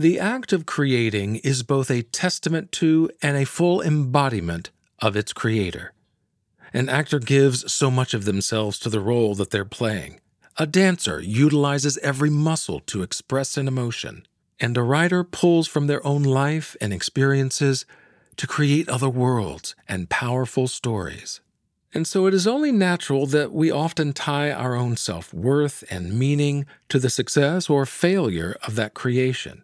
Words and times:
The 0.00 0.20
act 0.20 0.52
of 0.52 0.64
creating 0.64 1.36
is 1.36 1.64
both 1.64 1.90
a 1.90 2.04
testament 2.04 2.70
to 2.72 3.10
and 3.20 3.36
a 3.36 3.44
full 3.44 3.82
embodiment 3.82 4.70
of 5.00 5.16
its 5.16 5.32
creator. 5.32 5.92
An 6.72 6.88
actor 6.88 7.18
gives 7.18 7.72
so 7.72 7.90
much 7.90 8.14
of 8.14 8.24
themselves 8.24 8.78
to 8.78 8.90
the 8.90 9.00
role 9.00 9.34
that 9.34 9.50
they're 9.50 9.64
playing. 9.64 10.20
A 10.56 10.68
dancer 10.68 11.20
utilizes 11.20 11.98
every 11.98 12.30
muscle 12.30 12.78
to 12.86 13.02
express 13.02 13.56
an 13.56 13.66
emotion. 13.66 14.24
And 14.60 14.76
a 14.76 14.84
writer 14.84 15.24
pulls 15.24 15.66
from 15.66 15.88
their 15.88 16.06
own 16.06 16.22
life 16.22 16.76
and 16.80 16.92
experiences 16.92 17.84
to 18.36 18.46
create 18.46 18.88
other 18.88 19.08
worlds 19.08 19.74
and 19.88 20.08
powerful 20.08 20.68
stories. 20.68 21.40
And 21.92 22.06
so 22.06 22.26
it 22.26 22.34
is 22.34 22.46
only 22.46 22.70
natural 22.70 23.26
that 23.26 23.50
we 23.50 23.72
often 23.72 24.12
tie 24.12 24.52
our 24.52 24.76
own 24.76 24.96
self 24.96 25.34
worth 25.34 25.82
and 25.90 26.16
meaning 26.16 26.66
to 26.88 27.00
the 27.00 27.10
success 27.10 27.68
or 27.68 27.84
failure 27.84 28.56
of 28.64 28.76
that 28.76 28.94
creation. 28.94 29.62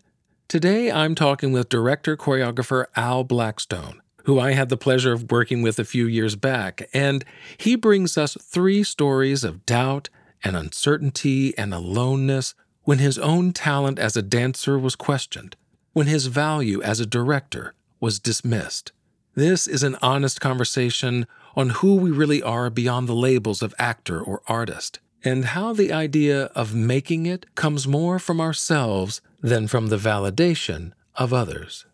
Today, 0.55 0.89
I'm 0.89 1.17
talking 1.17 1.50
with 1.50 1.68
director 1.68 2.17
choreographer 2.17 2.86
Al 2.94 3.25
Blackstone, 3.25 4.00
who 4.22 4.39
I 4.39 4.53
had 4.53 4.68
the 4.68 4.77
pleasure 4.77 5.13
of 5.13 5.29
working 5.29 5.63
with 5.63 5.80
a 5.80 5.85
few 5.85 6.07
years 6.07 6.36
back, 6.36 6.89
and 6.94 7.25
he 7.57 7.75
brings 7.75 8.17
us 8.17 8.36
three 8.40 8.85
stories 8.85 9.43
of 9.43 9.67
doubt 9.67 10.11
and 10.44 10.57
uncertainty 10.57 11.58
and 11.58 11.75
aloneness 11.75 12.54
when 12.85 12.99
his 12.99 13.18
own 13.18 13.53
talent 13.53 13.99
as 13.99 14.17
a 14.17 14.22
dancer 14.22 14.79
was 14.79 14.94
questioned, 14.94 15.57
when 15.93 16.07
his 16.07 16.27
value 16.27 16.80
as 16.82 17.00
a 17.00 17.07
director 17.07 17.75
was 17.99 18.21
dismissed. 18.21 18.93
This 19.35 19.66
is 19.66 19.82
an 19.82 19.96
honest 20.02 20.41
conversation 20.41 21.27
on 21.57 21.71
who 21.71 21.96
we 21.96 22.13
really 22.13 22.44
are 22.44 22.71
beyond 22.71 23.08
the 23.08 23.16
labels 23.16 23.61
of 23.61 23.75
actor 23.77 24.22
or 24.22 24.41
artist, 24.46 25.00
and 25.25 25.46
how 25.46 25.73
the 25.73 25.93
idea 25.93 26.45
of 26.55 26.75
making 26.75 27.25
it 27.27 27.55
comes 27.55 27.89
more 27.89 28.19
from 28.19 28.41
ourselves 28.41 29.23
than 29.41 29.67
from 29.67 29.87
the 29.89 29.97
validation 29.97 30.93
of 31.17 31.33
others. 31.33 31.87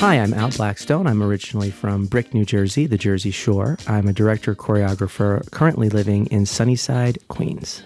Hi, 0.00 0.16
I'm 0.16 0.34
Al 0.34 0.50
Blackstone. 0.50 1.06
I'm 1.06 1.22
originally 1.22 1.70
from 1.70 2.04
Brick, 2.06 2.34
New 2.34 2.44
Jersey, 2.44 2.86
the 2.86 2.98
Jersey 2.98 3.30
Shore. 3.30 3.78
I'm 3.86 4.06
a 4.06 4.12
director 4.12 4.54
choreographer 4.54 5.50
currently 5.50 5.88
living 5.88 6.26
in 6.26 6.44
Sunnyside, 6.44 7.18
Queens. 7.28 7.82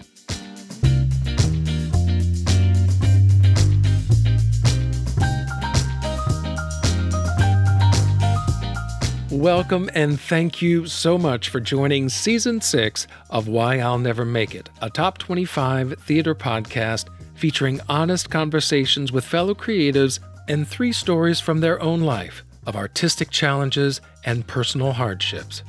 Welcome 9.39 9.89
and 9.95 10.19
thank 10.19 10.61
you 10.61 10.87
so 10.87 11.17
much 11.17 11.49
for 11.49 11.61
joining 11.61 12.09
season 12.09 12.61
six 12.61 13.07
of 13.31 13.47
Why 13.47 13.79
I'll 13.79 13.97
Never 13.97 14.25
Make 14.25 14.57
It, 14.57 14.69
a 14.83 14.91
top 14.91 15.17
25 15.19 15.95
theater 16.01 16.35
podcast 16.35 17.07
featuring 17.37 17.81
honest 17.89 18.31
conversations 18.31 19.13
with 19.13 19.25
fellow 19.25 19.55
creatives 19.55 20.19
and 20.49 20.67
three 20.67 20.91
stories 20.91 21.39
from 21.39 21.61
their 21.61 21.81
own 21.81 22.01
life 22.01 22.43
of 22.67 22.75
artistic 22.75 23.31
challenges 23.31 24.01
and 24.25 24.45
personal 24.45 24.91
hardships. 24.91 25.63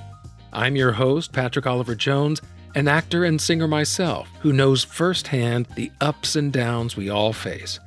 I'm 0.52 0.76
your 0.76 0.94
host, 0.94 1.32
Patrick 1.32 1.68
Oliver 1.68 1.94
Jones, 1.94 2.42
an 2.74 2.88
actor 2.88 3.24
and 3.24 3.40
singer 3.40 3.68
myself 3.68 4.28
who 4.40 4.52
knows 4.52 4.84
firsthand 4.84 5.68
the 5.76 5.92
ups 6.02 6.36
and 6.36 6.52
downs 6.52 6.98
we 6.98 7.10
all 7.12 7.34
face. 7.34 7.80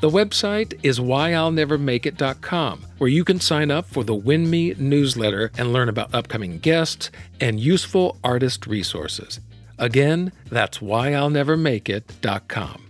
The 0.00 0.10
website 0.10 0.78
is 0.82 1.00
whyillnevermakeit.com, 1.00 2.86
where 2.98 3.08
you 3.08 3.24
can 3.24 3.40
sign 3.40 3.70
up 3.70 3.86
for 3.86 4.04
the 4.04 4.14
Win 4.14 4.50
Me 4.50 4.74
newsletter 4.78 5.50
and 5.56 5.72
learn 5.72 5.88
about 5.88 6.14
upcoming 6.14 6.58
guests 6.58 7.10
and 7.40 7.58
useful 7.58 8.18
artist 8.22 8.66
resources. 8.66 9.40
Again, 9.78 10.32
that's 10.50 10.78
whyillnevermakeit.com. 10.78 12.85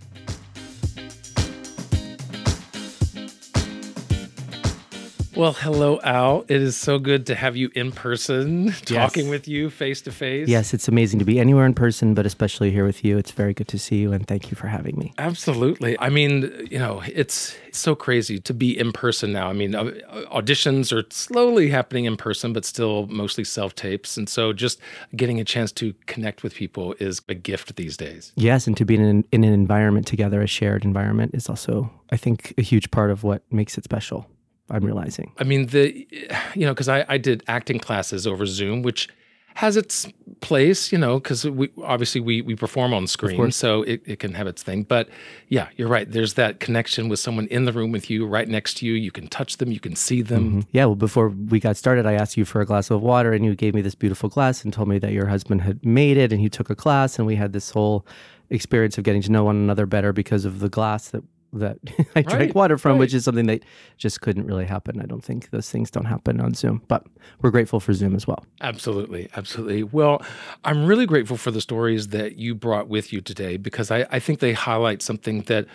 Well, 5.36 5.52
hello, 5.52 6.00
Al. 6.02 6.46
It 6.48 6.62
is 6.62 6.78
so 6.78 6.98
good 6.98 7.26
to 7.26 7.34
have 7.34 7.58
you 7.58 7.70
in 7.74 7.92
person, 7.92 8.72
talking 8.86 9.28
with 9.28 9.46
you 9.46 9.68
face 9.68 10.00
to 10.02 10.10
face. 10.10 10.48
Yes, 10.48 10.72
it's 10.72 10.88
amazing 10.88 11.18
to 11.18 11.26
be 11.26 11.38
anywhere 11.38 11.66
in 11.66 11.74
person, 11.74 12.14
but 12.14 12.24
especially 12.24 12.70
here 12.70 12.86
with 12.86 13.04
you. 13.04 13.18
It's 13.18 13.32
very 13.32 13.52
good 13.52 13.68
to 13.68 13.78
see 13.78 13.96
you, 13.96 14.14
and 14.14 14.26
thank 14.26 14.50
you 14.50 14.56
for 14.56 14.66
having 14.66 14.98
me. 14.98 15.12
Absolutely. 15.18 15.94
I 16.00 16.08
mean, 16.08 16.66
you 16.70 16.78
know, 16.78 17.02
it's 17.12 17.54
so 17.70 17.94
crazy 17.94 18.38
to 18.40 18.54
be 18.54 18.78
in 18.78 18.92
person 18.92 19.34
now. 19.34 19.50
I 19.50 19.52
mean, 19.52 19.74
uh, 19.74 19.84
auditions 20.32 20.90
are 20.90 21.04
slowly 21.10 21.68
happening 21.68 22.06
in 22.06 22.16
person, 22.16 22.54
but 22.54 22.64
still 22.64 23.06
mostly 23.08 23.44
self 23.44 23.74
tapes. 23.74 24.16
And 24.16 24.30
so 24.30 24.54
just 24.54 24.80
getting 25.16 25.38
a 25.38 25.44
chance 25.44 25.70
to 25.72 25.92
connect 26.06 26.44
with 26.44 26.54
people 26.54 26.94
is 26.98 27.20
a 27.28 27.34
gift 27.34 27.76
these 27.76 27.98
days. 27.98 28.32
Yes, 28.36 28.66
and 28.66 28.74
to 28.78 28.86
be 28.86 28.94
in 28.94 29.02
an, 29.02 29.24
in 29.32 29.44
an 29.44 29.52
environment 29.52 30.06
together, 30.06 30.40
a 30.40 30.46
shared 30.46 30.82
environment, 30.82 31.34
is 31.34 31.50
also, 31.50 31.92
I 32.10 32.16
think, 32.16 32.54
a 32.56 32.62
huge 32.62 32.90
part 32.90 33.10
of 33.10 33.22
what 33.22 33.42
makes 33.52 33.76
it 33.76 33.84
special. 33.84 34.26
I'm 34.70 34.84
realizing. 34.84 35.32
I 35.38 35.44
mean, 35.44 35.66
the, 35.66 36.06
you 36.54 36.66
know, 36.66 36.74
because 36.74 36.88
I, 36.88 37.04
I 37.08 37.18
did 37.18 37.44
acting 37.46 37.78
classes 37.78 38.26
over 38.26 38.46
Zoom, 38.46 38.82
which 38.82 39.08
has 39.54 39.74
its 39.74 40.06
place, 40.40 40.92
you 40.92 40.98
know, 40.98 41.18
because 41.18 41.46
we 41.46 41.70
obviously 41.82 42.20
we 42.20 42.42
we 42.42 42.54
perform 42.54 42.92
on 42.92 43.06
screen, 43.06 43.50
so 43.52 43.82
it, 43.84 44.02
it 44.04 44.18
can 44.18 44.34
have 44.34 44.46
its 44.46 44.62
thing. 44.62 44.82
But 44.82 45.08
yeah, 45.48 45.68
you're 45.76 45.88
right. 45.88 46.10
There's 46.10 46.34
that 46.34 46.60
connection 46.60 47.08
with 47.08 47.20
someone 47.20 47.46
in 47.46 47.64
the 47.64 47.72
room 47.72 47.90
with 47.90 48.10
you, 48.10 48.26
right 48.26 48.46
next 48.46 48.74
to 48.78 48.86
you. 48.86 48.92
You 48.92 49.10
can 49.10 49.28
touch 49.28 49.56
them, 49.56 49.72
you 49.72 49.80
can 49.80 49.96
see 49.96 50.20
them. 50.20 50.44
Mm-hmm. 50.44 50.60
Yeah. 50.72 50.84
Well, 50.84 50.94
before 50.94 51.30
we 51.30 51.58
got 51.58 51.78
started, 51.78 52.04
I 52.04 52.12
asked 52.12 52.36
you 52.36 52.44
for 52.44 52.60
a 52.60 52.66
glass 52.66 52.90
of 52.90 53.00
water, 53.00 53.32
and 53.32 53.46
you 53.46 53.54
gave 53.54 53.74
me 53.74 53.80
this 53.80 53.94
beautiful 53.94 54.28
glass 54.28 54.62
and 54.62 54.74
told 54.74 54.88
me 54.88 54.98
that 54.98 55.12
your 55.12 55.26
husband 55.26 55.62
had 55.62 55.82
made 55.86 56.18
it, 56.18 56.32
and 56.32 56.40
he 56.40 56.50
took 56.50 56.68
a 56.68 56.76
class, 56.76 57.18
and 57.18 57.26
we 57.26 57.36
had 57.36 57.54
this 57.54 57.70
whole 57.70 58.04
experience 58.50 58.98
of 58.98 59.04
getting 59.04 59.22
to 59.22 59.32
know 59.32 59.44
one 59.44 59.56
another 59.56 59.86
better 59.86 60.12
because 60.12 60.44
of 60.44 60.60
the 60.60 60.68
glass 60.68 61.08
that 61.08 61.22
that 61.56 61.78
I 62.16 62.22
drank 62.22 62.54
water 62.54 62.78
from, 62.78 62.92
right. 62.92 63.00
which 63.00 63.14
is 63.14 63.24
something 63.24 63.46
that 63.46 63.62
just 63.96 64.20
couldn't 64.20 64.46
really 64.46 64.64
happen. 64.64 65.00
I 65.00 65.06
don't 65.06 65.24
think 65.24 65.50
those 65.50 65.70
things 65.70 65.90
don't 65.90 66.04
happen 66.04 66.40
on 66.40 66.54
Zoom, 66.54 66.82
but 66.88 67.06
we're 67.42 67.50
grateful 67.50 67.80
for 67.80 67.92
Zoom 67.92 68.14
as 68.14 68.26
well. 68.26 68.44
Absolutely. 68.60 69.28
Absolutely. 69.36 69.82
Well, 69.82 70.22
I'm 70.64 70.86
really 70.86 71.06
grateful 71.06 71.36
for 71.36 71.50
the 71.50 71.60
stories 71.60 72.08
that 72.08 72.36
you 72.36 72.54
brought 72.54 72.88
with 72.88 73.12
you 73.12 73.20
today 73.20 73.56
because 73.56 73.90
I, 73.90 74.06
I 74.10 74.18
think 74.18 74.40
they 74.40 74.52
highlight 74.52 75.02
something 75.02 75.42
that 75.42 75.66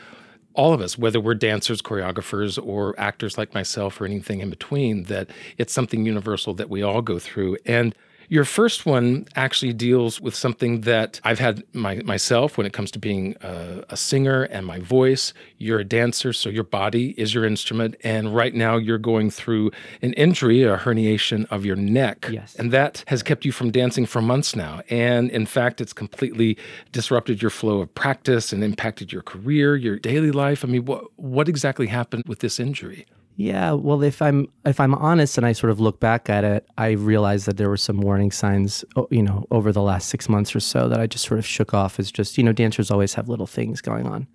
all 0.54 0.74
of 0.74 0.82
us, 0.82 0.98
whether 0.98 1.20
we're 1.20 1.36
dancers, 1.36 1.82
choreographers, 1.82 2.64
or 2.64 3.00
actors 3.00 3.38
like 3.38 3.54
myself, 3.54 4.02
or 4.02 4.06
anything 4.06 4.42
in 4.42 4.50
between, 4.50 5.04
that 5.04 5.30
it's 5.58 5.74
something 5.74 6.06
universal 6.06 6.54
that 6.56 6.70
we 6.70 6.84
all 6.84 7.02
go 7.02 7.20
through. 7.20 7.58
And 7.66 7.96
your 8.32 8.46
first 8.46 8.86
one 8.86 9.28
actually 9.36 9.74
deals 9.74 10.22
with 10.22 10.34
something 10.34 10.82
that 10.82 11.20
I've 11.26 11.40
had 11.40 11.66
my, 11.74 11.96
myself 11.96 12.58
when 12.58 12.66
it 12.66 12.72
comes 12.72 12.90
to 12.92 13.00
being 13.00 13.36
a, 13.42 13.84
a 13.90 13.98
singer 13.98 14.44
and 14.44 14.66
my 14.66 14.80
voice. 14.80 15.34
You're 15.58 15.80
a 15.80 15.84
dancer, 15.84 16.32
so 16.32 16.48
your 16.48 16.64
body 16.64 17.14
is 17.20 17.34
your 17.34 17.44
instrument. 17.44 17.98
And 18.06 18.34
right 18.34 18.56
now 18.56 18.78
you're 18.78 18.98
going 18.98 19.32
through 19.32 19.72
an 20.02 20.14
injury, 20.14 20.64
a 20.64 20.78
herniation 20.78 21.46
of 21.52 21.66
your 21.66 21.76
neck. 21.76 22.30
Yes. 22.32 22.56
And 22.56 22.72
that 22.72 23.04
has 23.08 23.22
kept 23.22 23.44
you 23.44 23.52
from 23.52 23.70
dancing 23.70 24.06
for 24.06 24.22
months 24.22 24.56
now. 24.56 24.82
And 24.90 25.30
in 25.30 25.46
fact, 25.46 25.82
it's 25.82 25.92
completely 25.92 26.58
disrupted 26.94 27.42
your 27.42 27.52
flow 27.52 27.82
of 27.82 27.94
practice 27.96 28.54
and 28.54 28.64
impacted 28.64 29.12
your 29.12 29.24
career, 29.24 29.76
your 29.76 30.00
daily 30.00 30.32
life. 30.32 30.64
I 30.64 30.70
mean, 30.70 30.86
what, 30.86 31.04
what 31.18 31.50
exactly 31.50 31.88
happened 31.88 32.24
with 32.28 32.40
this 32.40 32.62
injury? 32.62 33.06
Yeah, 33.36 33.72
well, 33.72 34.04
if 34.04 34.22
I'm 34.22 34.48
if 34.66 34.80
I'm 34.80 34.94
honest 34.94 35.38
and 35.38 35.48
I 35.48 35.54
sort 35.54 35.72
of 35.72 35.80
look 35.80 36.00
back 36.00 36.30
at 36.30 36.44
it, 36.44 36.68
I 36.78 36.92
realized 36.92 37.46
that 37.48 37.58
there 37.58 37.70
were 37.70 37.78
some 37.78 38.02
warning 38.02 38.32
signs, 38.32 38.86
you 39.10 39.24
know, 39.24 39.46
over 39.52 39.72
the 39.72 39.82
last 39.82 40.10
six 40.10 40.30
months 40.30 40.56
or 40.56 40.60
so 40.60 40.88
that 40.90 41.00
I 41.00 41.08
just 41.08 41.26
sort 41.26 41.40
of 41.40 41.46
shook 41.46 41.74
off 41.74 42.00
as 42.00 42.12
just 42.12 42.38
you 42.38 42.44
know 42.44 42.54
dancers 42.54 42.92
always 42.92 43.14
have 43.16 43.30
little 43.30 43.48
things 43.48 43.82
going 43.82 44.06
on. 44.06 44.28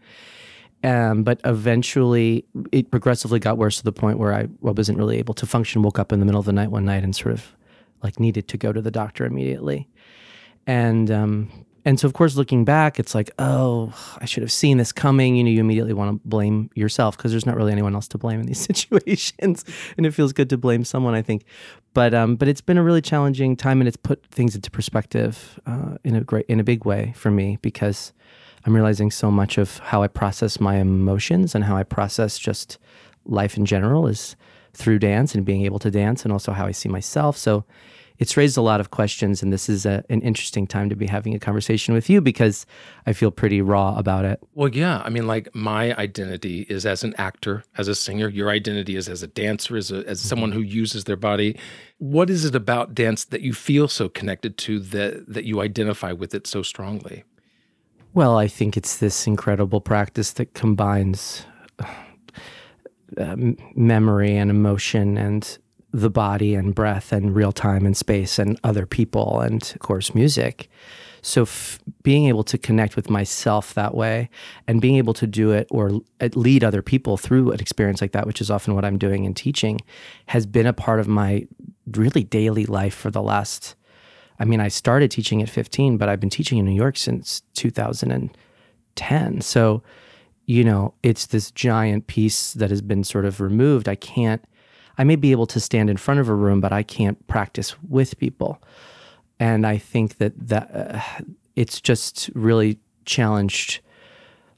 Um, 0.82 1.24
but 1.24 1.40
eventually, 1.44 2.44
it 2.72 2.90
progressively 2.90 3.38
got 3.38 3.58
worse 3.58 3.78
to 3.78 3.84
the 3.84 3.92
point 3.92 4.18
where 4.18 4.32
I 4.32 4.48
wasn't 4.60 4.98
really 4.98 5.18
able 5.18 5.34
to 5.34 5.46
function. 5.46 5.82
Woke 5.82 5.98
up 5.98 6.12
in 6.12 6.20
the 6.20 6.26
middle 6.26 6.40
of 6.40 6.46
the 6.46 6.52
night 6.52 6.70
one 6.70 6.84
night 6.84 7.04
and 7.04 7.14
sort 7.14 7.32
of 7.32 7.54
like 8.02 8.18
needed 8.18 8.48
to 8.48 8.56
go 8.56 8.72
to 8.72 8.80
the 8.80 8.90
doctor 8.90 9.24
immediately. 9.24 9.88
And 10.66 11.10
um, 11.10 11.65
and 11.86 12.00
so, 12.00 12.08
of 12.08 12.14
course, 12.14 12.34
looking 12.34 12.64
back, 12.64 12.98
it's 12.98 13.14
like, 13.14 13.30
oh, 13.38 13.94
I 14.18 14.24
should 14.24 14.42
have 14.42 14.50
seen 14.50 14.78
this 14.78 14.90
coming. 14.90 15.36
You 15.36 15.44
know, 15.44 15.50
you 15.50 15.60
immediately 15.60 15.92
want 15.92 16.20
to 16.20 16.28
blame 16.28 16.68
yourself 16.74 17.16
because 17.16 17.30
there's 17.30 17.46
not 17.46 17.56
really 17.56 17.70
anyone 17.70 17.94
else 17.94 18.08
to 18.08 18.18
blame 18.18 18.40
in 18.40 18.46
these 18.46 18.58
situations, 18.74 19.64
and 19.96 20.04
it 20.04 20.10
feels 20.10 20.32
good 20.32 20.50
to 20.50 20.58
blame 20.58 20.84
someone, 20.84 21.14
I 21.14 21.22
think. 21.22 21.44
But 21.94 22.12
um, 22.12 22.34
but 22.34 22.48
it's 22.48 22.60
been 22.60 22.76
a 22.76 22.82
really 22.82 23.00
challenging 23.00 23.54
time, 23.54 23.80
and 23.80 23.86
it's 23.86 23.96
put 23.96 24.26
things 24.26 24.56
into 24.56 24.68
perspective 24.68 25.60
uh, 25.64 25.98
in 26.02 26.16
a 26.16 26.22
great, 26.22 26.46
in 26.46 26.58
a 26.58 26.64
big 26.64 26.84
way 26.84 27.14
for 27.16 27.30
me 27.30 27.56
because 27.62 28.12
I'm 28.64 28.74
realizing 28.74 29.12
so 29.12 29.30
much 29.30 29.56
of 29.56 29.78
how 29.78 30.02
I 30.02 30.08
process 30.08 30.58
my 30.58 30.78
emotions 30.78 31.54
and 31.54 31.62
how 31.62 31.76
I 31.76 31.84
process 31.84 32.36
just 32.36 32.78
life 33.26 33.56
in 33.56 33.64
general 33.64 34.08
is 34.08 34.34
through 34.74 34.98
dance 34.98 35.36
and 35.36 35.44
being 35.44 35.64
able 35.64 35.78
to 35.78 35.90
dance, 35.92 36.24
and 36.24 36.32
also 36.32 36.50
how 36.50 36.66
I 36.66 36.72
see 36.72 36.88
myself. 36.88 37.36
So 37.36 37.64
it's 38.18 38.36
raised 38.36 38.56
a 38.56 38.62
lot 38.62 38.80
of 38.80 38.90
questions, 38.90 39.42
and 39.42 39.52
this 39.52 39.68
is 39.68 39.86
a, 39.86 40.04
an 40.08 40.20
interesting 40.22 40.66
time 40.66 40.88
to 40.88 40.96
be 40.96 41.06
having 41.06 41.34
a 41.34 41.38
conversation 41.38 41.94
with 41.94 42.08
you 42.08 42.20
because 42.20 42.66
I 43.06 43.12
feel 43.12 43.30
pretty 43.30 43.60
raw 43.60 43.96
about 43.96 44.24
it. 44.24 44.40
Well, 44.54 44.68
yeah. 44.68 45.02
I 45.04 45.10
mean, 45.10 45.26
like 45.26 45.54
my 45.54 45.94
identity 45.96 46.66
is 46.68 46.86
as 46.86 47.04
an 47.04 47.14
actor, 47.18 47.64
as 47.76 47.88
a 47.88 47.94
singer. 47.94 48.28
Your 48.28 48.50
identity 48.50 48.96
is 48.96 49.08
as 49.08 49.22
a 49.22 49.26
dancer, 49.26 49.76
as, 49.76 49.90
a, 49.90 49.96
as 49.98 50.20
mm-hmm. 50.20 50.28
someone 50.28 50.52
who 50.52 50.60
uses 50.60 51.04
their 51.04 51.16
body. 51.16 51.58
What 51.98 52.30
is 52.30 52.44
it 52.44 52.54
about 52.54 52.94
dance 52.94 53.24
that 53.24 53.40
you 53.40 53.52
feel 53.52 53.88
so 53.88 54.08
connected 54.08 54.58
to 54.58 54.78
that 54.80 55.26
that 55.32 55.44
you 55.44 55.60
identify 55.60 56.12
with 56.12 56.34
it 56.34 56.46
so 56.46 56.62
strongly? 56.62 57.24
Well, 58.14 58.38
I 58.38 58.48
think 58.48 58.76
it's 58.76 58.96
this 58.96 59.26
incredible 59.26 59.80
practice 59.80 60.32
that 60.32 60.54
combines 60.54 61.44
uh, 63.18 63.36
memory 63.74 64.36
and 64.36 64.50
emotion 64.50 65.18
and 65.18 65.58
the 65.92 66.10
body 66.10 66.54
and 66.54 66.74
breath 66.74 67.12
and 67.12 67.34
real 67.34 67.52
time 67.52 67.86
and 67.86 67.96
space 67.96 68.38
and 68.38 68.58
other 68.62 68.86
people 68.86 69.40
and, 69.40 69.62
of 69.74 69.80
course, 69.80 70.14
music. 70.14 70.68
So, 71.22 71.42
f- 71.42 71.80
being 72.02 72.26
able 72.26 72.44
to 72.44 72.56
connect 72.56 72.94
with 72.94 73.10
myself 73.10 73.74
that 73.74 73.94
way 73.94 74.30
and 74.68 74.80
being 74.80 74.96
able 74.96 75.14
to 75.14 75.26
do 75.26 75.50
it 75.50 75.66
or 75.70 76.00
uh, 76.20 76.28
lead 76.34 76.62
other 76.62 76.82
people 76.82 77.16
through 77.16 77.50
an 77.50 77.58
experience 77.58 78.00
like 78.00 78.12
that, 78.12 78.26
which 78.26 78.40
is 78.40 78.48
often 78.50 78.76
what 78.76 78.84
I'm 78.84 78.96
doing 78.96 79.24
in 79.24 79.34
teaching, 79.34 79.80
has 80.26 80.46
been 80.46 80.66
a 80.66 80.72
part 80.72 81.00
of 81.00 81.08
my 81.08 81.48
really 81.92 82.22
daily 82.22 82.64
life 82.64 82.94
for 82.94 83.10
the 83.10 83.22
last. 83.22 83.74
I 84.38 84.44
mean, 84.44 84.60
I 84.60 84.68
started 84.68 85.10
teaching 85.10 85.42
at 85.42 85.48
15, 85.48 85.96
but 85.96 86.08
I've 86.08 86.20
been 86.20 86.30
teaching 86.30 86.58
in 86.58 86.64
New 86.64 86.74
York 86.74 86.96
since 86.96 87.42
2010. 87.54 89.40
So, 89.40 89.82
you 90.44 90.62
know, 90.62 90.94
it's 91.02 91.26
this 91.26 91.50
giant 91.50 92.06
piece 92.06 92.52
that 92.52 92.70
has 92.70 92.82
been 92.82 93.02
sort 93.02 93.24
of 93.24 93.40
removed. 93.40 93.88
I 93.88 93.96
can't, 93.96 94.44
I 94.98 95.04
may 95.04 95.16
be 95.16 95.30
able 95.32 95.46
to 95.46 95.60
stand 95.60 95.90
in 95.90 95.96
front 95.96 96.20
of 96.20 96.28
a 96.28 96.34
room, 96.34 96.60
but 96.60 96.72
I 96.72 96.82
can't 96.82 97.24
practice 97.26 97.74
with 97.82 98.18
people. 98.18 98.62
And 99.38 99.66
I 99.66 99.78
think 99.78 100.18
that 100.18 100.32
that 100.48 100.70
uh, 100.74 101.00
it's 101.54 101.80
just 101.80 102.30
really 102.34 102.78
challenged 103.04 103.80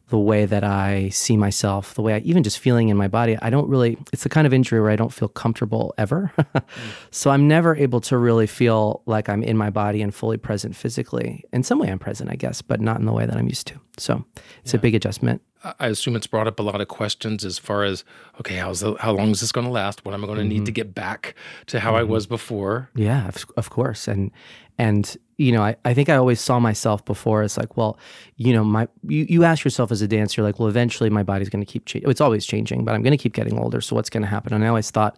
the 0.08 0.18
way 0.18 0.46
that 0.46 0.64
I 0.64 1.10
see 1.10 1.36
myself, 1.36 1.94
the 1.94 2.02
way 2.02 2.14
I 2.14 2.18
even 2.20 2.42
just 2.42 2.58
feeling 2.58 2.88
in 2.88 2.96
my 2.96 3.08
body. 3.08 3.36
I 3.42 3.50
don't 3.50 3.68
really, 3.68 3.98
it's 4.12 4.22
the 4.22 4.28
kind 4.28 4.46
of 4.46 4.54
injury 4.54 4.80
where 4.80 4.90
I 4.90 4.96
don't 4.96 5.12
feel 5.12 5.28
comfortable 5.28 5.94
ever. 5.98 6.32
mm. 6.38 6.62
So 7.10 7.30
I'm 7.30 7.46
never 7.46 7.76
able 7.76 8.00
to 8.02 8.16
really 8.16 8.46
feel 8.46 9.02
like 9.06 9.28
I'm 9.28 9.42
in 9.42 9.56
my 9.56 9.70
body 9.70 10.00
and 10.00 10.14
fully 10.14 10.38
present 10.38 10.76
physically. 10.76 11.44
In 11.52 11.62
some 11.62 11.78
way, 11.78 11.90
I'm 11.90 11.98
present, 11.98 12.30
I 12.30 12.36
guess, 12.36 12.62
but 12.62 12.80
not 12.80 12.98
in 12.98 13.06
the 13.06 13.12
way 13.12 13.26
that 13.26 13.36
I'm 13.36 13.48
used 13.48 13.66
to. 13.68 13.80
So 13.98 14.24
it's 14.62 14.72
yeah. 14.72 14.78
a 14.78 14.80
big 14.80 14.94
adjustment. 14.94 15.42
I 15.78 15.88
assume 15.88 16.16
it's 16.16 16.26
brought 16.26 16.46
up 16.46 16.58
a 16.58 16.62
lot 16.62 16.80
of 16.80 16.88
questions 16.88 17.44
as 17.44 17.58
far 17.58 17.84
as 17.84 18.04
okay, 18.40 18.56
how's 18.56 18.80
the, 18.80 18.94
how 18.94 19.12
long 19.12 19.30
is 19.30 19.40
this 19.40 19.52
going 19.52 19.66
to 19.66 19.72
last? 19.72 20.04
What 20.04 20.14
am 20.14 20.24
I 20.24 20.26
going 20.26 20.38
to 20.38 20.44
mm-hmm. 20.44 20.50
need 20.50 20.66
to 20.66 20.72
get 20.72 20.94
back 20.94 21.34
to 21.66 21.80
how 21.80 21.90
mm-hmm. 21.90 22.00
I 22.00 22.02
was 22.04 22.26
before? 22.26 22.90
Yeah, 22.94 23.28
of, 23.28 23.44
of 23.56 23.70
course, 23.70 24.06
and 24.06 24.30
and 24.78 25.16
you 25.38 25.52
know, 25.52 25.62
I, 25.62 25.76
I 25.84 25.94
think 25.94 26.08
I 26.08 26.16
always 26.16 26.40
saw 26.40 26.58
myself 26.58 27.04
before 27.04 27.42
as 27.42 27.56
like, 27.56 27.76
well, 27.76 27.96
you 28.36 28.52
know, 28.52 28.64
my 28.64 28.88
you, 29.06 29.24
you 29.28 29.44
ask 29.44 29.64
yourself 29.64 29.92
as 29.92 30.02
a 30.02 30.08
dancer, 30.08 30.42
like, 30.42 30.58
well, 30.58 30.68
eventually 30.68 31.10
my 31.10 31.22
body's 31.22 31.48
going 31.48 31.64
to 31.64 31.70
keep 31.70 31.86
changing. 31.86 32.10
It's 32.10 32.20
always 32.20 32.44
changing, 32.44 32.84
but 32.84 32.94
I'm 32.94 33.02
going 33.02 33.16
to 33.16 33.22
keep 33.22 33.34
getting 33.34 33.58
older. 33.58 33.80
So 33.80 33.94
what's 33.96 34.10
going 34.10 34.22
to 34.22 34.28
happen? 34.28 34.52
And 34.52 34.64
I 34.64 34.68
always 34.68 34.90
thought, 34.90 35.16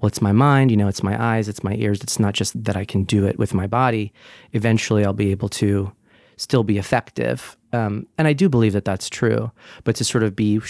well, 0.00 0.08
it's 0.08 0.22
my 0.22 0.32
mind, 0.32 0.70
you 0.70 0.76
know, 0.76 0.88
it's 0.88 1.02
my 1.02 1.22
eyes, 1.22 1.48
it's 1.48 1.62
my 1.62 1.74
ears. 1.74 2.02
It's 2.02 2.18
not 2.18 2.34
just 2.34 2.62
that 2.64 2.76
I 2.76 2.84
can 2.84 3.04
do 3.04 3.26
it 3.26 3.38
with 3.38 3.52
my 3.52 3.66
body. 3.66 4.12
Eventually, 4.52 5.04
I'll 5.04 5.12
be 5.12 5.30
able 5.30 5.48
to 5.50 5.92
still 6.38 6.64
be 6.64 6.78
effective. 6.78 7.56
Um, 7.72 8.06
and 8.16 8.26
I 8.26 8.32
do 8.32 8.48
believe 8.48 8.72
that 8.72 8.84
that's 8.84 9.10
true. 9.10 9.52
But 9.84 9.96
to 9.96 10.04
sort 10.04 10.24
of 10.24 10.34
be, 10.34 10.60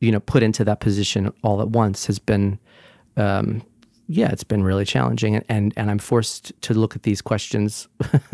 you 0.00 0.12
know, 0.12 0.20
put 0.20 0.42
into 0.42 0.64
that 0.64 0.80
position 0.80 1.32
all 1.42 1.60
at 1.60 1.68
once 1.68 2.06
has 2.06 2.18
been, 2.18 2.58
um, 3.16 3.62
yeah, 4.08 4.30
it's 4.30 4.44
been 4.44 4.62
really 4.62 4.86
challenging. 4.86 5.36
And, 5.36 5.44
and 5.48 5.74
and 5.76 5.90
I'm 5.90 5.98
forced 5.98 6.52
to 6.62 6.74
look 6.74 6.96
at 6.96 7.02
these 7.02 7.20
questions 7.20 7.88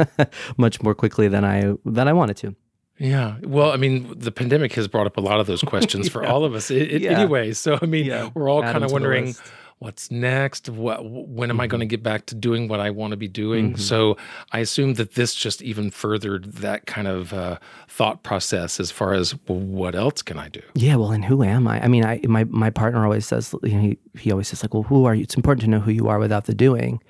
much 0.57 0.81
more 0.83 0.95
quickly 0.95 1.27
than 1.27 1.45
I 1.45 1.75
than 1.85 2.07
I 2.07 2.13
wanted 2.13 2.37
to. 2.39 2.55
Yeah. 2.99 3.37
Well, 3.43 3.71
I 3.71 3.77
mean, 3.77 4.13
the 4.19 4.33
pandemic 4.33 4.73
has 4.75 4.89
brought 4.89 5.07
up 5.07 5.17
a 5.17 5.21
lot 5.21 5.39
of 5.41 5.47
those 5.47 5.63
questions 5.63 6.07
yeah. 6.09 6.13
for 6.13 6.27
all 6.27 6.45
of 6.45 6.55
us 6.55 6.71
it, 6.71 7.03
yeah. 7.03 7.11
anyway. 7.11 7.53
So, 7.53 7.79
I 7.81 7.87
mean, 7.87 8.07
yeah. 8.07 8.31
we're 8.35 8.49
all 8.49 8.63
kind 8.63 8.83
of 8.83 8.91
wondering 8.91 9.37
what's 9.79 10.11
next? 10.11 10.69
What 10.69 11.05
when 11.05 11.51
am 11.51 11.55
mm-hmm. 11.55 11.61
i 11.63 11.67
going 11.67 11.81
to 11.81 11.87
get 11.87 12.03
back 12.03 12.27
to 12.27 12.35
doing 12.35 12.69
what 12.69 12.81
i 12.81 12.91
want 12.91 13.13
to 13.13 13.17
be 13.17 13.29
doing? 13.29 13.73
Mm-hmm. 13.73 13.81
so 13.81 14.17
i 14.53 14.59
assume 14.59 14.95
that 14.95 15.15
this 15.15 15.35
just 15.35 15.63
even 15.63 15.91
furthered 15.91 16.53
that 16.55 16.87
kind 16.87 17.09
of 17.09 17.33
uh, 17.33 17.59
thought 17.89 18.23
process 18.23 18.81
as 18.81 18.91
far 18.91 19.13
as 19.15 19.35
well, 19.47 19.59
what 19.59 19.95
else 19.95 20.23
can 20.23 20.39
i 20.39 20.49
do? 20.49 20.63
Yeah 20.75 20.97
well 20.97 21.13
and 21.13 21.25
who 21.25 21.43
am 21.43 21.67
i? 21.69 21.83
I 21.83 21.89
mean 21.89 22.05
i 22.05 22.21
my, 22.27 22.45
my 22.45 22.71
partner 22.71 23.05
always 23.05 23.27
says 23.27 23.55
you 23.63 23.75
know, 23.75 23.81
he, 23.81 23.99
he 24.19 24.33
always 24.33 24.49
says 24.49 24.63
like 24.63 24.75
well 24.75 24.85
who 24.85 25.05
are 25.05 25.15
you? 25.15 25.23
It's 25.23 25.37
important 25.37 25.63
to 25.63 25.71
know 25.71 25.81
who 25.81 25.91
you 25.93 26.09
are 26.09 26.19
without 26.19 26.47
the 26.47 26.55
doing. 26.55 27.03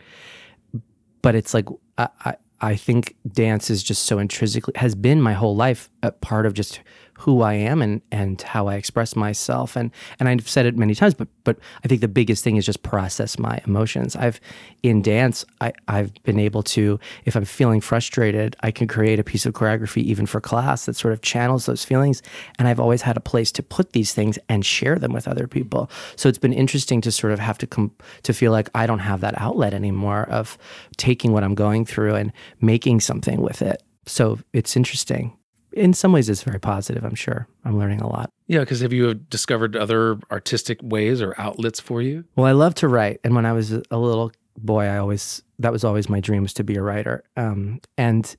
But 1.23 1.35
it's 1.35 1.53
like 1.53 1.67
I, 1.97 2.09
I 2.25 2.37
I 2.61 2.77
think 2.77 3.15
dance 3.31 3.71
is 3.71 3.83
just 3.83 4.05
so 4.05 4.19
intrinsically 4.19 4.73
has 4.77 4.95
been 4.95 5.23
my 5.23 5.33
whole 5.33 5.55
life 5.55 5.89
a 6.03 6.13
part 6.13 6.47
of 6.47 6.55
just 6.55 6.81
who 7.19 7.43
I 7.43 7.55
am 7.55 7.83
and 7.83 8.01
and 8.13 8.41
how 8.41 8.69
I 8.69 8.77
express 8.77 9.17
myself 9.17 9.77
and 9.77 9.91
and 10.21 10.29
I've 10.29 10.49
said 10.49 10.67
it 10.67 10.77
many 10.77 10.95
times 10.95 11.15
but 11.15 11.27
but 11.43 11.59
I 11.85 11.89
think 11.89 12.01
the 12.01 12.09
biggest 12.09 12.45
thing 12.45 12.57
is 12.57 12.65
just 12.65 12.83
process 12.85 13.39
my 13.39 13.61
emotions. 13.67 14.15
I've 14.15 14.41
in 14.85 15.03
dance 15.03 15.45
I 15.61 15.73
I've 15.89 16.15
been 16.23 16.39
able 16.39 16.63
to 16.65 17.01
if 17.25 17.35
I'm 17.35 17.45
feeling 17.45 17.81
frustrated 17.81 18.57
I 18.61 18.71
can 18.71 18.87
create 18.87 19.19
a 19.19 19.25
piece 19.25 19.47
of 19.47 19.53
choreography 19.53 20.03
even 20.03 20.27
for 20.27 20.41
class 20.41 20.87
that 20.87 20.95
sort 20.95 21.13
of 21.13 21.21
channels 21.21 21.67
those 21.67 21.85
feelings 21.85 22.23
and 22.59 22.69
I've 22.69 22.81
always 22.81 23.03
had 23.03 23.17
a 23.17 23.21
place 23.21 23.51
to 23.53 23.63
put 23.65 23.93
these 23.93 24.15
things 24.15 24.39
and 24.49 24.65
share 24.65 24.97
them 24.97 25.13
with 25.13 25.27
other 25.27 25.49
people. 25.49 25.91
So 26.15 26.29
it's 26.29 26.39
been 26.39 26.53
interesting 26.53 27.01
to 27.01 27.11
sort 27.11 27.33
of 27.33 27.41
have 27.41 27.59
to 27.59 27.67
come 27.67 27.91
to 28.23 28.33
feel 28.33 28.53
like 28.53 28.71
I 28.77 28.87
don't 28.87 29.01
have 29.01 29.23
that 29.23 29.39
outlet 29.41 29.75
anymore 29.75 30.29
of 30.31 30.57
taking 30.97 31.33
what 31.33 31.43
I'm 31.43 31.57
going 31.57 31.85
through 31.85 32.15
and 32.15 32.33
making 32.61 33.01
something 33.01 33.41
with 33.41 33.61
it. 33.61 33.83
So 34.07 34.39
it's 34.53 34.77
interesting 34.77 35.38
in 35.73 35.93
some 35.93 36.13
ways 36.13 36.29
it's 36.29 36.43
very 36.43 36.61
positive 36.61 37.05
i'm 37.05 37.15
sure. 37.15 37.47
I'm 37.65 37.79
learning 37.79 38.01
a 38.01 38.09
lot. 38.09 38.31
Yeah 38.47 38.61
because 38.61 38.81
have 38.81 38.93
you 38.93 39.15
discovered 39.15 39.77
other 39.77 40.19
artistic 40.31 40.79
ways 40.83 41.21
or 41.21 41.35
outlets 41.39 41.81
for 41.81 42.03
you? 42.03 42.25
Well 42.37 42.47
i 42.47 42.53
love 42.53 42.75
to 42.77 42.89
write 42.89 43.21
and 43.25 43.35
when 43.35 43.47
i 43.47 43.53
was 43.53 43.73
a 43.73 43.99
little 43.99 44.33
boy 44.57 44.87
i 44.87 44.99
always 44.99 45.43
that 45.59 45.73
was 45.73 45.85
always 45.85 46.09
my 46.09 46.21
dream 46.21 46.43
was 46.43 46.53
to 46.55 46.65
be 46.65 46.77
a 46.77 46.83
writer. 46.83 47.25
Um, 47.37 47.81
and 47.97 48.37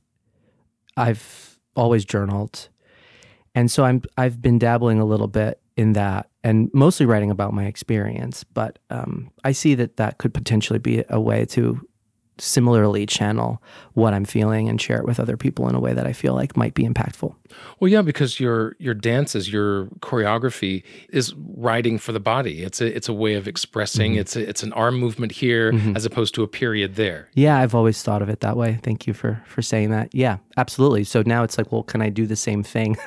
i've 0.98 1.60
always 1.76 2.06
journaled. 2.06 2.70
And 3.56 3.70
so 3.72 3.84
i'm 3.84 4.02
i've 4.18 4.42
been 4.42 4.60
dabbling 4.60 5.00
a 5.00 5.06
little 5.06 5.28
bit 5.28 5.62
in 5.76 5.94
that 5.94 6.30
and 6.44 6.70
mostly 6.74 7.06
writing 7.06 7.32
about 7.32 7.54
my 7.54 7.66
experience 7.66 8.44
but 8.44 8.80
um, 8.90 9.32
i 9.46 9.52
see 9.54 9.76
that 9.76 9.96
that 9.98 10.18
could 10.18 10.34
potentially 10.34 10.80
be 10.80 11.04
a 11.10 11.20
way 11.22 11.46
to 11.46 11.80
similarly 12.42 13.06
channel 13.06 13.62
what 13.94 14.14
I'm 14.14 14.26
feeling 14.26 14.70
and 14.70 14.80
share 14.80 15.00
it 15.00 15.06
with 15.06 15.20
other 15.20 15.38
people 15.38 15.68
in 15.68 15.76
a 15.76 15.80
way 15.80 15.94
that 15.94 16.08
I 16.08 16.14
feel 16.14 16.34
like 16.34 16.56
might 16.56 16.74
be 16.74 16.84
impactful. 16.84 17.36
Well, 17.80 17.90
yeah, 17.90 18.02
because 18.02 18.40
your 18.40 18.76
your 18.80 18.94
dances, 18.94 19.52
your 19.52 19.86
choreography 20.00 20.84
is 21.10 21.34
writing 21.36 21.98
for 21.98 22.12
the 22.12 22.20
body. 22.20 22.64
It's 22.64 22.82
a 22.82 22.96
it's 22.96 23.10
a 23.10 23.14
way 23.14 23.34
of 23.36 23.48
expressing. 23.48 24.14
Mm-hmm. 24.14 24.22
It's 24.22 24.36
a, 24.36 24.48
it's 24.48 24.64
an 24.64 24.74
arm 24.74 25.00
movement 25.00 25.32
here 25.32 25.72
mm-hmm. 25.72 25.96
as 25.96 26.06
opposed 26.06 26.34
to 26.36 26.44
a 26.44 26.48
period 26.48 26.96
there. 26.96 27.30
Yeah, 27.34 27.60
I've 27.60 27.76
always 27.76 28.02
thought 28.02 28.22
of 28.22 28.30
it 28.30 28.42
that 28.42 28.58
way. 28.58 28.80
Thank 28.84 29.08
you 29.08 29.14
for 29.14 29.42
for 29.46 29.62
saying 29.62 29.92
that. 29.92 30.14
Yeah, 30.14 30.38
absolutely. 30.58 31.04
So 31.04 31.24
now 31.26 31.44
it's 31.44 31.58
like, 31.58 31.72
well, 31.72 31.84
can 31.84 32.02
I 32.02 32.10
do 32.10 32.26
the 32.26 32.36
same 32.36 32.64
thing? 32.64 32.98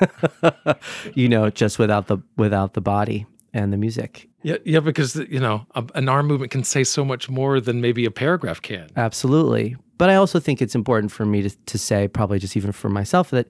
you 1.13 1.29
know, 1.29 1.49
just 1.49 1.79
without 1.79 2.07
the 2.07 2.17
without 2.37 2.73
the 2.73 2.81
body 2.81 3.25
and 3.53 3.71
the 3.71 3.77
music. 3.77 4.29
Yeah, 4.41 4.57
yeah, 4.65 4.79
because 4.79 5.15
you 5.15 5.39
know 5.39 5.65
a, 5.75 5.85
an 5.95 6.09
arm 6.09 6.27
movement 6.27 6.51
can 6.51 6.63
say 6.63 6.83
so 6.83 7.05
much 7.05 7.29
more 7.29 7.59
than 7.59 7.81
maybe 7.81 8.05
a 8.05 8.11
paragraph 8.11 8.61
can. 8.61 8.87
Absolutely, 8.95 9.75
but 9.97 10.09
I 10.09 10.15
also 10.15 10.39
think 10.39 10.61
it's 10.61 10.75
important 10.75 11.11
for 11.11 11.25
me 11.25 11.43
to 11.43 11.49
to 11.49 11.77
say, 11.77 12.07
probably 12.07 12.39
just 12.39 12.57
even 12.57 12.71
for 12.71 12.89
myself, 12.89 13.29
that 13.31 13.47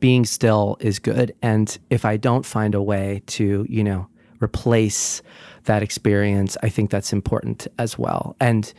being 0.00 0.24
still 0.24 0.76
is 0.80 0.98
good, 0.98 1.34
and 1.42 1.78
if 1.90 2.04
I 2.04 2.16
don't 2.16 2.46
find 2.46 2.74
a 2.74 2.82
way 2.82 3.22
to, 3.26 3.66
you 3.68 3.84
know, 3.84 4.08
replace 4.40 5.22
that 5.64 5.82
experience, 5.82 6.56
I 6.62 6.68
think 6.68 6.90
that's 6.90 7.12
important 7.12 7.66
as 7.78 7.98
well, 7.98 8.36
and 8.40 8.72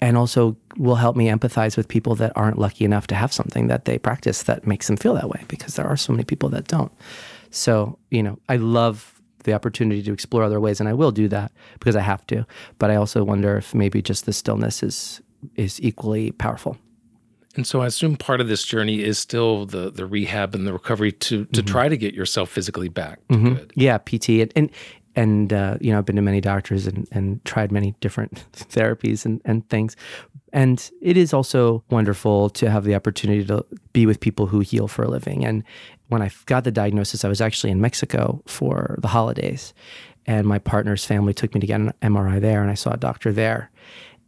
and 0.00 0.16
also 0.16 0.56
will 0.76 0.96
help 0.96 1.16
me 1.16 1.28
empathize 1.28 1.76
with 1.76 1.88
people 1.88 2.14
that 2.16 2.32
aren't 2.36 2.58
lucky 2.58 2.84
enough 2.84 3.06
to 3.06 3.14
have 3.14 3.32
something 3.32 3.68
that 3.68 3.86
they 3.86 3.98
practice 3.98 4.42
that 4.44 4.66
makes 4.66 4.86
them 4.86 4.96
feel 4.96 5.14
that 5.14 5.28
way, 5.28 5.42
because 5.48 5.74
there 5.74 5.86
are 5.86 5.96
so 5.96 6.12
many 6.12 6.24
people 6.24 6.48
that 6.50 6.68
don't. 6.68 6.92
So, 7.50 7.98
you 8.10 8.22
know, 8.22 8.38
I 8.48 8.56
love 8.56 9.13
the 9.44 9.52
opportunity 9.52 10.02
to 10.02 10.12
explore 10.12 10.42
other 10.42 10.60
ways, 10.60 10.80
and 10.80 10.88
I 10.88 10.92
will 10.92 11.12
do 11.12 11.28
that 11.28 11.52
because 11.78 11.96
I 11.96 12.00
have 12.00 12.26
to. 12.28 12.44
But 12.78 12.90
I 12.90 12.96
also 12.96 13.24
wonder 13.24 13.56
if 13.56 13.74
maybe 13.74 14.02
just 14.02 14.26
the 14.26 14.32
stillness 14.32 14.82
is 14.82 15.22
is 15.56 15.80
equally 15.82 16.32
powerful. 16.32 16.76
And 17.56 17.66
so 17.66 17.82
I 17.82 17.86
assume 17.86 18.16
part 18.16 18.40
of 18.40 18.48
this 18.48 18.64
journey 18.64 19.02
is 19.02 19.18
still 19.18 19.66
the 19.66 19.90
the 19.90 20.06
rehab 20.06 20.54
and 20.54 20.66
the 20.66 20.72
recovery 20.72 21.12
to 21.12 21.44
to 21.44 21.62
mm-hmm. 21.62 21.72
try 21.72 21.88
to 21.88 21.96
get 21.96 22.14
yourself 22.14 22.50
physically 22.50 22.88
back. 22.88 23.20
Mm-hmm. 23.28 23.70
Yeah, 23.74 23.98
PT 23.98 24.30
and 24.30 24.52
and, 24.56 24.70
and 25.16 25.52
uh, 25.52 25.76
you 25.80 25.92
know 25.92 25.98
I've 25.98 26.04
been 26.04 26.16
to 26.16 26.22
many 26.22 26.40
doctors 26.40 26.86
and 26.86 27.06
and 27.12 27.44
tried 27.44 27.72
many 27.72 27.94
different 28.00 28.44
therapies 28.52 29.24
and 29.24 29.40
and 29.44 29.68
things. 29.68 29.96
And 30.52 30.88
it 31.00 31.16
is 31.16 31.34
also 31.34 31.82
wonderful 31.90 32.48
to 32.50 32.70
have 32.70 32.84
the 32.84 32.94
opportunity 32.94 33.44
to 33.46 33.66
be 33.92 34.06
with 34.06 34.20
people 34.20 34.46
who 34.46 34.60
heal 34.60 34.86
for 34.86 35.02
a 35.02 35.10
living. 35.10 35.44
And 35.44 35.64
when 36.10 36.22
I 36.22 36.30
got 36.46 36.62
the 36.62 36.70
diagnosis, 36.70 37.24
I 37.24 37.28
was 37.28 37.40
actually 37.40 37.72
in 37.72 37.80
Mexico 37.80 38.40
for 38.46 38.96
the 39.00 39.08
holidays. 39.08 39.74
And 40.26 40.46
my 40.46 40.60
partner's 40.60 41.04
family 41.04 41.34
took 41.34 41.54
me 41.54 41.60
to 41.60 41.66
get 41.66 41.80
an 41.80 41.92
MRI 42.02 42.40
there, 42.40 42.62
and 42.62 42.70
I 42.70 42.74
saw 42.74 42.92
a 42.92 42.96
doctor 42.96 43.32
there. 43.32 43.70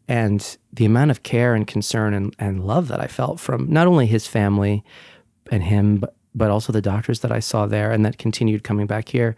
And 0.09 0.57
the 0.73 0.85
amount 0.85 1.13
of 1.13 1.23
care 1.23 1.55
and 1.55 1.65
concern 1.65 2.13
and, 2.13 2.35
and 2.41 2.67
love 2.67 2.89
that 2.89 3.01
I 3.01 3.07
felt 3.07 3.39
from 3.39 3.71
not 3.71 3.87
only 3.87 4.07
his 4.07 4.27
family 4.27 4.85
and 5.51 5.63
him, 5.63 5.99
but, 5.99 6.17
but 6.35 6.51
also 6.51 6.73
the 6.73 6.83
doctors 6.83 7.21
that 7.21 7.33
I 7.33 7.41
saw 7.41 7.67
there 7.67 7.93
and 7.93 8.05
that 8.05 8.19
continued 8.19 8.65
coming 8.65 8.87
back 8.87 9.09
here. 9.09 9.37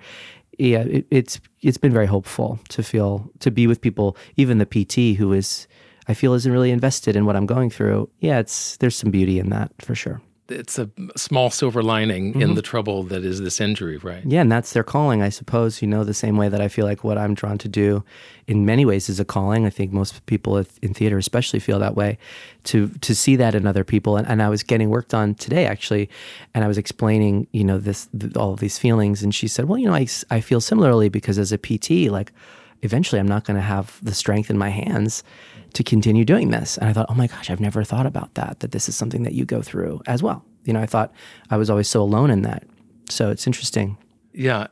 Yeah, 0.59 0.81
it, 0.81 1.07
it's 1.11 1.41
it's 1.63 1.79
been 1.79 1.93
very 1.93 2.07
hopeful 2.07 2.59
to 2.71 2.83
feel 2.83 3.31
to 3.41 3.51
be 3.51 3.67
with 3.67 3.81
people, 3.81 4.17
even 4.37 4.59
the 4.59 4.67
PT 4.67 5.17
who 5.17 5.33
is 5.33 5.67
I 6.09 6.15
feel 6.15 6.35
isn't 6.35 6.51
really 6.53 6.71
invested 6.71 7.17
in 7.17 7.27
what 7.27 7.37
I'm 7.37 7.47
going 7.47 7.71
through. 7.71 8.11
Yeah, 8.21 8.41
it's 8.41 8.77
there's 8.79 8.97
some 8.97 9.11
beauty 9.11 9.39
in 9.39 9.51
that 9.51 9.71
for 9.81 9.95
sure. 9.95 10.21
It's 10.49 10.79
a 10.79 10.91
small 11.17 11.51
silver 11.51 11.83
lining 11.83 12.33
mm-hmm. 12.33 12.43
in 12.43 12.55
the 12.55 12.63
trouble 12.63 13.03
that 13.05 13.25
is 13.25 13.41
this 13.41 13.61
injury, 13.61 13.99
right? 13.99 14.23
Yeah, 14.25 14.41
and 14.41 14.51
that's 14.51 14.73
their 14.73 14.83
calling, 14.83 15.23
I 15.23 15.29
suppose. 15.29 15.83
You 15.83 15.89
know, 15.89 16.05
the 16.05 16.15
same 16.15 16.37
way 16.37 16.49
that 16.49 16.61
I 16.61 16.69
feel 16.69 16.87
like 16.87 17.05
what 17.05 17.19
I'm 17.19 17.35
drawn 17.35 17.59
to 17.59 17.69
do 17.69 18.03
in 18.47 18.65
many 18.65 18.87
ways 18.87 19.09
is 19.09 19.21
a 19.21 19.25
calling. 19.25 19.67
I 19.67 19.71
think 19.71 19.93
most 19.93 20.25
people 20.27 20.65
in 20.81 20.95
theater 20.95 21.19
especially 21.19 21.61
feel 21.61 21.79
that 21.81 21.95
way 21.95 22.19
to 22.65 22.89
to 22.89 23.15
see 23.15 23.37
that 23.37 23.55
in 23.55 23.67
other 23.67 23.85
people. 23.85 24.17
And, 24.17 24.27
and 24.27 24.43
I 24.43 24.49
was 24.49 24.63
getting 24.63 24.89
worked 24.89 25.13
on 25.13 25.35
today 25.35 25.67
actually, 25.67 26.09
and 26.55 26.65
I 26.65 26.69
was 26.69 26.79
explaining, 26.79 27.47
you 27.53 27.65
know, 27.65 27.79
this 27.79 28.09
all 28.35 28.53
of 28.53 28.61
these 28.61 28.79
feelings 28.79 29.23
and 29.23 29.35
she 29.35 29.49
said, 29.49 29.67
"Well, 29.67 29.79
you 29.79 29.87
know, 29.87 29.95
I 29.95 30.07
I 30.31 30.41
feel 30.41 30.61
similarly 30.61 31.09
because 31.09 31.39
as 31.39 31.53
a 31.53 31.59
PT, 31.59 32.11
like 32.11 32.33
eventually 32.83 33.19
I'm 33.19 33.29
not 33.29 33.45
going 33.45 33.57
to 33.57 33.63
have 33.63 33.99
the 34.03 34.15
strength 34.15 34.51
in 34.51 34.59
my 34.59 34.69
hands 34.69 35.23
to 35.75 35.85
continue 35.85 36.25
doing 36.25 36.51
this. 36.51 36.79
And 36.79 36.89
I 36.89 36.93
thought, 36.93 37.07
oh 37.09 37.15
my 37.15 37.27
gosh, 37.27 37.51
I've 37.51 37.61
never 37.61 37.85
thought 37.85 38.07
about 38.07 38.35
that, 38.35 38.61
that 38.61 38.73
this 38.73 38.89
is 38.89 38.97
something 38.97 39.23
that 39.25 39.33
you 39.33 39.45
go 39.45 39.63
through 39.63 40.01
as 40.07 40.23
well. 40.23 40.45
You 40.65 40.73
know, 40.73 40.81
I 40.81 40.87
thought 40.87 41.13
I 41.51 41.57
was 41.57 41.71
always 41.71 41.89
so 41.89 42.03
alone 42.03 42.31
in 42.31 42.43
that. 42.43 42.65
So 43.11 43.31
it's 43.31 43.47
interesting. 43.47 43.97
Yeah. 44.33 44.67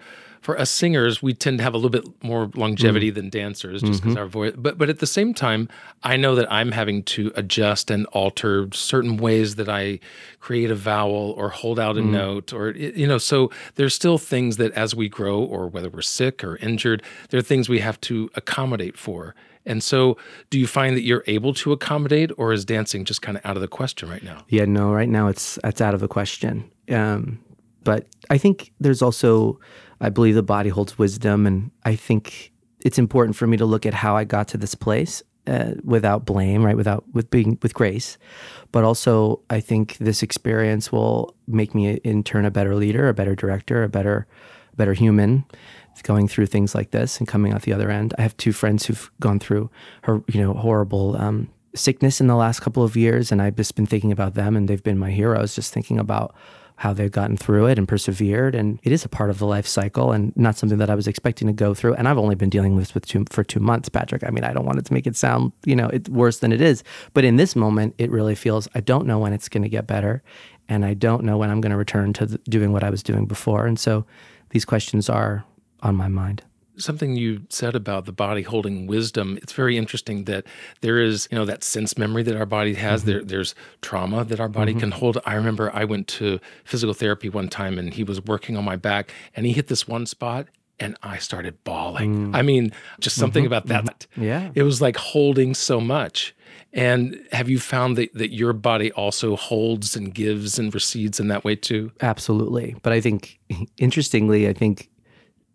For 0.47 0.57
us 0.61 0.71
singers, 0.71 1.21
we 1.21 1.35
tend 1.35 1.59
to 1.59 1.65
have 1.65 1.75
a 1.75 1.77
little 1.77 1.91
bit 1.91 2.07
more 2.23 2.49
longevity 2.55 3.11
mm. 3.11 3.17
than 3.17 3.31
dancers 3.31 3.83
just 3.83 4.01
because 4.01 4.15
mm-hmm. 4.15 4.23
our 4.23 4.29
voice. 4.29 4.53
But 4.57 4.79
but 4.79 4.89
at 4.89 5.01
the 5.01 5.07
same 5.07 5.35
time, 5.35 5.69
I 6.05 6.17
know 6.17 6.37
that 6.37 6.47
I'm 6.53 6.71
having 6.71 7.03
to 7.03 7.33
adjust 7.35 7.91
and 7.91 8.07
alter 8.13 8.69
certain 8.73 9.17
ways 9.17 9.57
that 9.57 9.69
I 9.69 9.99
create 10.39 10.71
a 10.71 10.77
vowel 10.77 11.35
or 11.37 11.49
hold 11.49 11.81
out 11.81 11.99
a 11.99 12.01
mm. 12.01 12.11
note 12.11 12.53
or 12.53 12.71
you 12.71 13.09
know. 13.09 13.19
So 13.19 13.51
there's 13.75 13.93
still 13.93 14.19
things 14.19 14.57
that 14.59 14.71
as 14.75 14.95
we 14.95 15.09
grow 15.09 15.43
or 15.43 15.67
whether 15.67 15.91
we're 15.91 16.01
sick 16.01 16.45
or 16.45 16.59
injured, 16.59 17.03
there 17.31 17.41
are 17.41 17.43
things 17.43 17.69
we 17.69 17.81
have 17.81 18.01
to 18.03 18.31
accommodate 18.37 18.97
for. 18.97 19.35
And 19.65 19.83
so, 19.83 20.17
do 20.51 20.61
you 20.61 20.69
find 20.69 20.97
that 20.97 21.03
you're 21.03 21.25
able 21.27 21.55
to 21.55 21.73
accommodate, 21.73 22.31
or 22.37 22.53
is 22.53 22.65
dancing 22.65 23.05
just 23.05 23.21
kind 23.21 23.37
of 23.37 23.45
out 23.45 23.57
of 23.57 23.63
the 23.63 23.67
question 23.67 24.09
right 24.09 24.23
now? 24.23 24.45
Yeah, 24.49 24.65
no, 24.65 24.93
right 24.93 25.09
now 25.09 25.27
it's 25.27 25.59
it's 25.65 25.81
out 25.81 25.93
of 25.93 25.99
the 25.99 26.07
question. 26.07 26.71
Um, 26.89 27.41
but 27.87 28.07
I 28.31 28.37
think 28.37 28.73
there's 28.81 29.01
also, 29.01 29.61
I 30.01 30.11
believe 30.11 30.35
the 30.35 30.43
body 30.43 30.69
holds 30.69 30.99
wisdom, 30.99 31.47
and 31.47 31.71
I 31.85 31.97
think 31.97 32.53
it's 32.85 32.99
important 32.99 33.37
for 33.37 33.47
me 33.47 33.57
to 33.57 33.65
look 33.65 33.87
at 33.87 33.95
how 33.95 34.17
I 34.17 34.25
got 34.25 34.49
to 34.49 34.59
this 34.59 34.75
place 34.75 35.23
uh, 35.47 35.73
without 35.85 36.25
blame, 36.25 36.65
right? 36.65 36.77
Without 36.77 37.05
with 37.13 37.31
being 37.31 37.59
with 37.63 37.75
grace, 37.75 38.19
but 38.73 38.85
also 38.85 39.41
I 39.51 39.61
think 39.61 39.97
this 39.99 40.23
experience 40.23 40.93
will 40.93 41.35
make 41.47 41.75
me 41.75 41.95
in 41.97 42.23
turn 42.23 42.45
a 42.45 42.51
better 42.51 42.75
leader, 42.75 43.09
a 43.09 43.15
better 43.15 43.35
director, 43.35 43.83
a 43.83 43.89
better, 43.89 44.27
better 44.77 44.93
human 44.93 45.45
going 46.03 46.29
through 46.29 46.47
things 46.47 46.75
like 46.75 46.91
this 46.91 47.19
and 47.19 47.29
coming 47.29 47.53
out 47.53 47.63
the 47.63 47.73
other 47.73 47.91
end. 47.91 48.15
I 48.19 48.23
have 48.23 48.37
two 48.37 48.53
friends 48.53 48.87
who've 48.87 49.11
gone 49.21 49.39
through 49.39 49.71
her, 50.03 50.23
you 50.29 50.41
know, 50.41 50.53
horrible 50.55 51.17
um, 51.17 51.49
sickness 51.75 52.21
in 52.21 52.27
the 52.27 52.37
last 52.37 52.61
couple 52.61 52.83
of 52.83 52.97
years, 52.97 53.33
and 53.33 53.41
I've 53.41 53.57
just 53.57 53.75
been 53.75 53.87
thinking 53.87 54.13
about 54.13 54.35
them, 54.35 54.57
and 54.57 54.69
they've 54.69 54.83
been 54.83 54.99
my 54.99 55.11
heroes. 55.11 55.55
Just 55.55 55.73
thinking 55.73 55.99
about 55.99 56.35
how 56.77 56.93
they've 56.93 57.11
gotten 57.11 57.37
through 57.37 57.67
it 57.67 57.79
and 57.79 57.89
persevered, 57.89 58.55
and 58.55 58.79
it 58.83 58.93
is 58.93 59.05
a 59.05 59.09
part 59.09 59.31
of 59.31 59.39
the 59.39 59.47
life 59.47 59.67
cycle, 59.67 60.13
and 60.13 60.35
not 60.37 60.57
something 60.57 60.79
that 60.79 60.91
I 60.91 60.95
was 60.95 61.07
expecting 61.07 61.47
to 61.49 61.53
go 61.53 61.73
through. 61.73 61.95
And 61.95 62.07
I've 62.07 62.19
only 62.19 62.35
been 62.35 62.51
dealing 62.51 62.75
with 62.75 62.85
this 62.87 62.95
with 62.95 63.07
two, 63.07 63.25
for 63.31 63.43
two 63.43 63.61
months, 63.61 63.89
Patrick. 63.89 64.23
I 64.25 64.31
mean, 64.31 64.45
I 64.45 64.53
don't 64.53 64.67
want 64.67 64.79
it 64.79 64.85
to 64.87 64.93
make 64.93 65.07
it 65.07 65.17
sound, 65.17 65.53
you 65.65 65.75
know, 65.75 65.89
it's 65.89 66.09
worse 66.09 66.39
than 66.39 66.53
it 66.53 66.61
is, 66.61 66.85
but 67.15 67.25
in 67.25 67.37
this 67.37 67.57
moment, 67.57 67.95
it 67.99 68.11
really 68.11 68.35
feels 68.35 68.69
I 68.75 68.81
don't 68.81 69.07
know 69.07 69.19
when 69.19 69.33
it's 69.33 69.49
going 69.49 69.63
to 69.63 69.69
get 69.69 69.87
better, 69.87 70.23
and 70.69 70.85
I 70.85 70.95
don't 70.95 71.25
know 71.25 71.39
when 71.39 71.51
I'm 71.51 71.61
going 71.61 71.71
to 71.71 71.79
return 71.79 72.13
to 72.15 72.27
doing 72.45 72.73
what 72.73 72.85
I 72.85 72.91
was 72.91 73.03
doing 73.03 73.27
before, 73.27 73.67
and 73.67 73.79
so 73.79 74.05
these 74.51 74.65
questions 74.65 75.09
are 75.09 75.45
on 75.81 75.97
my 75.97 76.09
mind 76.09 76.43
something 76.79 77.17
you 77.17 77.43
said 77.49 77.75
about 77.75 78.05
the 78.05 78.13
body 78.13 78.43
holding 78.43 78.87
wisdom 78.87 79.39
it's 79.43 79.53
very 79.53 79.77
interesting 79.77 80.25
that 80.25 80.45
there 80.81 81.01
is 81.01 81.29
you 81.31 81.39
know 81.39 81.45
that 81.45 81.63
sense 81.65 81.97
memory 81.97 82.23
that 82.23 82.37
our 82.37 82.47
body 82.47 82.75
has 82.75 83.03
mm-hmm. 83.03 83.11
there 83.11 83.25
there's 83.25 83.55
trauma 83.83 84.25
that 84.25 84.41
our 84.41 84.49
body 84.49 84.73
mm-hmm. 84.73 84.81
can 84.81 84.91
hold 84.93 85.19
i 85.25 85.35
remember 85.35 85.71
i 85.75 85.85
went 85.85 86.07
to 86.09 86.39
physical 86.65 86.95
therapy 86.95 87.29
one 87.29 87.49
time 87.49 87.79
and 87.79 87.95
he 87.95 88.05
was 88.05 88.21
working 88.23 88.57
on 88.57 88.65
my 88.65 88.77
back 88.77 89.13
and 89.35 89.47
he 89.47 89.53
hit 89.53 89.69
this 89.69 89.87
one 89.87 90.07
spot 90.07 90.47
and 90.79 90.97
I 91.03 91.19
started 91.19 91.63
bawling. 91.65 92.33
Mm. 92.33 92.37
I 92.37 92.43
mean, 92.43 92.73
just 93.01 93.17
something 93.17 93.45
mm-hmm. 93.45 93.53
about 93.53 93.67
that. 93.69 94.07
Mm-hmm. 94.13 94.23
Yeah. 94.23 94.51
It 94.55 94.63
was 94.63 94.83
like 94.83 94.97
holding 94.97 95.55
so 95.55 95.81
much. 95.81 96.35
And 96.73 97.19
have 97.33 97.49
you 97.49 97.59
found 97.59 97.97
that, 97.97 98.13
that 98.15 98.35
your 98.35 98.53
body 98.53 98.93
also 98.93 99.37
holds 99.37 99.97
and 99.97 100.15
gives 100.15 100.59
and 100.59 100.75
recedes 100.75 101.19
in 101.19 101.29
that 101.29 101.45
way 101.45 101.57
too? 101.57 101.93
Absolutely. 102.03 102.77
But 102.83 102.93
I 102.93 103.01
think, 103.01 103.39
interestingly, 103.79 104.47
I 104.47 104.53
think 104.53 104.91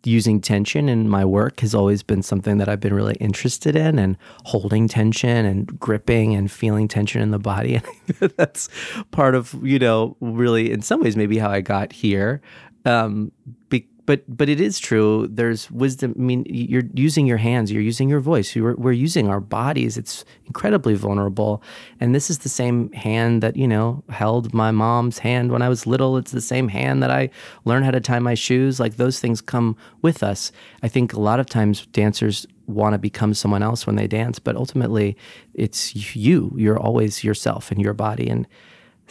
using 0.03 0.41
tension 0.41 0.89
in 0.89 1.07
my 1.07 1.23
work 1.23 1.59
has 1.59 1.75
always 1.75 2.01
been 2.03 2.23
something 2.23 2.57
that 2.57 2.67
I've 2.67 2.79
been 2.79 2.93
really 2.93 3.15
interested 3.15 3.75
in 3.75 3.99
and 3.99 4.17
holding 4.45 4.87
tension 4.87 5.45
and 5.45 5.79
gripping 5.79 6.35
and 6.35 6.51
feeling 6.51 6.87
tension 6.87 7.21
in 7.21 7.31
the 7.31 7.39
body. 7.39 7.81
And 8.19 8.31
that's 8.35 8.69
part 9.11 9.35
of, 9.35 9.55
you 9.63 9.79
know, 9.79 10.17
really 10.19 10.71
in 10.71 10.81
some 10.81 11.01
ways 11.01 11.15
maybe 11.15 11.37
how 11.37 11.49
I 11.49 11.61
got 11.61 11.93
here. 11.93 12.41
Um, 12.85 13.31
be- 13.69 13.87
but 14.11 14.25
but 14.27 14.49
it 14.49 14.59
is 14.59 14.77
true. 14.77 15.25
There's 15.31 15.71
wisdom. 15.71 16.13
I 16.17 16.21
mean, 16.21 16.43
you're 16.45 16.83
using 16.93 17.25
your 17.25 17.37
hands. 17.37 17.71
You're 17.71 17.81
using 17.81 18.09
your 18.09 18.19
voice. 18.19 18.53
You're, 18.53 18.75
we're 18.75 18.91
using 18.91 19.29
our 19.29 19.39
bodies. 19.39 19.97
It's 19.97 20.25
incredibly 20.47 20.95
vulnerable. 20.95 21.63
And 22.01 22.13
this 22.13 22.29
is 22.29 22.39
the 22.39 22.49
same 22.49 22.91
hand 22.91 23.41
that 23.41 23.55
you 23.55 23.65
know 23.65 24.03
held 24.09 24.53
my 24.53 24.69
mom's 24.69 25.19
hand 25.19 25.49
when 25.49 25.61
I 25.61 25.69
was 25.69 25.87
little. 25.87 26.17
It's 26.17 26.31
the 26.31 26.41
same 26.41 26.67
hand 26.67 27.01
that 27.01 27.09
I 27.09 27.29
learned 27.63 27.85
how 27.85 27.91
to 27.91 28.01
tie 28.01 28.19
my 28.19 28.33
shoes. 28.33 28.81
Like 28.81 28.97
those 28.97 29.21
things 29.21 29.39
come 29.39 29.77
with 30.01 30.23
us. 30.23 30.51
I 30.83 30.89
think 30.89 31.13
a 31.13 31.19
lot 31.21 31.39
of 31.39 31.45
times 31.45 31.85
dancers 31.93 32.45
want 32.67 32.91
to 32.93 32.99
become 32.99 33.33
someone 33.33 33.63
else 33.63 33.87
when 33.87 33.95
they 33.95 34.07
dance, 34.07 34.39
but 34.39 34.57
ultimately, 34.57 35.15
it's 35.53 35.95
you. 36.17 36.53
You're 36.57 36.77
always 36.77 37.23
yourself 37.23 37.71
and 37.71 37.81
your 37.81 37.93
body 37.93 38.27
and 38.27 38.45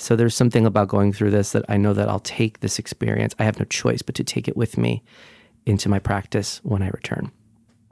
so 0.00 0.16
there's 0.16 0.35
something 0.35 0.64
about 0.66 0.88
going 0.88 1.12
through 1.12 1.30
this 1.30 1.52
that 1.52 1.64
I 1.69 1.76
know 1.76 1.92
that 1.92 2.09
I'll 2.09 2.21
take 2.21 2.61
this 2.61 2.78
experience. 2.78 3.35
I 3.38 3.45
have 3.45 3.59
no 3.59 3.64
choice 3.66 4.02
but 4.02 4.14
to 4.16 4.25
take 4.25 4.49
it 4.49 4.57
with 4.57 4.78
me 4.78 5.02
into 5.66 5.88
my 5.88 5.99
practice 5.99 6.61
when 6.62 6.83
I 6.83 6.88
return. 6.88 7.30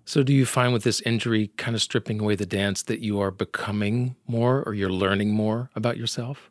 So, 0.05 0.23
do 0.23 0.33
you 0.33 0.47
find 0.47 0.73
with 0.73 0.85
this 0.85 1.03
injury 1.03 1.49
kind 1.59 1.77
of 1.77 1.83
stripping 1.83 2.19
away 2.19 2.35
the 2.35 2.47
dance 2.47 2.83
that 2.85 3.01
you 3.01 3.21
are 3.21 3.31
becoming 3.31 4.17
more 4.27 4.63
or 4.63 4.73
you're 4.73 4.91
learning 4.91 5.33
more 5.33 5.71
about 5.77 5.99
yourself? 5.99 6.51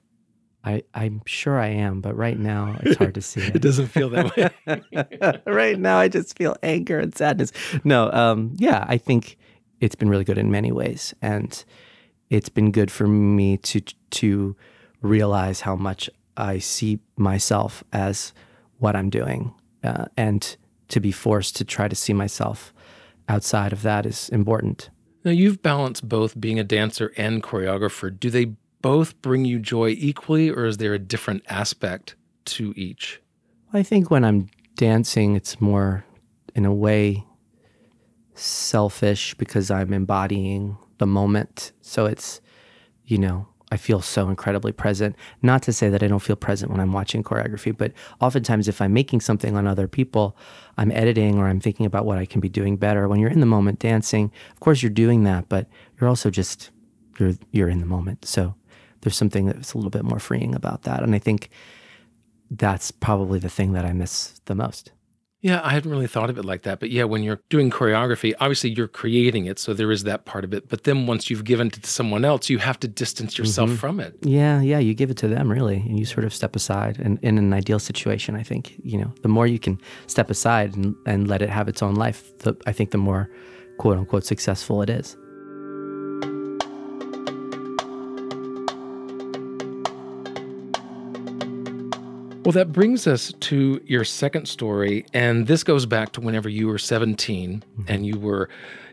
I, 0.63 0.83
I'm 0.93 1.21
sure 1.25 1.59
I 1.59 1.69
am, 1.69 2.01
but 2.01 2.15
right 2.15 2.37
now 2.37 2.77
it's 2.81 2.97
hard 2.97 3.15
to 3.15 3.21
see 3.21 3.41
it. 3.47 3.55
it 3.55 3.61
doesn't 3.61 3.87
feel 3.87 4.09
that 4.09 4.35
way. 4.35 5.41
right 5.51 5.79
now, 5.79 5.97
I 5.97 6.07
just 6.07 6.37
feel 6.37 6.55
anger 6.61 6.99
and 6.99 7.15
sadness. 7.15 7.51
No, 7.83 8.11
um, 8.11 8.51
yeah, 8.57 8.85
I 8.87 8.97
think 8.97 9.37
it's 9.79 9.95
been 9.95 10.09
really 10.09 10.23
good 10.23 10.37
in 10.37 10.51
many 10.51 10.71
ways, 10.71 11.15
and 11.21 11.63
it's 12.29 12.49
been 12.49 12.71
good 12.71 12.91
for 12.91 13.07
me 13.07 13.57
to 13.57 13.81
to 13.81 14.55
realize 15.01 15.61
how 15.61 15.75
much 15.75 16.09
I 16.35 16.59
see 16.59 16.99
myself 17.15 17.83
as 17.91 18.33
what 18.79 18.95
I'm 18.95 19.09
doing. 19.09 19.53
Uh, 19.83 20.05
and 20.15 20.55
to 20.89 20.99
be 20.99 21.11
forced 21.11 21.55
to 21.57 21.65
try 21.65 21.87
to 21.87 21.95
see 21.95 22.13
myself 22.13 22.73
outside 23.27 23.73
of 23.73 23.81
that 23.81 24.05
is 24.05 24.29
important. 24.29 24.89
Now, 25.23 25.31
you've 25.31 25.61
balanced 25.61 26.07
both 26.07 26.39
being 26.39 26.59
a 26.59 26.63
dancer 26.63 27.11
and 27.17 27.43
choreographer. 27.43 28.17
Do 28.17 28.29
they 28.29 28.53
both 28.81 29.21
bring 29.21 29.43
you 29.43 29.59
joy 29.59 29.89
equally, 29.89 30.49
or 30.49 30.65
is 30.65 30.77
there 30.77 30.93
a 30.93 30.99
different 30.99 31.43
aspect 31.49 32.15
to 32.45 32.73
each? 32.77 33.21
I 33.73 33.83
think 33.83 34.09
when 34.09 34.23
I'm 34.23 34.47
dancing, 34.75 35.35
it's 35.35 35.59
more, 35.59 36.05
in 36.55 36.65
a 36.65 36.73
way, 36.73 37.25
selfish 38.35 39.33
because 39.33 39.69
I'm 39.69 39.91
embodying 39.91 40.77
the 40.99 41.07
moment. 41.07 41.73
So 41.81 42.05
it's, 42.05 42.39
you 43.03 43.17
know, 43.17 43.47
I 43.71 43.77
feel 43.77 44.01
so 44.01 44.29
incredibly 44.29 44.71
present. 44.71 45.15
Not 45.41 45.61
to 45.63 45.73
say 45.73 45.89
that 45.89 46.01
I 46.01 46.07
don't 46.07 46.19
feel 46.19 46.37
present 46.37 46.71
when 46.71 46.79
I'm 46.79 46.93
watching 46.93 47.23
choreography, 47.23 47.75
but 47.75 47.91
oftentimes 48.21 48.67
if 48.67 48.81
I'm 48.81 48.93
making 48.93 49.21
something 49.21 49.57
on 49.57 49.67
other 49.67 49.87
people, 49.87 50.37
I'm 50.77 50.91
editing 50.91 51.37
or 51.37 51.47
I'm 51.47 51.59
thinking 51.59 51.85
about 51.85 52.05
what 52.05 52.17
I 52.17 52.25
can 52.25 52.39
be 52.39 52.49
doing 52.49 52.77
better. 52.77 53.07
When 53.07 53.19
you're 53.19 53.29
in 53.29 53.41
the 53.41 53.45
moment 53.45 53.79
dancing, 53.79 54.31
of 54.51 54.59
course 54.61 54.81
you're 54.81 54.89
doing 54.89 55.23
that, 55.25 55.49
but 55.49 55.67
you're 55.99 56.09
also 56.09 56.29
just 56.29 56.69
you're 57.19 57.33
you're 57.51 57.69
in 57.69 57.79
the 57.79 57.85
moment. 57.85 58.25
So 58.25 58.55
there's 59.01 59.17
something 59.17 59.45
that's 59.45 59.73
a 59.73 59.77
little 59.77 59.91
bit 59.91 60.03
more 60.03 60.19
freeing 60.19 60.55
about 60.55 60.83
that. 60.83 61.03
And 61.03 61.13
I 61.13 61.19
think 61.19 61.49
that's 62.49 62.91
probably 62.91 63.39
the 63.39 63.49
thing 63.49 63.73
that 63.73 63.85
I 63.85 63.91
miss 63.91 64.39
the 64.45 64.55
most. 64.55 64.91
Yeah, 65.41 65.61
I 65.63 65.69
hadn't 65.69 65.91
really 65.91 66.07
thought 66.07 66.31
of 66.31 66.37
it 66.37 66.45
like 66.45 66.63
that. 66.63 66.79
But 66.79 66.89
yeah, 66.89 67.03
when 67.03 67.21
you're 67.21 67.39
doing 67.49 67.69
choreography, 67.69 68.33
obviously 68.39 68.71
you're 68.71 68.87
creating 68.87 69.45
it. 69.45 69.59
So 69.59 69.73
there 69.73 69.91
is 69.91 70.03
that 70.03 70.25
part 70.25 70.43
of 70.43 70.53
it. 70.53 70.67
But 70.67 70.83
then 70.83 71.05
once 71.05 71.29
you've 71.29 71.43
given 71.43 71.67
it 71.67 71.73
to 71.83 71.89
someone 71.89 72.25
else, 72.25 72.49
you 72.49 72.57
have 72.57 72.79
to 72.79 72.87
distance 72.87 73.37
yourself 73.37 73.69
mm-hmm. 73.69 73.77
from 73.77 73.99
it. 73.99 74.15
Yeah, 74.21 74.61
yeah. 74.61 74.79
You 74.79 74.95
give 74.95 75.11
it 75.11 75.17
to 75.17 75.27
them, 75.27 75.51
really. 75.51 75.77
And 75.77 75.99
you 75.99 76.05
sort 76.05 76.23
of 76.23 76.33
step 76.33 76.55
aside. 76.55 76.97
And 76.99 77.19
in 77.21 77.37
an 77.37 77.53
ideal 77.53 77.79
situation, 77.79 78.35
I 78.35 78.41
think, 78.41 78.79
you 78.83 78.97
know, 78.97 79.13
the 79.21 79.29
more 79.29 79.45
you 79.45 79.59
can 79.59 79.79
step 80.07 80.31
aside 80.31 80.75
and, 80.75 80.95
and 81.05 81.27
let 81.27 81.43
it 81.43 81.49
have 81.49 81.67
its 81.67 81.83
own 81.83 81.93
life, 81.95 82.35
the, 82.39 82.55
I 82.65 82.71
think 82.71 82.89
the 82.89 82.97
more 82.97 83.29
quote 83.77 83.97
unquote 83.97 84.25
successful 84.25 84.81
it 84.81 84.89
is. 84.89 85.15
Well, 92.47 92.53
that 92.53 92.71
brings 92.71 93.07
us 93.07 93.33
to 93.41 93.81
your 93.85 94.05
second 94.05 94.47
story. 94.47 95.05
And 95.13 95.47
this 95.47 95.65
goes 95.65 95.85
back 95.85 96.13
to 96.13 96.21
whenever 96.21 96.47
you 96.47 96.67
were 96.69 96.77
17 96.77 97.59
mm-hmm. 97.59 97.91
and 97.91 98.05
you 98.05 98.17
were 98.17 98.47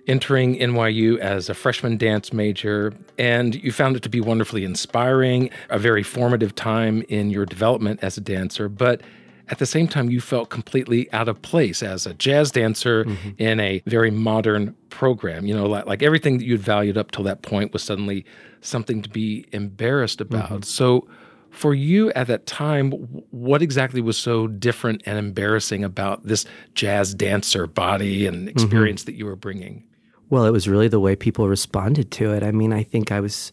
entering 0.08 0.56
NYU 0.56 1.18
as 1.18 1.49
a 1.49 1.54
freshman 1.54 1.96
dance 1.96 2.32
major, 2.32 2.92
and 3.16 3.54
you 3.54 3.70
found 3.70 3.94
it 3.94 4.02
to 4.02 4.08
be 4.08 4.20
wonderfully 4.20 4.64
inspiring, 4.64 5.50
a 5.70 5.78
very 5.78 6.02
formative 6.02 6.56
time 6.56 7.02
in 7.02 7.30
your 7.30 7.46
development 7.46 8.00
as 8.02 8.16
a 8.16 8.20
dancer. 8.20 8.68
But 8.68 9.02
at 9.49 9.61
the 9.61 9.66
same 9.66 9.87
time, 9.87 10.11
you 10.11 10.20
felt 10.20 10.50
completely 10.50 11.11
out 11.12 11.28
of 11.28 11.40
place 11.42 11.80
as 11.80 12.06
a 12.06 12.14
jazz 12.14 12.50
dancer 12.50 13.04
mm-hmm. 13.04 13.30
in 13.38 13.61
a 13.61 13.84
very 13.87 14.11
modern 14.11 14.75
program. 14.90 15.46
You 15.46 15.54
know, 15.54 15.66
like, 15.66 15.87
like, 15.87 16.02
everything 16.02 16.38
that 16.38 16.44
you'd 16.44 16.61
valued 16.61 16.99
up 16.99 17.12
till 17.12 17.23
that 17.23 17.42
point 17.42 17.73
was 17.73 17.84
suddenly 17.84 18.25
something 18.62 19.00
to 19.02 19.08
be 19.08 19.46
embarrassed 19.52 20.20
about. 20.20 20.50
Mm-hmm. 20.50 20.62
So, 20.62 21.06
for 21.54 21.75
you 21.75 22.12
at 22.12 22.26
that 22.26 22.46
time, 22.46 22.90
what 23.30 23.62
exactly 23.62 24.00
was 24.00 24.16
so 24.16 24.46
different 24.46 25.02
and 25.06 25.18
embarrassing 25.18 25.84
about 25.84 26.26
this 26.26 26.44
jazz 26.75 27.14
dancer 27.14 27.66
body 27.66 28.26
and 28.26 28.38
mm-hmm. 28.38 28.49
experience 28.49 29.02
mm-hmm. 29.02 29.12
that 29.12 29.18
you 29.18 29.25
were 29.25 29.37
bringing? 29.37 29.84
Well, 30.30 30.46
it 30.46 30.50
was 30.50 30.68
really 30.68 30.88
the 30.88 31.00
way 31.00 31.14
people 31.14 31.49
responded 31.49 32.11
to 32.12 32.32
it. 32.32 32.42
I 32.42 32.50
mean, 32.50 32.73
I 32.73 32.82
think 32.82 33.12
I 33.12 33.20
was 33.20 33.52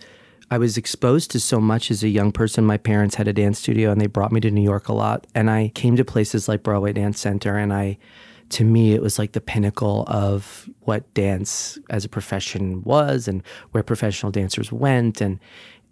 I 0.49 0.57
was 0.57 0.77
exposed 0.77 1.31
to 1.31 1.39
so 1.39 1.61
much 1.61 1.89
as 1.91 2.03
a 2.03 2.09
young 2.09 2.33
person. 2.33 2.65
My 2.65 2.77
parents 2.77 3.15
had 3.15 3.27
a 3.27 3.33
dance 3.33 3.59
studio 3.59 3.89
and 3.89 4.01
they 4.01 4.07
brought 4.07 4.33
me 4.33 4.41
to 4.41 4.51
New 4.51 4.63
York 4.63 4.89
a 4.89 4.93
lot. 4.93 5.25
And 5.33 5.49
I 5.49 5.71
came 5.75 5.95
to 5.95 6.03
places 6.03 6.49
like 6.49 6.61
Broadway 6.61 6.91
Dance 6.91 7.19
Center 7.21 7.57
and 7.57 7.71
I 7.71 7.97
to 8.49 8.65
me 8.65 8.93
it 8.93 9.01
was 9.01 9.17
like 9.17 9.31
the 9.31 9.39
pinnacle 9.39 10.03
of 10.07 10.69
what 10.81 11.13
dance 11.13 11.79
as 11.89 12.03
a 12.03 12.09
profession 12.09 12.83
was 12.83 13.29
and 13.29 13.43
where 13.71 13.81
professional 13.81 14.31
dancers 14.31 14.73
went 14.73 15.21
and 15.21 15.39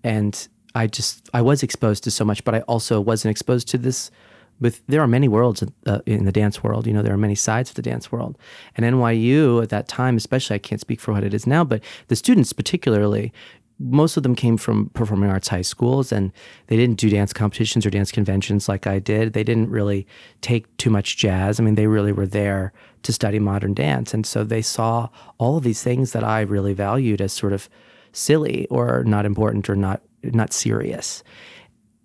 and 0.03 0.49
I 0.75 0.87
just 0.87 1.29
I 1.33 1.41
was 1.41 1.63
exposed 1.63 2.03
to 2.05 2.11
so 2.11 2.25
much, 2.25 2.43
but 2.43 2.55
I 2.55 2.61
also 2.61 3.01
wasn't 3.01 3.31
exposed 3.31 3.67
to 3.69 3.77
this 3.77 4.11
with 4.59 4.81
there 4.87 5.01
are 5.01 5.07
many 5.07 5.27
worlds 5.27 5.63
uh, 5.85 5.99
in 6.05 6.25
the 6.25 6.31
dance 6.31 6.63
world. 6.63 6.85
You 6.85 6.93
know, 6.93 7.01
there 7.01 7.13
are 7.13 7.17
many 7.17 7.35
sides 7.35 7.69
of 7.69 7.75
the 7.75 7.81
dance 7.81 8.11
world. 8.11 8.37
And 8.75 8.85
NYU 8.85 9.63
at 9.63 9.69
that 9.69 9.87
time, 9.87 10.17
especially, 10.17 10.55
I 10.55 10.59
can't 10.59 10.81
speak 10.81 10.99
for 10.99 11.13
what 11.13 11.23
it 11.23 11.33
is 11.33 11.47
now, 11.47 11.63
but 11.63 11.81
the 12.07 12.15
students 12.15 12.53
particularly, 12.53 13.31
most 13.79 14.17
of 14.17 14.23
them 14.23 14.35
came 14.35 14.57
from 14.57 14.89
performing 14.89 15.29
arts 15.29 15.47
high 15.47 15.61
schools 15.61 16.11
and 16.11 16.33
they 16.67 16.75
didn't 16.75 16.97
do 16.97 17.09
dance 17.09 17.31
competitions 17.31 17.85
or 17.85 17.89
dance 17.89 18.11
conventions 18.11 18.67
like 18.67 18.85
I 18.85 18.99
did. 18.99 19.31
They 19.31 19.43
didn't 19.43 19.69
really 19.69 20.05
take 20.41 20.75
too 20.75 20.89
much 20.89 21.15
jazz. 21.15 21.59
I 21.59 21.63
mean, 21.63 21.75
they 21.75 21.87
really 21.87 22.11
were 22.11 22.27
there 22.27 22.73
to 23.03 23.13
study 23.13 23.39
modern 23.39 23.73
dance. 23.73 24.13
And 24.13 24.25
so 24.25 24.43
they 24.43 24.61
saw 24.61 25.07
all 25.37 25.55
of 25.55 25.63
these 25.63 25.81
things 25.81 26.11
that 26.11 26.25
I 26.25 26.41
really 26.41 26.73
valued 26.73 27.21
as 27.21 27.31
sort 27.31 27.53
of 27.53 27.69
silly 28.11 28.67
or 28.67 29.05
not 29.05 29.25
important 29.25 29.69
or 29.69 29.77
not 29.77 30.01
not 30.23 30.53
serious. 30.53 31.23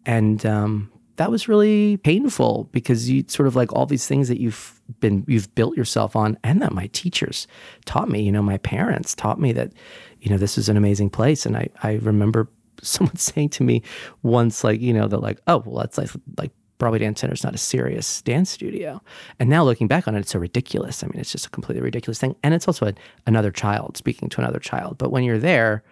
And 0.06 0.44
um, 0.44 0.92
that 1.16 1.30
was 1.30 1.49
really 1.49 1.97
painful 1.99 2.68
because 2.73 3.09
you 3.09 3.25
sort 3.28 3.47
of 3.47 3.56
like 3.56 3.73
all 3.73 3.87
these 3.87 4.06
things 4.06 4.28
that 4.28 4.40
you've 4.40 4.80
been 5.00 5.25
you've 5.26 5.54
built 5.54 5.76
yourself 5.76 6.16
on 6.16 6.37
and 6.42 6.61
that 6.61 6.73
my 6.73 6.88
teachers 6.88 7.47
taught 7.87 8.09
me 8.09 8.21
you 8.21 8.33
know 8.33 8.42
my 8.42 8.59
parents 8.59 9.14
taught 9.14 9.40
me 9.40 9.52
that 9.52 9.73
you 10.21 10.30
know 10.30 10.37
this 10.37 10.59
is 10.59 10.68
an 10.68 10.76
amazing 10.76 11.09
place 11.09 11.47
and 11.47 11.56
i 11.56 11.68
i 11.83 11.94
remember 11.94 12.49
someone 12.83 13.16
saying 13.16 13.49
to 13.49 13.62
me 13.62 13.83
once 14.23 14.62
like 14.62 14.80
you 14.80 14.92
know 14.92 15.09
they're 15.09 15.18
like 15.18 15.40
oh 15.47 15.62
well 15.64 15.80
that's 15.80 15.97
like 15.97 16.11
like 16.37 16.50
Broadway 16.76 16.99
Dance 16.99 17.21
Center 17.21 17.33
is 17.33 17.44
not 17.44 17.54
a 17.54 17.59
serious 17.59 18.21
dance 18.23 18.50
studio. 18.50 19.00
And 19.38 19.49
now 19.49 19.62
looking 19.62 19.87
back 19.87 20.09
on 20.09 20.16
it, 20.16 20.21
it's 20.21 20.33
so 20.33 20.40
ridiculous. 20.40 21.04
I 21.04 21.06
mean, 21.06 21.21
it's 21.21 21.30
just 21.30 21.47
a 21.47 21.50
completely 21.50 21.80
ridiculous 21.80 22.18
thing. 22.18 22.35
And 22.42 22.52
it's 22.52 22.66
also 22.66 22.87
a, 22.87 22.94
another 23.26 23.52
child 23.52 23.97
speaking 23.97 24.28
to 24.30 24.40
another 24.40 24.59
child. 24.59 24.99
But 24.99 25.12
when 25.12 25.23
you're 25.23 25.38
there, 25.38 25.85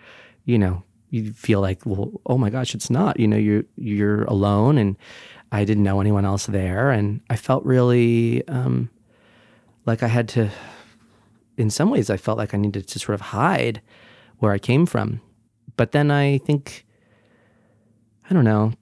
you 0.45 0.59
know, 0.59 0.83
you 1.13 1.31
feel 1.35 1.61
like, 1.61 1.85
well, 1.85 2.11
oh 2.25 2.39
my 2.39 2.49
gosh, 2.49 2.75
it's 2.75 2.89
not. 2.89 3.21
You 3.21 3.29
know, 3.29 3.37
you're 3.37 3.65
you're 3.77 4.25
alone, 4.25 4.79
and 4.79 4.97
I 5.53 5.65
didn't 5.65 5.85
know 5.85 6.01
anyone 6.01 6.25
else 6.25 6.47
there, 6.47 6.91
and 6.91 7.21
I 7.29 7.37
felt 7.37 7.65
really 7.67 8.49
um, 8.49 8.89
like 9.85 10.03
I 10.03 10.09
had 10.09 10.27
to. 10.31 10.51
In 11.59 11.69
some 11.69 11.91
ways, 11.91 12.09
I 12.09 12.17
felt 12.17 12.39
like 12.39 12.55
I 12.55 12.57
needed 12.57 12.89
to 12.89 12.99
sort 12.99 13.15
of 13.15 13.21
hide 13.21 13.83
where 14.39 14.53
I 14.53 14.59
came 14.59 14.87
from, 14.87 15.21
but 15.77 15.93
then 15.93 16.11
I 16.11 16.39
think, 16.39 16.87
I 18.29 18.33
don't 18.33 18.45
know, 18.45 18.73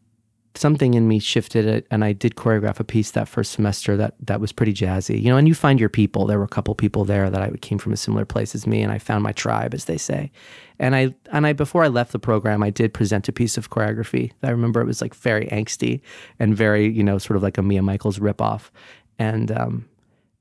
something 0.55 0.95
in 0.95 1.07
me 1.07 1.19
shifted 1.19 1.65
it 1.65 1.87
and 1.91 2.05
I 2.05 2.13
did 2.13 2.35
choreograph 2.35 2.81
a 2.81 2.85
piece 2.85 3.13
that 3.13 3.29
first 3.29 3.53
semester 3.53 3.97
that 3.97 4.15
that 4.21 4.41
was 4.41 4.53
pretty 4.53 4.73
jazzy. 4.73 5.21
You 5.23 5.29
know, 5.31 5.37
and 5.37 5.47
you 5.47 5.55
find 5.55 5.79
your 5.79 5.89
people. 5.89 6.27
There 6.27 6.39
were 6.39 6.45
a 6.45 6.49
couple 6.49 6.75
people 6.75 7.05
there 7.05 7.31
that 7.31 7.41
I 7.41 7.51
came 7.59 7.79
from 7.79 7.93
a 7.93 7.97
similar 7.97 8.25
place 8.25 8.55
as 8.55 8.67
me 8.67 8.83
and 8.83 8.91
I 8.91 8.99
found 8.99 9.23
my 9.23 9.33
tribe 9.33 9.75
as 9.75 9.85
they 9.85 9.97
say. 9.97 10.33
And 10.79 10.97
I 10.97 11.15
and 11.31 11.47
I 11.47 11.53
before 11.53 11.85
I 11.85 11.89
left 11.89 12.13
the 12.13 12.19
program, 12.19 12.63
I 12.63 12.71
did 12.71 12.93
present 12.93 13.29
a 13.29 13.33
piece 13.33 13.57
of 13.57 13.71
choreography. 13.71 14.33
I 14.43 14.51
remember 14.51 14.81
it 14.81 14.87
was 14.87 15.01
like 15.01 15.15
very 15.15 15.47
angsty 15.47 16.01
and 16.39 16.57
very, 16.57 16.91
you 16.91 17.05
know, 17.05 17.19
sort 17.19 17.37
of 17.37 17.43
like 17.43 17.59
a 17.59 17.63
Mia 17.63 17.83
Michaels 17.83 18.19
ripoff. 18.19 18.71
And 19.19 19.53
um 19.53 19.89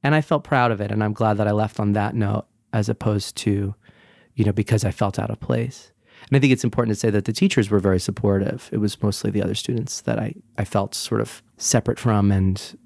and 0.01 0.15
I 0.15 0.21
felt 0.21 0.43
proud 0.43 0.71
of 0.71 0.81
it 0.81 0.91
and 0.91 1.03
I'm 1.03 1.13
glad 1.13 1.37
that 1.37 1.47
I 1.47 1.51
left 1.51 1.79
on 1.79 1.93
that 1.93 2.15
note 2.15 2.45
as 2.73 2.89
opposed 2.89 3.35
to, 3.37 3.75
you 4.33 4.45
know, 4.45 4.53
because 4.53 4.83
I 4.83 4.91
felt 4.91 5.19
out 5.19 5.29
of 5.29 5.39
place. 5.39 5.91
And 6.29 6.37
I 6.37 6.39
think 6.39 6.53
it's 6.53 6.63
important 6.63 6.95
to 6.95 6.99
say 6.99 7.09
that 7.09 7.25
the 7.25 7.33
teachers 7.33 7.69
were 7.69 7.79
very 7.79 7.99
supportive. 7.99 8.69
It 8.71 8.77
was 8.77 9.01
mostly 9.01 9.31
the 9.31 9.41
other 9.41 9.55
students 9.55 10.01
that 10.01 10.19
I, 10.19 10.35
I 10.57 10.65
felt 10.65 10.93
sort 10.93 11.21
of 11.21 11.41
separate 11.57 11.97
from. 11.97 12.31
And 12.31 12.77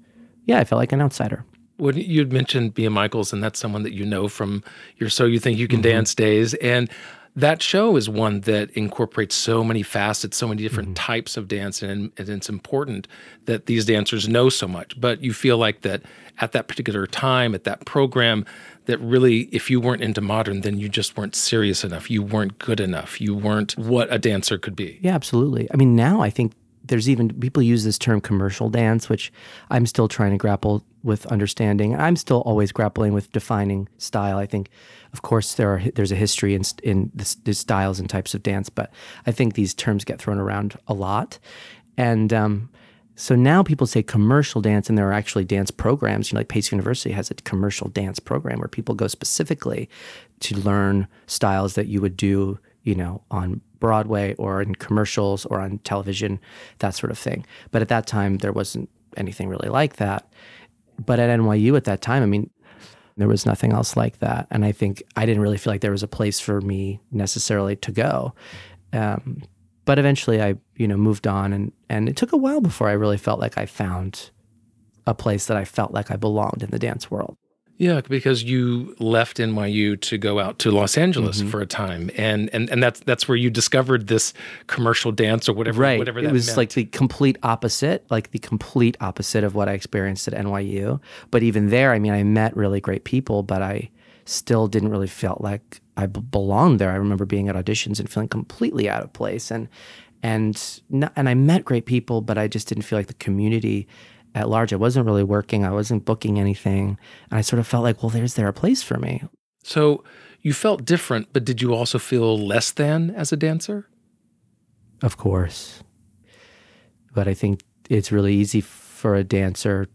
yeah, 0.46 0.58
I 0.58 0.64
felt 0.64 0.78
like 0.78 0.92
an 0.92 1.02
outsider. 1.02 1.44
When 1.76 1.96
you'd 1.96 2.32
mentioned 2.32 2.74
Mia 2.76 2.90
Michaels, 2.90 3.32
and 3.32 3.42
that's 3.42 3.58
someone 3.58 3.82
that 3.82 3.92
you 3.92 4.06
know 4.06 4.28
from 4.28 4.62
your 4.96 5.10
So 5.10 5.24
You 5.24 5.38
Think 5.38 5.58
You 5.58 5.68
Can 5.68 5.80
mm-hmm. 5.80 5.90
Dance 5.90 6.14
days. 6.14 6.54
And 6.54 6.88
that 7.36 7.62
show 7.62 7.96
is 7.96 8.08
one 8.08 8.42
that 8.42 8.70
incorporates 8.70 9.34
so 9.34 9.64
many 9.64 9.82
facets, 9.82 10.36
so 10.36 10.46
many 10.46 10.62
different 10.62 10.90
mm-hmm. 10.90 11.04
types 11.04 11.36
of 11.36 11.48
dance, 11.48 11.82
and, 11.82 12.12
and, 12.16 12.28
it's 12.28 12.48
important 12.48 13.08
that 13.46 13.66
these 13.66 13.84
dancers 13.84 14.28
know 14.28 14.48
so 14.48 14.68
much. 14.68 14.98
But 15.00 15.20
you 15.20 15.32
feel 15.32 15.58
like 15.58 15.80
that 15.80 16.02
at 16.38 16.52
that 16.52 16.68
particular 16.68 17.06
time, 17.06 17.54
at 17.54 17.64
that 17.64 17.84
program, 17.84 18.44
that 18.86 18.98
really, 18.98 19.42
if 19.52 19.70
you 19.70 19.80
weren't 19.80 20.02
into 20.02 20.20
modern, 20.20 20.60
then 20.60 20.78
you 20.78 20.88
just 20.88 21.16
weren't 21.16 21.34
serious 21.34 21.84
enough. 21.84 22.10
You 22.10 22.22
weren't 22.22 22.58
good 22.58 22.80
enough. 22.80 23.20
You 23.20 23.34
weren't 23.34 23.76
what 23.78 24.12
a 24.12 24.18
dancer 24.18 24.58
could 24.58 24.76
be. 24.76 24.98
Yeah, 25.00 25.14
absolutely. 25.14 25.68
I 25.72 25.76
mean, 25.76 25.96
now 25.96 26.20
I 26.20 26.30
think 26.30 26.52
there's 26.84 27.08
even 27.08 27.32
people 27.40 27.62
use 27.62 27.84
this 27.84 27.98
term 27.98 28.20
commercial 28.20 28.68
dance, 28.68 29.08
which 29.08 29.32
I'm 29.70 29.86
still 29.86 30.06
trying 30.06 30.32
to 30.32 30.36
grapple 30.36 30.84
with 31.02 31.24
understanding. 31.26 31.96
I'm 31.96 32.16
still 32.16 32.42
always 32.42 32.72
grappling 32.72 33.14
with 33.14 33.32
defining 33.32 33.88
style. 33.98 34.36
I 34.36 34.46
think, 34.46 34.68
of 35.12 35.22
course, 35.22 35.54
there 35.54 35.70
are 35.70 35.82
there's 35.94 36.12
a 36.12 36.16
history 36.16 36.54
in 36.54 36.62
in 36.82 37.10
the, 37.14 37.54
styles 37.54 38.00
and 38.00 38.08
types 38.08 38.34
of 38.34 38.42
dance, 38.42 38.68
but 38.68 38.90
I 39.26 39.32
think 39.32 39.54
these 39.54 39.72
terms 39.72 40.04
get 40.04 40.18
thrown 40.18 40.38
around 40.38 40.76
a 40.86 40.94
lot, 40.94 41.38
and 41.96 42.32
um, 42.32 42.68
so 43.16 43.34
now 43.34 43.62
people 43.62 43.86
say 43.86 44.02
commercial 44.02 44.60
dance, 44.60 44.88
and 44.88 44.98
there 44.98 45.08
are 45.08 45.12
actually 45.12 45.44
dance 45.44 45.70
programs. 45.70 46.30
You 46.30 46.36
know, 46.36 46.40
like 46.40 46.48
Pace 46.48 46.72
University 46.72 47.12
has 47.12 47.30
a 47.30 47.34
commercial 47.34 47.88
dance 47.88 48.18
program 48.18 48.58
where 48.58 48.68
people 48.68 48.94
go 48.94 49.06
specifically 49.06 49.88
to 50.40 50.56
learn 50.56 51.06
styles 51.26 51.74
that 51.74 51.86
you 51.86 52.00
would 52.00 52.16
do, 52.16 52.58
you 52.82 52.94
know, 52.94 53.22
on 53.30 53.60
Broadway 53.78 54.34
or 54.34 54.60
in 54.62 54.74
commercials 54.74 55.46
or 55.46 55.60
on 55.60 55.78
television, 55.78 56.40
that 56.78 56.94
sort 56.94 57.10
of 57.10 57.18
thing. 57.18 57.46
But 57.70 57.82
at 57.82 57.88
that 57.88 58.06
time, 58.06 58.38
there 58.38 58.52
wasn't 58.52 58.90
anything 59.16 59.48
really 59.48 59.68
like 59.68 59.96
that. 59.96 60.32
But 61.04 61.18
at 61.18 61.38
NYU 61.38 61.76
at 61.76 61.84
that 61.84 62.00
time, 62.00 62.22
I 62.22 62.26
mean, 62.26 62.50
there 63.16 63.28
was 63.28 63.46
nothing 63.46 63.72
else 63.72 63.96
like 63.96 64.18
that. 64.18 64.46
And 64.50 64.64
I 64.64 64.72
think 64.72 65.02
I 65.16 65.24
didn't 65.24 65.42
really 65.42 65.58
feel 65.58 65.72
like 65.72 65.82
there 65.82 65.92
was 65.92 66.02
a 66.02 66.08
place 66.08 66.40
for 66.40 66.60
me 66.60 67.00
necessarily 67.12 67.76
to 67.76 67.92
go. 67.92 68.34
Um, 68.92 69.42
but 69.84 69.98
eventually 69.98 70.42
I, 70.42 70.56
you 70.76 70.88
know, 70.88 70.96
moved 70.96 71.26
on 71.26 71.52
and, 71.52 71.72
and 71.88 72.08
it 72.08 72.16
took 72.16 72.32
a 72.32 72.36
while 72.36 72.60
before 72.60 72.88
I 72.88 72.92
really 72.92 73.18
felt 73.18 73.40
like 73.40 73.58
I 73.58 73.66
found 73.66 74.30
a 75.06 75.14
place 75.14 75.46
that 75.46 75.56
I 75.56 75.64
felt 75.64 75.92
like 75.92 76.10
I 76.10 76.16
belonged 76.16 76.62
in 76.62 76.70
the 76.70 76.78
dance 76.78 77.10
world. 77.10 77.36
Yeah, 77.76 78.00
because 78.02 78.44
you 78.44 78.94
left 79.00 79.38
NYU 79.38 80.00
to 80.02 80.16
go 80.16 80.38
out 80.38 80.60
to 80.60 80.70
Los 80.70 80.96
Angeles 80.96 81.40
mm-hmm. 81.40 81.50
for 81.50 81.60
a 81.60 81.66
time, 81.66 82.08
and, 82.16 82.48
and 82.52 82.70
and 82.70 82.80
that's 82.80 83.00
that's 83.00 83.26
where 83.26 83.36
you 83.36 83.50
discovered 83.50 84.06
this 84.06 84.32
commercial 84.68 85.10
dance 85.10 85.48
or 85.48 85.54
whatever. 85.54 85.80
Right. 85.80 85.98
Whatever 85.98 86.20
it 86.20 86.30
was 86.30 86.46
meant. 86.46 86.56
like 86.56 86.70
the 86.70 86.84
complete 86.84 87.36
opposite, 87.42 88.08
like 88.10 88.30
the 88.30 88.38
complete 88.38 88.96
opposite 89.00 89.42
of 89.42 89.56
what 89.56 89.68
I 89.68 89.72
experienced 89.72 90.28
at 90.28 90.34
NYU. 90.34 91.00
But 91.32 91.42
even 91.42 91.70
there, 91.70 91.92
I 91.92 91.98
mean, 91.98 92.12
I 92.12 92.22
met 92.22 92.56
really 92.56 92.80
great 92.80 93.02
people, 93.02 93.42
but 93.42 93.60
I 93.60 93.90
still 94.26 94.68
didn't 94.68 94.90
really 94.90 95.06
feel 95.06 95.36
like 95.40 95.80
I 95.96 96.06
b- 96.06 96.20
belonged 96.20 96.78
there. 96.78 96.90
I 96.90 96.96
remember 96.96 97.24
being 97.24 97.48
at 97.48 97.56
auditions 97.56 98.00
and 98.00 98.08
feeling 98.08 98.28
completely 98.28 98.88
out 98.88 99.02
of 99.02 99.12
place, 99.12 99.50
and 99.50 99.68
and 100.22 100.80
not, 100.88 101.12
and 101.16 101.28
I 101.28 101.34
met 101.34 101.64
great 101.64 101.86
people, 101.86 102.20
but 102.20 102.38
I 102.38 102.48
just 102.48 102.68
didn't 102.68 102.84
feel 102.84 102.98
like 102.98 103.08
the 103.08 103.14
community 103.14 103.86
at 104.34 104.48
large. 104.48 104.72
I 104.72 104.76
wasn't 104.76 105.06
really 105.06 105.22
working. 105.22 105.64
I 105.64 105.70
wasn't 105.70 106.04
booking 106.04 106.38
anything, 106.40 106.98
and 107.30 107.38
I 107.38 107.42
sort 107.42 107.60
of 107.60 107.66
felt 107.66 107.84
like, 107.84 108.02
well, 108.02 108.10
there's 108.10 108.34
there 108.34 108.48
a 108.48 108.52
place 108.52 108.82
for 108.82 108.98
me. 108.98 109.22
So 109.62 110.02
you 110.40 110.52
felt 110.52 110.84
different, 110.84 111.32
but 111.32 111.44
did 111.44 111.62
you 111.62 111.74
also 111.74 111.98
feel 111.98 112.38
less 112.38 112.70
than 112.70 113.10
as 113.10 113.32
a 113.32 113.36
dancer? 113.36 113.88
Of 115.02 115.16
course, 115.16 115.82
but 117.14 117.28
I 117.28 117.34
think 117.34 117.62
it's 117.90 118.10
really 118.10 118.34
easy 118.34 118.60
for 118.60 119.14
a 119.14 119.24
dancer 119.24 119.86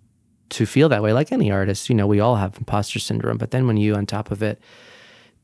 to 0.49 0.65
feel 0.65 0.89
that 0.89 1.03
way, 1.03 1.13
like 1.13 1.31
any 1.31 1.51
artist. 1.51 1.89
You 1.89 1.95
know, 1.95 2.07
we 2.07 2.19
all 2.19 2.35
have 2.35 2.57
imposter 2.57 2.99
syndrome, 2.99 3.37
but 3.37 3.51
then 3.51 3.67
when 3.67 3.77
you, 3.77 3.95
on 3.95 4.05
top 4.05 4.31
of 4.31 4.41
it, 4.41 4.59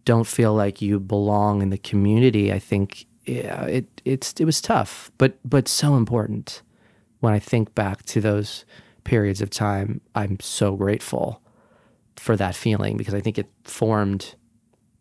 don't 0.04 0.28
feel 0.28 0.54
like 0.54 0.82
you 0.82 1.00
belong 1.00 1.62
in 1.62 1.70
the 1.72 1.78
community, 1.78 2.54
I 2.54 2.60
think 2.60 3.08
yeah, 3.26 3.66
it 3.66 4.02
it's 4.06 4.34
it 4.40 4.46
was 4.46 4.62
tough, 4.62 5.12
but 5.18 5.38
but 5.44 5.68
so 5.68 5.96
important 5.96 6.62
when 7.20 7.34
I 7.34 7.40
think 7.40 7.74
back 7.74 8.04
to 8.06 8.22
those 8.22 8.66
periods 9.04 9.42
of 9.42 9.50
time, 9.50 10.02
I'm 10.14 10.40
so 10.40 10.76
grateful 10.76 11.42
for 12.18 12.36
that 12.38 12.56
feeling 12.56 12.98
because 12.98 13.14
I 13.14 13.22
think 13.22 13.38
it 13.38 13.50
formed 13.64 14.36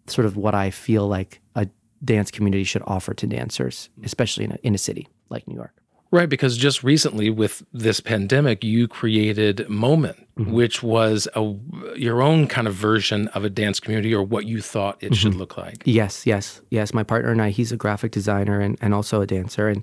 sort 0.06 0.26
of 0.26 0.36
what 0.36 0.54
I 0.54 0.70
feel 0.70 1.06
like 1.06 1.40
a 1.54 1.68
dance 2.02 2.30
community 2.30 2.64
should 2.64 2.82
offer 2.86 3.14
to 3.14 3.26
dancers, 3.26 3.90
mm. 4.00 4.04
especially 4.04 4.44
in 4.44 4.52
a, 4.52 4.58
in 4.62 4.74
a 4.74 4.78
city 4.78 5.08
like 5.28 5.46
New 5.46 5.54
York. 5.54 5.74
Right, 6.14 6.28
because 6.28 6.56
just 6.56 6.84
recently 6.84 7.28
with 7.28 7.64
this 7.72 7.98
pandemic, 7.98 8.62
you 8.62 8.86
created 8.86 9.68
Moment, 9.68 10.16
mm-hmm. 10.38 10.52
which 10.52 10.80
was 10.80 11.26
a 11.34 11.56
your 11.96 12.22
own 12.22 12.46
kind 12.46 12.68
of 12.68 12.74
version 12.74 13.26
of 13.28 13.42
a 13.42 13.50
dance 13.50 13.80
community 13.80 14.14
or 14.14 14.22
what 14.22 14.46
you 14.46 14.60
thought 14.60 14.96
it 15.00 15.06
mm-hmm. 15.06 15.14
should 15.14 15.34
look 15.34 15.56
like. 15.56 15.82
Yes, 15.84 16.24
yes, 16.24 16.60
yes. 16.70 16.94
My 16.94 17.02
partner 17.02 17.32
and 17.32 17.42
I, 17.42 17.50
he's 17.50 17.72
a 17.72 17.76
graphic 17.76 18.12
designer 18.12 18.60
and, 18.60 18.78
and 18.80 18.94
also 18.94 19.22
a 19.22 19.26
dancer. 19.26 19.66
And 19.66 19.82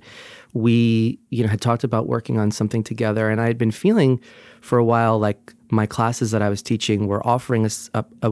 we, 0.53 1.19
you 1.31 1.43
know, 1.43 1.49
had 1.49 1.59
talked 1.59 1.83
about 1.83 2.07
working 2.07 2.39
on 2.39 2.49
something 2.49 2.81
together. 2.81 3.29
And 3.29 3.41
I 3.41 3.47
had 3.47 3.57
been 3.57 3.71
feeling 3.71 4.21
for 4.61 4.77
a 4.77 4.85
while 4.85 5.19
like 5.19 5.53
my 5.69 5.85
classes 5.85 6.31
that 6.31 6.41
I 6.41 6.47
was 6.47 6.61
teaching 6.61 7.07
were 7.07 7.27
offering 7.27 7.65
us 7.65 7.89
a, 7.93 8.05
a, 8.21 8.31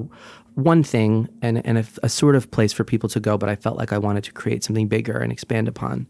one 0.55 0.83
thing 0.83 1.27
and, 1.41 1.65
and 1.65 1.79
a, 1.79 1.85
a, 2.03 2.07
sort 2.07 2.35
of 2.35 2.49
place 2.51 2.71
for 2.71 2.85
people 2.85 3.09
to 3.09 3.19
go, 3.19 3.37
but 3.37 3.49
I 3.49 3.57
felt 3.57 3.77
like 3.77 3.91
I 3.91 3.97
wanted 3.97 4.23
to 4.25 4.31
create 4.31 4.63
something 4.63 4.87
bigger 4.87 5.17
and 5.17 5.33
expand 5.33 5.67
upon 5.67 6.07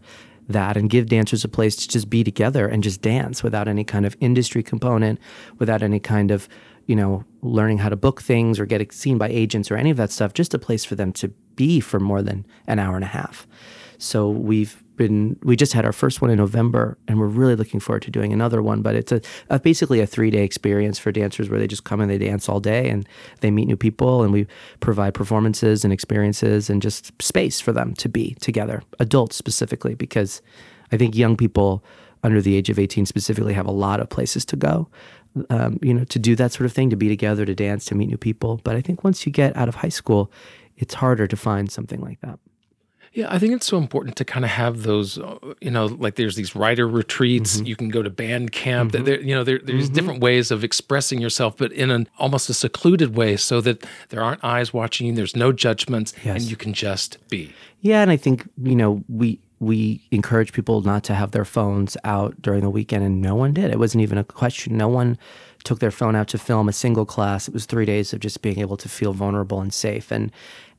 that 0.49 0.75
and 0.75 0.89
give 0.89 1.07
dancers 1.07 1.43
a 1.43 1.47
place 1.47 1.75
to 1.77 1.87
just 1.87 2.09
be 2.09 2.23
together 2.23 2.67
and 2.67 2.83
just 2.83 3.01
dance 3.01 3.41
without 3.43 3.67
any 3.67 3.83
kind 3.83 4.05
of 4.05 4.17
industry 4.19 4.61
component, 4.61 5.19
without 5.57 5.81
any 5.81 5.99
kind 5.99 6.31
of, 6.31 6.49
you 6.87 6.95
know, 6.95 7.23
learning 7.41 7.77
how 7.77 7.89
to 7.89 7.95
book 7.95 8.21
things 8.21 8.59
or 8.59 8.65
get 8.65 8.91
seen 8.91 9.17
by 9.17 9.29
agents 9.29 9.71
or 9.71 9.77
any 9.77 9.89
of 9.89 9.97
that 9.97 10.11
stuff, 10.11 10.33
just 10.33 10.53
a 10.53 10.59
place 10.59 10.83
for 10.83 10.95
them 10.95 11.13
to 11.13 11.29
be 11.55 11.79
for 11.79 11.99
more 11.99 12.21
than 12.21 12.45
an 12.67 12.79
hour 12.79 12.95
and 12.95 13.05
a 13.05 13.07
half. 13.07 13.47
So 13.97 14.29
we've 14.29 14.83
been 14.99 15.39
we 15.41 15.55
just 15.55 15.73
had 15.73 15.85
our 15.85 15.91
first 15.91 16.21
one 16.21 16.29
in 16.29 16.37
November, 16.37 16.99
and 17.07 17.19
we're 17.19 17.25
really 17.25 17.55
looking 17.55 17.79
forward 17.79 18.03
to 18.03 18.11
doing 18.11 18.31
another 18.31 18.61
one. 18.61 18.83
But 18.83 18.93
it's 18.93 19.11
a, 19.11 19.21
a 19.49 19.59
basically 19.59 20.01
a 20.01 20.05
three 20.05 20.29
day 20.29 20.43
experience 20.43 20.99
for 20.99 21.11
dancers 21.11 21.49
where 21.49 21.59
they 21.59 21.67
just 21.67 21.85
come 21.85 22.01
and 22.01 22.11
they 22.11 22.19
dance 22.19 22.47
all 22.47 22.59
day 22.59 22.87
and 22.87 23.07
they 23.39 23.49
meet 23.49 23.65
new 23.65 23.77
people, 23.77 24.21
and 24.21 24.31
we 24.31 24.45
provide 24.81 25.15
performances 25.15 25.83
and 25.83 25.91
experiences 25.91 26.69
and 26.69 26.83
just 26.83 27.19
space 27.19 27.59
for 27.59 27.71
them 27.71 27.95
to 27.95 28.07
be 28.07 28.35
together, 28.35 28.83
adults 28.99 29.35
specifically, 29.35 29.95
because 29.95 30.43
I 30.91 30.97
think 30.97 31.15
young 31.15 31.35
people 31.35 31.83
under 32.21 32.41
the 32.41 32.55
age 32.55 32.69
of 32.69 32.77
18 32.77 33.05
specifically 33.05 33.53
have 33.53 33.65
a 33.65 33.71
lot 33.71 34.01
of 34.01 34.09
places 34.09 34.43
to 34.43 34.57
go 34.57 34.89
um, 35.49 35.79
you 35.81 35.93
know 35.93 36.03
to 36.05 36.19
do 36.19 36.35
that 36.35 36.51
sort 36.51 36.65
of 36.65 36.73
thing 36.73 36.89
to 36.89 36.97
be 36.97 37.07
together 37.07 37.45
to 37.45 37.55
dance 37.55 37.85
to 37.85 37.95
meet 37.95 38.09
new 38.09 38.17
people 38.17 38.59
but 38.65 38.75
i 38.75 38.81
think 38.81 39.03
once 39.05 39.25
you 39.25 39.31
get 39.31 39.55
out 39.55 39.69
of 39.69 39.75
high 39.75 39.89
school 39.89 40.29
it's 40.75 40.95
harder 40.95 41.27
to 41.27 41.37
find 41.37 41.71
something 41.71 42.01
like 42.01 42.19
that 42.21 42.37
yeah, 43.13 43.27
I 43.33 43.39
think 43.39 43.53
it's 43.53 43.65
so 43.65 43.77
important 43.77 44.15
to 44.17 44.25
kind 44.25 44.45
of 44.45 44.51
have 44.51 44.83
those, 44.83 45.17
uh, 45.17 45.37
you 45.59 45.71
know, 45.71 45.87
like 45.87 46.15
there's 46.15 46.35
these 46.35 46.55
writer 46.55 46.87
retreats. 46.87 47.57
Mm-hmm. 47.57 47.65
You 47.65 47.75
can 47.75 47.89
go 47.89 48.03
to 48.03 48.09
band 48.09 48.51
camp. 48.51 48.91
Mm-hmm. 48.91 49.03
There, 49.03 49.21
you 49.21 49.33
know, 49.33 49.43
there, 49.43 49.59
there's 49.63 49.85
mm-hmm. 49.85 49.93
different 49.93 50.21
ways 50.21 50.51
of 50.51 50.63
expressing 50.63 51.19
yourself, 51.19 51.57
but 51.57 51.71
in 51.71 51.89
an 51.89 52.07
almost 52.19 52.49
a 52.49 52.53
secluded 52.53 53.15
way, 53.15 53.35
so 53.35 53.61
that 53.61 53.85
there 54.09 54.21
aren't 54.21 54.43
eyes 54.43 54.73
watching 54.73 55.07
you. 55.07 55.13
There's 55.13 55.35
no 55.35 55.51
judgments, 55.51 56.13
yes. 56.23 56.41
and 56.41 56.49
you 56.51 56.55
can 56.55 56.73
just 56.73 57.17
be. 57.29 57.53
Yeah, 57.81 58.01
and 58.01 58.11
I 58.11 58.17
think 58.17 58.47
you 58.61 58.75
know 58.75 59.03
we 59.09 59.39
we 59.59 60.07
encourage 60.11 60.53
people 60.53 60.81
not 60.81 61.03
to 61.05 61.15
have 61.15 61.31
their 61.31 61.45
phones 61.45 61.97
out 62.03 62.39
during 62.41 62.61
the 62.61 62.69
weekend, 62.69 63.03
and 63.03 63.21
no 63.21 63.35
one 63.35 63.53
did. 63.53 63.71
It 63.71 63.79
wasn't 63.79 64.03
even 64.03 64.17
a 64.17 64.23
question. 64.23 64.77
No 64.77 64.87
one 64.87 65.17
took 65.63 65.79
their 65.79 65.91
phone 65.91 66.15
out 66.15 66.27
to 66.29 66.37
film 66.37 66.69
a 66.69 66.73
single 66.73 67.05
class. 67.05 67.47
It 67.47 67.53
was 67.53 67.65
three 67.65 67.85
days 67.85 68.13
of 68.13 68.19
just 68.19 68.41
being 68.41 68.59
able 68.59 68.77
to 68.77 68.87
feel 68.87 69.13
vulnerable 69.13 69.61
and 69.61 69.73
safe, 69.73 70.11
and 70.11 70.31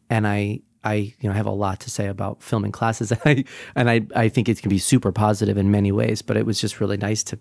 and 0.08 0.28
I 0.28 0.60
I 0.84 1.14
you 1.20 1.28
know 1.28 1.32
have 1.32 1.46
a 1.46 1.50
lot 1.50 1.80
to 1.80 1.90
say 1.90 2.06
about 2.06 2.42
filming 2.42 2.72
classes 2.72 3.12
and 3.12 3.20
I 3.24 3.44
and 3.74 3.90
I, 3.90 4.06
I 4.14 4.28
think 4.28 4.48
it 4.48 4.60
can 4.60 4.70
be 4.70 4.78
super 4.78 5.12
positive 5.12 5.56
in 5.56 5.70
many 5.70 5.92
ways 5.92 6.22
but 6.22 6.36
it 6.36 6.46
was 6.46 6.60
just 6.60 6.80
really 6.80 6.96
nice 6.96 7.22
to 7.24 7.38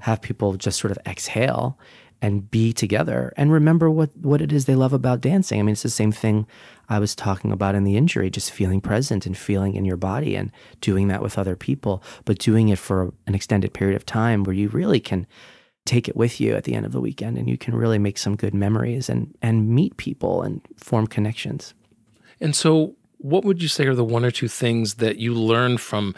have 0.00 0.22
people 0.22 0.54
just 0.54 0.78
sort 0.78 0.90
of 0.90 0.98
exhale 1.06 1.78
and 2.22 2.50
be 2.50 2.72
together 2.72 3.32
and 3.36 3.52
remember 3.52 3.90
what 3.90 4.14
what 4.16 4.42
it 4.42 4.52
is 4.52 4.64
they 4.64 4.74
love 4.74 4.92
about 4.92 5.20
dancing. 5.20 5.58
I 5.58 5.62
mean 5.62 5.72
it's 5.72 5.82
the 5.82 5.88
same 5.88 6.12
thing 6.12 6.46
I 6.88 6.98
was 6.98 7.14
talking 7.14 7.52
about 7.52 7.74
in 7.74 7.84
the 7.84 7.96
injury 7.96 8.30
just 8.30 8.50
feeling 8.50 8.80
present 8.80 9.26
and 9.26 9.36
feeling 9.36 9.74
in 9.74 9.84
your 9.84 9.96
body 9.96 10.36
and 10.36 10.50
doing 10.80 11.08
that 11.08 11.22
with 11.22 11.38
other 11.38 11.56
people 11.56 12.02
but 12.24 12.38
doing 12.38 12.68
it 12.68 12.78
for 12.78 13.12
an 13.26 13.34
extended 13.34 13.72
period 13.72 13.96
of 13.96 14.04
time 14.04 14.44
where 14.44 14.54
you 14.54 14.68
really 14.68 15.00
can 15.00 15.26
take 15.86 16.08
it 16.08 16.16
with 16.16 16.40
you 16.40 16.54
at 16.54 16.64
the 16.64 16.74
end 16.74 16.84
of 16.84 16.92
the 16.92 17.00
weekend 17.00 17.38
and 17.38 17.48
you 17.48 17.56
can 17.56 17.74
really 17.74 17.98
make 17.98 18.18
some 18.18 18.36
good 18.36 18.54
memories 18.54 19.08
and 19.08 19.34
and 19.40 19.68
meet 19.68 19.96
people 19.96 20.42
and 20.42 20.60
form 20.76 21.06
connections 21.06 21.74
and 22.40 22.54
so, 22.54 22.96
what 23.18 23.44
would 23.44 23.62
you 23.62 23.68
say 23.68 23.86
are 23.86 23.94
the 23.94 24.04
one 24.04 24.24
or 24.24 24.30
two 24.30 24.48
things 24.48 24.94
that 24.94 25.18
you 25.18 25.34
learned 25.34 25.80
from 25.80 26.14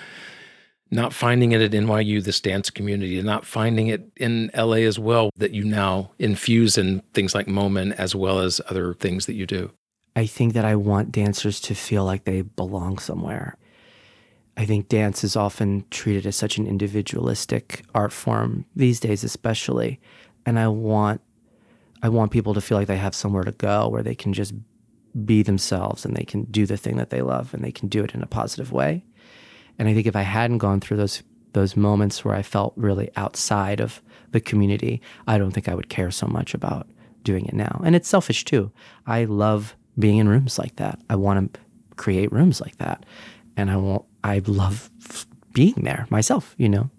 not 0.91 1.13
finding 1.13 1.53
it 1.53 1.61
at 1.63 1.71
NYU, 1.71 2.23
this 2.23 2.41
dance 2.41 2.71
community, 2.71 3.17
and 3.17 3.27
not 3.27 3.47
finding 3.47 3.89
it 3.89 4.11
in 4.17 4.51
LA 4.55 4.85
as 4.85 4.99
well, 4.99 5.31
that 5.37 5.53
you 5.53 5.65
now 5.65 6.13
infuse 6.19 6.77
in 6.77 7.01
things 7.15 7.35
like 7.35 7.49
Moment 7.49 7.95
as 7.99 8.15
well 8.15 8.39
as 8.39 8.61
other 8.69 8.95
things 8.95 9.27
that 9.27 9.35
you 9.35 9.47
do? 9.47 9.71
I 10.15 10.27
think 10.27 10.53
that 10.53 10.67
I 10.67 10.77
want 10.77 11.11
dancers 11.11 11.61
to 11.63 11.75
feel 11.75 12.05
like 12.05 12.25
they 12.25 12.43
belong 12.43 12.99
somewhere. 12.99 13.57
I 14.57 14.67
think 14.67 14.89
dance 14.89 15.25
is 15.25 15.35
often 15.35 15.87
treated 15.91 16.27
as 16.27 16.37
such 16.37 16.59
an 16.59 16.67
individualistic 16.67 17.83
art 17.95 18.13
form 18.13 18.67
these 18.77 19.01
days, 19.01 19.25
especially. 19.25 19.99
And 20.45 20.59
I 20.59 20.69
want 20.69 21.23
I 22.03 22.09
want 22.09 22.33
people 22.33 22.53
to 22.53 22.61
feel 22.61 22.77
like 22.77 22.89
they 22.89 22.97
have 22.97 23.15
somewhere 23.15 23.45
to 23.45 23.53
go 23.53 23.89
where 23.89 24.03
they 24.03 24.17
can 24.17 24.33
just 24.33 24.53
be 25.25 25.43
themselves 25.43 26.05
and 26.05 26.17
they 26.17 26.25
can 26.25 26.45
do 26.45 26.67
the 26.67 26.77
thing 26.77 26.97
that 26.97 27.11
they 27.11 27.23
love 27.23 27.53
and 27.53 27.63
they 27.63 27.73
can 27.73 27.89
do 27.89 28.03
it 28.03 28.15
in 28.15 28.23
a 28.23 28.27
positive 28.27 28.73
way. 28.73 29.05
And 29.79 29.89
I 29.89 29.95
think 29.95 30.07
if 30.07 30.17
I 30.17 30.23
hadn't 30.23 30.59
gone 30.59 30.81
through 30.81 30.97
those 30.97 31.23
those 31.53 31.77
moments 31.77 32.25
where 32.25 32.35
I 32.35 32.41
felt 32.41 32.73
really 32.77 33.11
outside 33.15 33.79
of 33.81 34.01
the 34.31 34.41
community, 34.41 35.03
I 35.27 35.37
don't 35.37 35.51
think 35.51 35.69
I 35.69 35.75
would 35.75 35.91
care 35.91 36.11
so 36.11 36.27
much 36.27 36.55
about 36.55 36.89
doing 37.23 37.45
it 37.45 37.53
now. 37.53 37.81
And 37.85 37.95
it's 37.95 38.09
selfish 38.09 38.45
too. 38.45 38.73
I 39.07 39.25
love 39.25 39.77
being 39.99 40.17
in 40.17 40.29
rooms 40.29 40.59
like 40.59 40.77
that. 40.77 40.99
I 41.11 41.17
want 41.17 41.53
to 41.53 41.61
create 41.97 42.33
rooms 42.33 42.61
like 42.61 42.79
that. 42.79 43.05
And 43.57 43.71
I 43.71 43.77
want 43.77 44.05
I 44.25 44.41
love 44.47 44.91
being 45.53 45.75
there 45.83 46.07
myself, 46.11 46.55
you 46.57 46.69
know. 46.69 46.91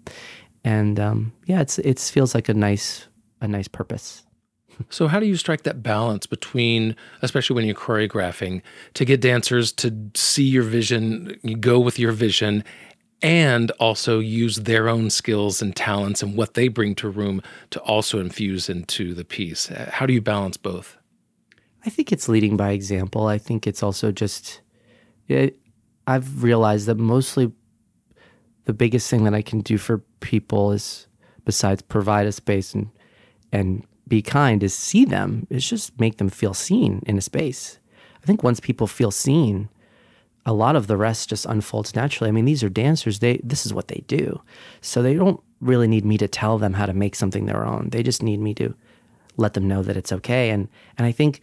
And 0.62 1.00
um, 1.00 1.32
yeah, 1.46 1.60
it's 1.60 1.78
it 1.80 1.98
feels 1.98 2.34
like 2.34 2.48
a 2.48 2.54
nice 2.54 3.08
a 3.40 3.48
nice 3.48 3.68
purpose. 3.68 4.24
So, 4.90 5.08
how 5.08 5.20
do 5.20 5.26
you 5.26 5.36
strike 5.36 5.62
that 5.62 5.82
balance 5.82 6.26
between, 6.26 6.96
especially 7.22 7.54
when 7.54 7.64
you're 7.64 7.74
choreographing, 7.74 8.62
to 8.94 9.04
get 9.04 9.20
dancers 9.20 9.72
to 9.72 9.94
see 10.14 10.44
your 10.44 10.62
vision, 10.62 11.38
go 11.60 11.78
with 11.80 11.98
your 11.98 12.12
vision, 12.12 12.64
and 13.22 13.70
also 13.72 14.18
use 14.18 14.56
their 14.56 14.88
own 14.88 15.10
skills 15.10 15.62
and 15.62 15.74
talents 15.74 16.22
and 16.22 16.36
what 16.36 16.54
they 16.54 16.68
bring 16.68 16.94
to 16.96 17.08
room 17.08 17.42
to 17.70 17.80
also 17.80 18.18
infuse 18.18 18.68
into 18.68 19.14
the 19.14 19.24
piece? 19.24 19.66
How 19.66 20.06
do 20.06 20.12
you 20.12 20.20
balance 20.20 20.56
both? 20.56 20.96
I 21.86 21.90
think 21.90 22.12
it's 22.12 22.28
leading 22.28 22.56
by 22.56 22.70
example. 22.72 23.26
I 23.26 23.38
think 23.38 23.66
it's 23.66 23.82
also 23.82 24.10
just, 24.12 24.60
it, 25.28 25.58
I've 26.06 26.42
realized 26.42 26.86
that 26.86 26.98
mostly 26.98 27.52
the 28.64 28.72
biggest 28.72 29.08
thing 29.10 29.24
that 29.24 29.34
I 29.34 29.42
can 29.42 29.60
do 29.60 29.78
for 29.78 29.98
people 30.20 30.72
is, 30.72 31.06
besides 31.44 31.82
provide 31.82 32.26
a 32.26 32.32
space 32.32 32.74
and 32.74 32.90
and 33.52 33.86
be 34.14 34.22
kind 34.22 34.62
is 34.62 34.72
see 34.72 35.04
them, 35.04 35.44
is 35.50 35.68
just 35.68 35.98
make 35.98 36.18
them 36.18 36.28
feel 36.28 36.54
seen 36.54 37.02
in 37.04 37.18
a 37.18 37.20
space. 37.20 37.80
I 38.22 38.26
think 38.26 38.44
once 38.44 38.60
people 38.60 38.86
feel 38.86 39.10
seen, 39.10 39.68
a 40.46 40.52
lot 40.52 40.76
of 40.76 40.86
the 40.86 40.96
rest 40.96 41.30
just 41.30 41.46
unfolds 41.46 41.96
naturally. 41.96 42.28
I 42.28 42.32
mean, 42.32 42.44
these 42.44 42.62
are 42.62 42.68
dancers. 42.68 43.18
They 43.18 43.40
this 43.42 43.66
is 43.66 43.74
what 43.74 43.88
they 43.88 44.04
do. 44.06 44.40
So 44.80 45.02
they 45.02 45.14
don't 45.14 45.40
really 45.60 45.88
need 45.88 46.04
me 46.04 46.16
to 46.18 46.28
tell 46.28 46.58
them 46.58 46.74
how 46.74 46.86
to 46.86 46.94
make 46.94 47.16
something 47.16 47.46
their 47.46 47.66
own. 47.66 47.88
They 47.90 48.04
just 48.04 48.22
need 48.22 48.38
me 48.38 48.54
to 48.54 48.72
let 49.36 49.54
them 49.54 49.66
know 49.66 49.82
that 49.82 49.96
it's 49.96 50.12
okay. 50.12 50.50
And 50.50 50.68
and 50.96 51.06
I 51.06 51.12
think 51.12 51.40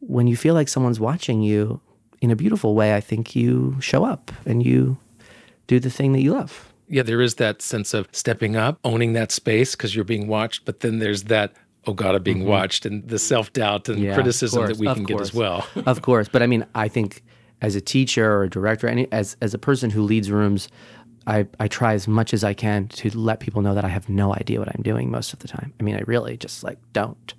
when 0.00 0.26
you 0.26 0.36
feel 0.36 0.54
like 0.54 0.68
someone's 0.68 1.00
watching 1.00 1.40
you 1.40 1.80
in 2.20 2.30
a 2.30 2.36
beautiful 2.36 2.74
way, 2.74 2.94
I 2.94 3.00
think 3.00 3.34
you 3.34 3.76
show 3.80 4.04
up 4.04 4.30
and 4.44 4.62
you 4.62 4.98
do 5.66 5.80
the 5.80 5.90
thing 5.90 6.12
that 6.12 6.20
you 6.20 6.34
love. 6.34 6.68
Yeah, 6.88 7.04
there 7.04 7.22
is 7.22 7.36
that 7.36 7.62
sense 7.62 7.94
of 7.94 8.06
stepping 8.12 8.54
up, 8.54 8.78
owning 8.84 9.14
that 9.14 9.32
space 9.32 9.74
because 9.74 9.94
you're 9.94 10.04
being 10.04 10.28
watched, 10.28 10.66
but 10.66 10.80
then 10.80 10.98
there's 10.98 11.24
that 11.24 11.54
Ogata 11.86 12.22
being 12.22 12.38
mm-hmm. 12.38 12.48
watched 12.48 12.86
and 12.86 13.06
the 13.08 13.18
self 13.18 13.52
doubt 13.52 13.88
and 13.88 13.98
yeah, 13.98 14.14
criticism 14.14 14.66
that 14.66 14.76
we 14.76 14.86
can 14.86 15.04
get 15.04 15.20
as 15.20 15.34
well. 15.34 15.66
of 15.86 16.02
course, 16.02 16.28
but 16.28 16.42
I 16.42 16.46
mean, 16.46 16.64
I 16.74 16.88
think 16.88 17.22
as 17.60 17.74
a 17.74 17.80
teacher 17.80 18.30
or 18.32 18.44
a 18.44 18.50
director, 18.50 18.88
any 18.88 19.10
as 19.10 19.36
as 19.40 19.52
a 19.54 19.58
person 19.58 19.90
who 19.90 20.02
leads 20.02 20.30
rooms, 20.30 20.68
I 21.26 21.46
I 21.58 21.68
try 21.68 21.94
as 21.94 22.06
much 22.06 22.32
as 22.32 22.44
I 22.44 22.54
can 22.54 22.88
to 22.88 23.10
let 23.18 23.40
people 23.40 23.62
know 23.62 23.74
that 23.74 23.84
I 23.84 23.88
have 23.88 24.08
no 24.08 24.34
idea 24.34 24.58
what 24.58 24.68
I'm 24.68 24.82
doing 24.82 25.10
most 25.10 25.32
of 25.32 25.40
the 25.40 25.48
time. 25.48 25.72
I 25.80 25.82
mean, 25.82 25.96
I 25.96 26.02
really 26.06 26.36
just 26.36 26.62
like 26.62 26.78
don't. 26.92 27.34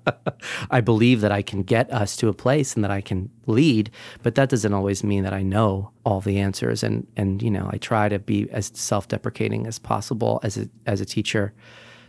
I 0.70 0.80
believe 0.80 1.20
that 1.20 1.32
I 1.32 1.42
can 1.42 1.62
get 1.62 1.92
us 1.92 2.16
to 2.16 2.28
a 2.28 2.32
place 2.32 2.74
and 2.74 2.82
that 2.84 2.90
I 2.90 3.02
can 3.02 3.30
lead, 3.46 3.90
but 4.22 4.34
that 4.34 4.48
doesn't 4.48 4.72
always 4.72 5.04
mean 5.04 5.24
that 5.24 5.34
I 5.34 5.42
know 5.42 5.90
all 6.04 6.20
the 6.20 6.38
answers. 6.38 6.82
And 6.82 7.06
and 7.16 7.42
you 7.42 7.50
know, 7.50 7.68
I 7.72 7.78
try 7.78 8.08
to 8.08 8.18
be 8.18 8.50
as 8.50 8.70
self-deprecating 8.74 9.66
as 9.66 9.78
possible 9.78 10.40
as 10.42 10.58
a 10.58 10.68
as 10.86 11.00
a 11.00 11.06
teacher 11.06 11.54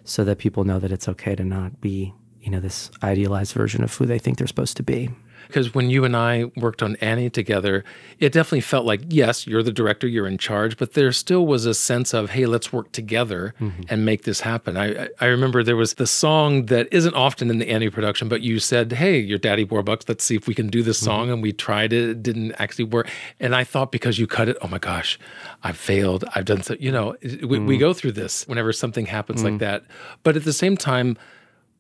so 0.10 0.24
that 0.24 0.40
people 0.40 0.64
know 0.64 0.80
that 0.80 0.92
it's 0.92 1.08
okay 1.08 1.36
to 1.36 1.44
not 1.44 1.80
be, 1.82 2.14
you 2.42 2.50
know, 2.50 2.60
this 2.60 2.90
idealized 3.04 3.54
version 3.54 3.84
of 3.84 3.94
who 3.94 4.08
they 4.08 4.18
think 4.18 4.38
they're 4.40 4.48
supposed 4.48 4.76
to 4.78 4.84
be. 4.84 5.12
Because 5.48 5.74
when 5.74 5.90
you 5.90 6.06
and 6.06 6.16
I 6.16 6.52
worked 6.56 6.84
on 6.84 6.96
Annie 6.98 7.30
together, 7.30 7.84
it 8.20 8.32
definitely 8.32 8.62
felt 8.62 8.86
like, 8.86 9.02
yes, 9.08 9.48
you're 9.48 9.64
the 9.64 9.72
director, 9.72 10.08
you're 10.08 10.28
in 10.28 10.38
charge, 10.38 10.78
but 10.78 10.94
there 10.94 11.12
still 11.12 11.48
was 11.48 11.66
a 11.66 11.74
sense 11.74 12.14
of, 12.14 12.30
hey, 12.32 12.46
let's 12.46 12.72
work 12.72 12.92
together 12.92 13.54
mm-hmm. 13.60 13.82
and 13.90 14.06
make 14.06 14.24
this 14.24 14.42
happen. 14.42 14.78
I, 14.78 15.10
I 15.20 15.26
remember 15.26 15.64
there 15.64 15.76
was 15.76 15.96
the 15.96 16.08
song 16.08 16.68
that 16.68 16.88
isn't 16.92 17.16
often 17.16 17.50
in 17.50 17.58
the 17.58 17.70
Annie 17.70 17.90
production, 17.90 18.30
but 18.30 18.42
you 18.42 18.60
said, 18.60 18.92
hey, 18.92 19.18
you're 19.18 19.40
Daddy 19.40 19.66
Warbucks, 19.66 20.08
let's 20.08 20.24
see 20.24 20.36
if 20.36 20.48
we 20.48 20.54
can 20.54 20.68
do 20.68 20.84
this 20.84 21.00
song. 21.00 21.24
Mm-hmm. 21.24 21.34
And 21.34 21.42
we 21.42 21.54
tried 21.54 21.94
it, 21.94 22.10
it 22.10 22.24
didn't 22.24 22.54
actually 22.60 22.86
work. 22.86 23.10
And 23.40 23.56
I 23.56 23.64
thought 23.64 23.92
because 23.92 24.20
you 24.20 24.28
cut 24.28 24.50
it, 24.50 24.58
oh 24.62 24.68
my 24.68 24.80
gosh, 24.80 25.20
I've 25.64 25.78
failed. 25.78 26.26
I've 26.36 26.46
done 26.46 26.62
so, 26.62 26.76
you 26.80 26.92
know, 26.92 27.16
we, 27.22 27.30
mm-hmm. 27.30 27.66
we 27.66 27.78
go 27.78 27.94
through 27.94 28.12
this 28.14 28.48
whenever 28.48 28.72
something 28.72 29.06
happens 29.08 29.44
like 29.44 29.54
mm-hmm. 29.54 29.60
that. 29.60 29.86
But 30.24 30.36
at 30.36 30.44
the 30.44 30.54
same 30.54 30.78
time, 30.78 31.18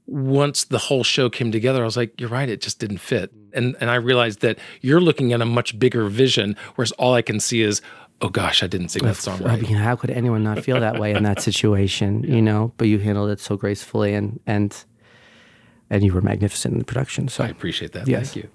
once 0.09 0.65
the 0.65 0.77
whole 0.77 1.03
show 1.03 1.29
came 1.29 1.51
together, 1.51 1.81
I 1.81 1.85
was 1.85 1.95
like, 1.95 2.19
you're 2.19 2.29
right, 2.29 2.49
it 2.49 2.61
just 2.61 2.79
didn't 2.79 2.97
fit. 2.97 3.33
Mm. 3.33 3.49
And 3.53 3.75
and 3.79 3.89
I 3.89 3.95
realized 3.95 4.41
that 4.41 4.57
you're 4.81 5.01
looking 5.01 5.33
at 5.33 5.41
a 5.41 5.45
much 5.45 5.77
bigger 5.77 6.07
vision, 6.07 6.55
whereas 6.75 6.91
all 6.93 7.13
I 7.13 7.21
can 7.21 7.39
see 7.39 7.61
is, 7.61 7.81
oh 8.21 8.29
gosh, 8.29 8.63
I 8.63 8.67
didn't 8.67 8.89
sing 8.89 9.03
that 9.03 9.17
song 9.17 9.41
right. 9.41 9.59
I 9.59 9.61
mean, 9.61 9.75
how 9.75 9.95
could 9.95 10.09
anyone 10.09 10.43
not 10.43 10.63
feel 10.63 10.79
that 10.79 10.99
way 10.99 11.13
in 11.13 11.23
that 11.23 11.41
situation? 11.49 12.23
yeah. 12.23 12.35
You 12.35 12.41
know, 12.41 12.73
but 12.77 12.87
you 12.87 12.99
handled 12.99 13.29
it 13.29 13.39
so 13.39 13.55
gracefully 13.55 14.13
and 14.13 14.39
and 14.47 14.83
and 15.89 16.03
you 16.03 16.13
were 16.13 16.21
magnificent 16.21 16.73
in 16.73 16.79
the 16.79 16.85
production. 16.85 17.27
So 17.27 17.43
I 17.43 17.47
appreciate 17.47 17.93
that. 17.93 18.07
Yes. 18.07 18.33
Thank 18.33 18.45
you. 18.45 18.49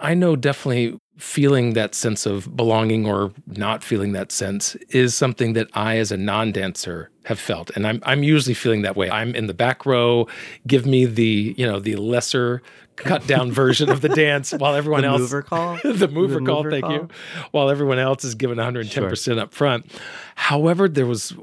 I 0.00 0.14
know 0.14 0.36
definitely 0.36 0.98
feeling 1.18 1.74
that 1.74 1.94
sense 1.94 2.24
of 2.24 2.56
belonging 2.56 3.06
or 3.06 3.32
not 3.46 3.84
feeling 3.84 4.12
that 4.12 4.32
sense 4.32 4.74
is 4.88 5.14
something 5.14 5.52
that 5.52 5.68
I, 5.74 5.98
as 5.98 6.10
a 6.10 6.16
non 6.16 6.50
dancer, 6.50 7.10
have 7.24 7.38
felt. 7.38 7.70
And 7.76 7.86
I'm, 7.86 8.00
I'm 8.04 8.22
usually 8.22 8.54
feeling 8.54 8.82
that 8.82 8.96
way. 8.96 9.10
I'm 9.10 9.34
in 9.34 9.46
the 9.46 9.54
back 9.54 9.84
row. 9.84 10.26
Give 10.66 10.86
me 10.86 11.04
the, 11.04 11.54
you 11.58 11.66
know, 11.66 11.78
the 11.78 11.96
lesser 11.96 12.62
cut 12.96 13.26
down 13.26 13.52
version 13.52 13.90
of 13.90 14.00
the 14.00 14.08
dance 14.08 14.52
while 14.52 14.74
everyone 14.74 15.02
the 15.02 15.08
else 15.08 15.20
mover 15.20 15.42
call 15.42 15.78
the 15.84 16.08
mover 16.08 16.40
the 16.40 16.46
call 16.46 16.64
mover 16.64 16.70
thank 16.70 16.84
call. 16.84 16.92
you 16.92 17.08
while 17.50 17.70
everyone 17.70 17.98
else 17.98 18.24
is 18.24 18.34
given 18.34 18.58
110% 18.58 19.24
sure. 19.24 19.38
up 19.38 19.54
front 19.54 19.90
however 20.34 20.88
there 20.88 21.06
was 21.06 21.34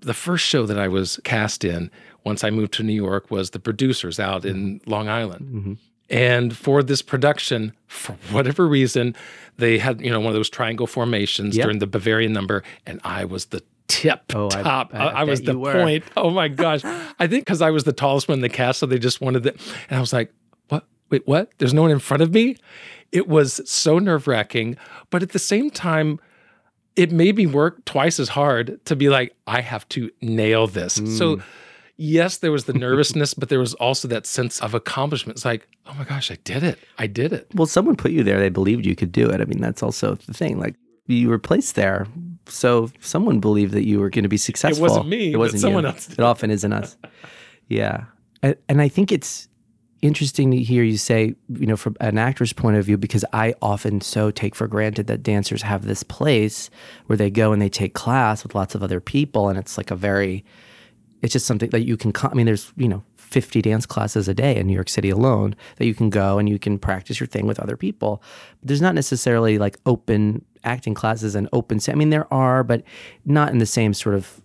the 0.00 0.12
first 0.12 0.44
show 0.44 0.66
that 0.66 0.78
i 0.78 0.86
was 0.86 1.18
cast 1.24 1.64
in 1.64 1.90
once 2.24 2.44
i 2.44 2.50
moved 2.50 2.72
to 2.72 2.82
new 2.82 2.92
york 2.92 3.30
was 3.30 3.50
the 3.50 3.58
producers 3.58 4.20
out 4.20 4.44
in 4.44 4.80
long 4.86 5.08
island 5.08 5.46
mm-hmm. 5.46 5.72
And 6.08 6.56
for 6.56 6.82
this 6.82 7.02
production, 7.02 7.72
for 7.86 8.12
whatever 8.30 8.66
reason, 8.66 9.14
they 9.56 9.78
had, 9.78 10.00
you 10.00 10.10
know, 10.10 10.20
one 10.20 10.28
of 10.28 10.34
those 10.34 10.50
triangle 10.50 10.86
formations 10.86 11.56
yep. 11.56 11.64
during 11.64 11.78
the 11.78 11.86
Bavarian 11.86 12.32
number, 12.32 12.62
and 12.86 13.00
I 13.04 13.24
was 13.24 13.46
the 13.46 13.62
tip 13.88 14.20
oh, 14.34 14.48
top. 14.48 14.90
I, 14.92 14.98
I, 14.98 15.06
I 15.20 15.24
was 15.24 15.42
the 15.42 15.54
point. 15.54 16.04
Oh 16.16 16.30
my 16.30 16.48
gosh. 16.64 16.84
I 16.84 17.26
think 17.26 17.44
because 17.44 17.62
I 17.62 17.70
was 17.70 17.84
the 17.84 17.92
tallest 17.92 18.28
one 18.28 18.38
in 18.38 18.42
the 18.42 18.48
cast, 18.48 18.80
so 18.80 18.86
they 18.86 18.98
just 18.98 19.20
wanted 19.20 19.46
it. 19.46 19.60
And 19.88 19.98
I 19.98 20.00
was 20.00 20.12
like, 20.12 20.32
what? 20.68 20.84
Wait, 21.10 21.26
what? 21.26 21.50
There's 21.58 21.74
no 21.74 21.82
one 21.82 21.90
in 21.90 21.98
front 21.98 22.22
of 22.22 22.32
me? 22.32 22.56
It 23.12 23.28
was 23.28 23.60
so 23.68 23.98
nerve 23.98 24.26
wracking. 24.26 24.76
But 25.10 25.22
at 25.22 25.30
the 25.30 25.38
same 25.38 25.70
time, 25.70 26.18
it 26.96 27.12
made 27.12 27.36
me 27.36 27.46
work 27.46 27.84
twice 27.84 28.18
as 28.18 28.30
hard 28.30 28.84
to 28.86 28.96
be 28.96 29.08
like, 29.08 29.34
I 29.46 29.60
have 29.60 29.88
to 29.90 30.10
nail 30.20 30.66
this. 30.66 30.98
Mm. 30.98 31.16
So 31.16 31.42
yes, 31.96 32.38
there 32.38 32.52
was 32.52 32.64
the 32.64 32.72
nervousness, 32.86 33.34
but 33.34 33.48
there 33.48 33.58
was 33.58 33.74
also 33.74 34.08
that 34.08 34.26
sense 34.26 34.60
of 34.60 34.74
accomplishment. 34.74 35.36
It's 35.36 35.44
like, 35.44 35.68
oh 35.86 35.94
my 35.94 36.04
gosh, 36.04 36.30
I 36.30 36.38
did 36.44 36.62
it. 36.62 36.78
I 36.98 37.06
did 37.06 37.32
it. 37.32 37.48
Well, 37.54 37.66
someone 37.66 37.96
put 37.96 38.12
you 38.12 38.22
there. 38.22 38.38
They 38.38 38.48
believed 38.48 38.86
you 38.86 38.96
could 38.96 39.12
do 39.12 39.28
it. 39.28 39.40
I 39.40 39.44
mean, 39.44 39.60
that's 39.60 39.82
also 39.82 40.14
the 40.14 40.34
thing. 40.34 40.58
Like, 40.58 40.74
you 41.06 41.28
were 41.28 41.38
placed 41.38 41.74
there. 41.74 42.06
So 42.48 42.90
someone 43.00 43.40
believed 43.40 43.72
that 43.72 43.86
you 43.86 44.00
were 44.00 44.10
going 44.10 44.24
to 44.24 44.28
be 44.28 44.36
successful. 44.36 44.84
It 44.84 44.88
wasn't 44.88 45.08
me. 45.08 45.32
It 45.32 45.36
wasn't 45.36 45.62
someone 45.62 45.84
you. 45.84 45.90
else. 45.90 46.06
Did. 46.06 46.18
It 46.18 46.22
often 46.22 46.50
isn't 46.50 46.72
us. 46.72 46.96
yeah. 47.68 48.04
And, 48.42 48.56
and 48.68 48.80
I 48.80 48.88
think 48.88 49.12
it's 49.12 49.48
interesting 50.02 50.50
to 50.50 50.58
hear 50.58 50.82
you 50.82 50.96
say, 50.96 51.34
you 51.48 51.66
know, 51.66 51.76
from 51.76 51.96
an 52.00 52.18
actor's 52.18 52.52
point 52.52 52.76
of 52.76 52.84
view, 52.84 52.96
because 52.98 53.24
I 53.32 53.54
often 53.62 54.00
so 54.00 54.30
take 54.30 54.54
for 54.54 54.68
granted 54.68 55.06
that 55.06 55.22
dancers 55.22 55.62
have 55.62 55.84
this 55.84 56.02
place 56.02 56.70
where 57.06 57.16
they 57.16 57.30
go 57.30 57.52
and 57.52 57.60
they 57.60 57.68
take 57.68 57.94
class 57.94 58.42
with 58.42 58.54
lots 58.54 58.74
of 58.74 58.82
other 58.82 59.00
people. 59.00 59.48
And 59.48 59.58
it's 59.58 59.76
like 59.76 59.90
a 59.90 59.96
very, 59.96 60.44
it's 61.22 61.32
just 61.32 61.46
something 61.46 61.70
that 61.70 61.84
you 61.84 61.96
can. 61.96 62.12
I 62.22 62.34
mean, 62.34 62.46
there's 62.46 62.72
you 62.76 62.88
know 62.88 63.02
50 63.16 63.62
dance 63.62 63.86
classes 63.86 64.28
a 64.28 64.34
day 64.34 64.56
in 64.56 64.66
New 64.66 64.72
York 64.72 64.88
City 64.88 65.10
alone 65.10 65.56
that 65.76 65.86
you 65.86 65.94
can 65.94 66.10
go 66.10 66.38
and 66.38 66.48
you 66.48 66.58
can 66.58 66.78
practice 66.78 67.18
your 67.18 67.26
thing 67.26 67.46
with 67.46 67.58
other 67.58 67.76
people. 67.76 68.22
But 68.60 68.68
there's 68.68 68.82
not 68.82 68.94
necessarily 68.94 69.58
like 69.58 69.78
open 69.86 70.44
acting 70.64 70.94
classes 70.94 71.34
and 71.34 71.48
open. 71.52 71.80
I 71.88 71.94
mean, 71.94 72.10
there 72.10 72.32
are, 72.32 72.62
but 72.64 72.82
not 73.24 73.50
in 73.50 73.58
the 73.58 73.66
same 73.66 73.94
sort 73.94 74.14
of 74.14 74.40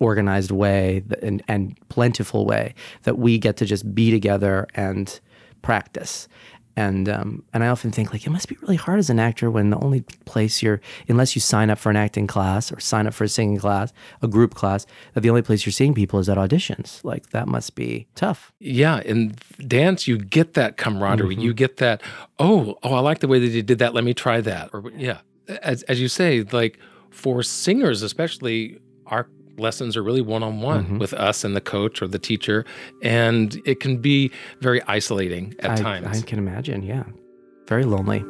organized 0.00 0.50
way 0.50 1.02
and, 1.22 1.42
and 1.48 1.78
plentiful 1.88 2.46
way 2.46 2.74
that 3.04 3.18
we 3.18 3.38
get 3.38 3.56
to 3.56 3.64
just 3.64 3.94
be 3.94 4.10
together 4.10 4.66
and 4.74 5.20
practice 5.62 6.28
and 6.76 7.08
um, 7.08 7.42
and 7.54 7.64
I 7.64 7.68
often 7.68 7.90
think 7.90 8.12
like 8.12 8.26
it 8.26 8.30
must 8.30 8.48
be 8.48 8.56
really 8.60 8.76
hard 8.76 8.98
as 8.98 9.08
an 9.08 9.18
actor 9.18 9.50
when 9.50 9.70
the 9.70 9.78
only 9.78 10.02
place 10.26 10.62
you're 10.62 10.80
unless 11.08 11.34
you 11.34 11.40
sign 11.40 11.70
up 11.70 11.78
for 11.78 11.88
an 11.88 11.96
acting 11.96 12.26
class 12.26 12.70
or 12.70 12.78
sign 12.78 13.06
up 13.06 13.14
for 13.14 13.24
a 13.24 13.28
singing 13.28 13.58
class, 13.58 13.92
a 14.20 14.28
group 14.28 14.54
class, 14.54 14.86
that 15.14 15.22
the 15.22 15.30
only 15.30 15.42
place 15.42 15.64
you're 15.64 15.72
seeing 15.72 15.94
people 15.94 16.18
is 16.18 16.28
at 16.28 16.36
auditions. 16.36 17.02
Like 17.02 17.30
that 17.30 17.48
must 17.48 17.74
be 17.74 18.06
tough. 18.14 18.52
Yeah, 18.60 19.00
in 19.00 19.34
dance 19.66 20.06
you 20.06 20.18
get 20.18 20.54
that 20.54 20.76
camaraderie. 20.76 21.34
Mm-hmm. 21.34 21.44
You 21.44 21.54
get 21.54 21.78
that 21.78 22.02
oh 22.38 22.78
oh 22.82 22.94
I 22.94 23.00
like 23.00 23.20
the 23.20 23.28
way 23.28 23.38
that 23.38 23.48
you 23.48 23.62
did 23.62 23.78
that. 23.78 23.94
Let 23.94 24.04
me 24.04 24.12
try 24.12 24.42
that. 24.42 24.70
Or 24.74 24.90
yeah, 24.94 25.20
as 25.48 25.82
as 25.84 26.00
you 26.00 26.08
say, 26.08 26.42
like 26.42 26.78
for 27.10 27.42
singers 27.42 28.02
especially, 28.02 28.78
our 29.06 29.28
lessons 29.58 29.96
are 29.96 30.02
really 30.02 30.20
one 30.20 30.42
on 30.42 30.60
one 30.60 30.98
with 30.98 31.12
us 31.14 31.44
and 31.44 31.56
the 31.56 31.60
coach 31.60 32.02
or 32.02 32.06
the 32.06 32.18
teacher. 32.18 32.64
And 33.02 33.60
it 33.64 33.80
can 33.80 33.98
be 33.98 34.30
very 34.60 34.82
isolating 34.82 35.54
at 35.60 35.72
I, 35.72 35.76
times. 35.76 36.18
I 36.18 36.26
can 36.26 36.38
imagine. 36.38 36.82
Yeah. 36.82 37.04
Very 37.68 37.84
lonely. 37.84 38.24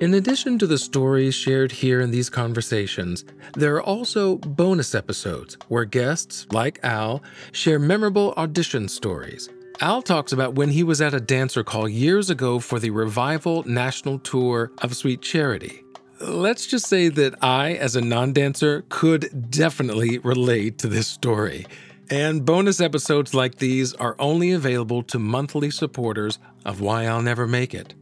In 0.00 0.12
addition 0.12 0.58
to 0.58 0.66
the 0.66 0.76
stories 0.76 1.34
shared 1.34 1.70
here 1.70 2.00
in 2.00 2.10
these 2.10 2.28
conversations, 2.28 3.24
there 3.54 3.76
are 3.76 3.82
also 3.82 4.38
bonus 4.38 4.94
episodes 4.94 5.56
where 5.68 5.84
guests, 5.84 6.46
like 6.50 6.80
Al, 6.82 7.22
share 7.52 7.78
memorable 7.78 8.34
audition 8.36 8.88
stories. 8.88 9.48
Al 9.80 10.02
talks 10.02 10.32
about 10.32 10.56
when 10.56 10.68
he 10.68 10.82
was 10.82 11.00
at 11.00 11.14
a 11.14 11.20
dancer 11.20 11.64
call 11.64 11.88
years 11.88 12.28
ago 12.28 12.58
for 12.58 12.78
the 12.78 12.90
Revival 12.90 13.62
National 13.68 14.18
Tour 14.18 14.72
of 14.78 14.96
Sweet 14.96 15.22
Charity. 15.22 15.83
Let's 16.20 16.66
just 16.66 16.86
say 16.86 17.08
that 17.08 17.42
I, 17.42 17.72
as 17.72 17.96
a 17.96 18.00
non 18.00 18.32
dancer, 18.32 18.84
could 18.88 19.50
definitely 19.50 20.18
relate 20.18 20.78
to 20.78 20.88
this 20.88 21.08
story. 21.08 21.66
And 22.08 22.44
bonus 22.44 22.80
episodes 22.80 23.34
like 23.34 23.56
these 23.56 23.94
are 23.94 24.14
only 24.20 24.52
available 24.52 25.02
to 25.04 25.18
monthly 25.18 25.70
supporters 25.70 26.38
of 26.64 26.80
Why 26.80 27.06
I'll 27.06 27.22
Never 27.22 27.48
Make 27.48 27.74
It. 27.74 27.94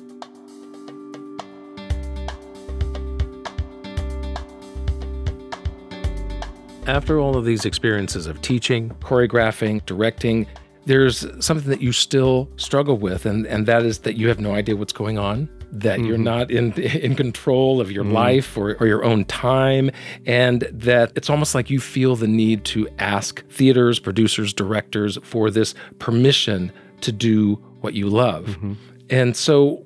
After 6.88 7.20
all 7.20 7.36
of 7.36 7.46
these 7.46 7.66
experiences 7.66 8.28
of 8.28 8.42
teaching, 8.42 8.92
choreographing, 9.02 9.86
directing, 9.86 10.48
there's 10.86 11.26
something 11.44 11.70
that 11.70 11.82
you 11.82 11.92
still 11.92 12.48
struggle 12.58 12.98
with, 12.98 13.26
and, 13.26 13.48
and 13.48 13.66
that 13.66 13.84
is 13.84 14.00
that 14.00 14.18
you 14.18 14.28
have 14.28 14.40
no 14.40 14.54
idea 14.54 14.76
what's 14.76 14.94
going 14.94 15.18
on 15.18 15.50
that 15.72 16.00
mm-hmm. 16.00 16.08
you're 16.08 16.18
not 16.18 16.52
in 16.52 16.74
in 16.82 17.16
control 17.16 17.82
of 17.82 17.92
your 17.92 18.04
mm-hmm. 18.04 18.14
life 18.14 18.58
or, 18.58 18.76
or 18.80 18.88
your 18.88 19.04
own 19.04 19.26
time 19.26 19.92
and 20.26 20.62
that 20.72 21.12
it's 21.16 21.30
almost 21.30 21.56
like 21.56 21.70
you 21.70 21.80
feel 21.80 22.16
the 22.16 22.28
need 22.28 22.64
to 22.66 22.88
ask 23.00 23.46
theaters 23.50 24.00
producers 24.00 24.54
directors 24.54 25.18
for 25.24 25.50
this 25.50 25.74
permission 26.00 26.72
to 27.02 27.12
do 27.12 27.56
what 27.82 27.94
you 27.94 28.10
love 28.10 28.46
mm-hmm. 28.46 28.74
and 29.10 29.36
so 29.36 29.84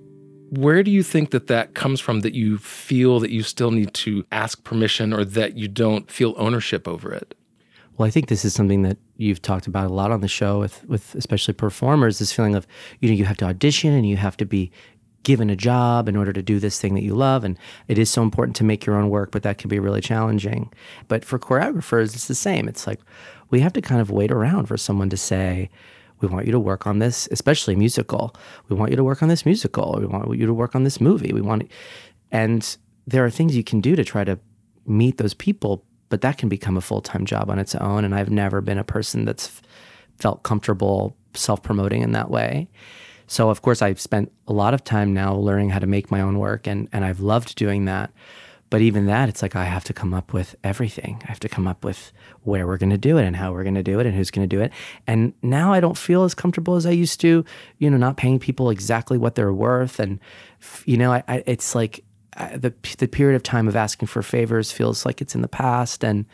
where 0.52 0.82
do 0.82 0.90
you 0.90 1.04
think 1.04 1.30
that 1.30 1.46
that 1.46 1.76
comes 1.76 2.00
from 2.00 2.22
that 2.22 2.34
you 2.34 2.58
feel 2.58 3.20
that 3.20 3.30
you 3.30 3.44
still 3.44 3.70
need 3.70 3.94
to 3.94 4.26
ask 4.32 4.64
permission 4.64 5.14
or 5.14 5.24
that 5.24 5.56
you 5.56 5.68
don't 5.68 6.10
feel 6.10 6.34
ownership 6.38 6.88
over 6.88 7.14
it 7.14 7.36
well, 8.00 8.08
I 8.08 8.12
think 8.12 8.30
this 8.30 8.46
is 8.46 8.54
something 8.54 8.84
that 8.84 8.98
you've 9.18 9.42
talked 9.42 9.68
about 9.68 9.88
a 9.88 9.94
lot 9.94 10.10
on 10.10 10.22
the 10.22 10.30
show 10.30 10.58
with, 10.58 10.86
with 10.88 11.16
especially 11.16 11.54
performers. 11.54 12.18
This 12.18 12.32
feeling 12.32 12.56
of 12.56 12.66
you 13.02 13.10
know 13.10 13.14
you 13.14 13.26
have 13.26 13.36
to 13.38 13.46
audition 13.46 13.92
and 13.92 14.08
you 14.08 14.16
have 14.16 14.38
to 14.38 14.46
be 14.46 14.72
given 15.24 15.50
a 15.50 15.56
job 15.56 16.08
in 16.08 16.16
order 16.16 16.34
to 16.34 16.42
do 16.42 16.60
this 16.60 16.80
thing 16.80 16.96
that 16.96 17.04
you 17.04 17.14
love. 17.14 17.44
And 17.44 17.58
it 17.88 17.98
is 17.98 18.10
so 18.10 18.22
important 18.22 18.56
to 18.58 18.64
make 18.64 18.86
your 18.86 18.96
own 18.96 19.10
work, 19.10 19.32
but 19.32 19.44
that 19.44 19.58
can 19.58 19.70
be 19.70 19.80
really 19.80 20.02
challenging. 20.02 20.72
But 21.08 21.26
for 21.26 21.38
choreographers, 21.38 22.14
it's 22.14 22.28
the 22.28 22.36
same. 22.36 22.68
It's 22.68 22.88
like 22.88 23.00
we 23.50 23.60
have 23.60 23.74
to 23.74 23.82
kind 23.82 24.02
of 24.02 24.12
wait 24.12 24.32
around 24.32 24.68
for 24.68 24.78
someone 24.78 25.10
to 25.10 25.18
say, 25.18 25.70
we 26.22 26.28
want 26.28 26.46
you 26.46 26.52
to 26.52 26.60
work 26.60 26.86
on 26.86 27.00
this, 27.00 27.28
especially 27.32 27.76
musical. 27.76 28.36
We 28.68 28.76
want 28.76 28.92
you 28.92 28.98
to 28.98 29.04
work 29.04 29.24
on 29.24 29.30
this 29.30 29.46
musical. 29.46 29.98
We 30.00 30.06
want 30.06 30.38
you 30.38 30.46
to 30.46 30.54
work 30.54 30.76
on 30.76 30.84
this 30.84 31.00
movie. 31.00 31.32
We 31.34 31.42
want, 31.42 31.70
and 32.32 32.78
there 33.08 33.26
are 33.26 33.30
things 33.30 33.56
you 33.56 33.64
can 33.64 33.82
do 33.82 33.96
to 33.96 34.04
try 34.04 34.24
to 34.24 34.38
meet 34.86 35.18
those 35.18 35.34
people, 35.34 35.86
but 36.10 36.22
that 36.22 36.38
can 36.38 36.50
become 36.50 36.76
a 36.76 36.82
full 36.82 37.02
time 37.02 37.26
job 37.26 37.50
on 37.50 37.60
its 37.60 37.76
own. 37.76 38.04
And 38.04 38.14
I've 38.14 38.30
never 38.30 38.62
been 38.62 38.78
a 38.78 38.84
person 38.84 39.26
that's 39.26 39.62
felt 40.18 40.44
comfortable 40.44 41.16
self 41.34 41.64
promoting 41.64 42.02
in 42.02 42.12
that 42.12 42.30
way. 42.30 42.68
So, 43.30 43.52
of 43.52 43.62
course, 43.62 43.84
I've 43.84 44.02
spent 44.02 44.32
a 44.48 44.54
lot 44.54 44.74
of 44.74 44.84
time 44.84 45.14
now 45.14 45.36
learning 45.36 45.70
how 45.70 45.78
to 45.78 45.86
make 45.86 46.10
my 46.10 46.20
own 46.20 46.40
work, 46.40 46.66
and, 46.66 46.90
and 46.92 47.06
I've 47.06 47.20
loved 47.20 47.56
doing 47.56 47.86
that. 47.86 48.12
But 48.72 48.82
even 48.82 49.06
that, 49.06 49.30
it's 49.30 49.44
like 49.44 49.56
I 49.56 49.66
have 49.66 49.84
to 49.84 49.94
come 49.94 50.16
up 50.16 50.34
with 50.34 50.56
everything. 50.64 51.22
I 51.24 51.28
have 51.28 51.40
to 51.42 51.50
come 51.50 51.68
up 51.68 51.86
with 51.86 52.12
where 52.42 52.66
we're 52.66 52.80
going 52.80 52.90
to 52.90 52.98
do 52.98 53.20
it 53.20 53.26
and 53.26 53.36
how 53.36 53.52
we're 53.52 53.62
going 53.62 53.76
to 53.76 53.84
do 53.84 54.00
it 54.00 54.08
and 54.08 54.16
who's 54.16 54.32
going 54.32 54.50
to 54.50 54.56
do 54.56 54.64
it. 54.64 54.72
And 55.06 55.34
now 55.44 55.72
I 55.72 55.80
don't 55.80 55.98
feel 55.98 56.24
as 56.24 56.34
comfortable 56.34 56.76
as 56.76 56.88
I 56.88 56.92
used 56.92 57.22
to, 57.22 57.46
you 57.78 57.90
know, 57.92 57.98
not 57.98 58.18
paying 58.18 58.40
people 58.40 58.72
exactly 58.72 59.20
what 59.20 59.36
they're 59.36 59.54
worth. 59.54 60.00
And, 60.00 60.20
you 60.86 60.98
know, 60.98 61.14
I, 61.14 61.24
I, 61.28 61.44
it's 61.46 61.76
like 61.76 62.04
I, 62.36 62.58
the, 62.58 62.74
the 62.98 63.08
period 63.08 63.36
of 63.36 63.44
time 63.44 63.68
of 63.68 63.76
asking 63.76 64.08
for 64.08 64.24
favors 64.24 64.72
feels 64.72 65.06
like 65.06 65.22
it's 65.22 65.36
in 65.36 65.42
the 65.42 65.48
past. 65.48 66.04
And 66.04 66.26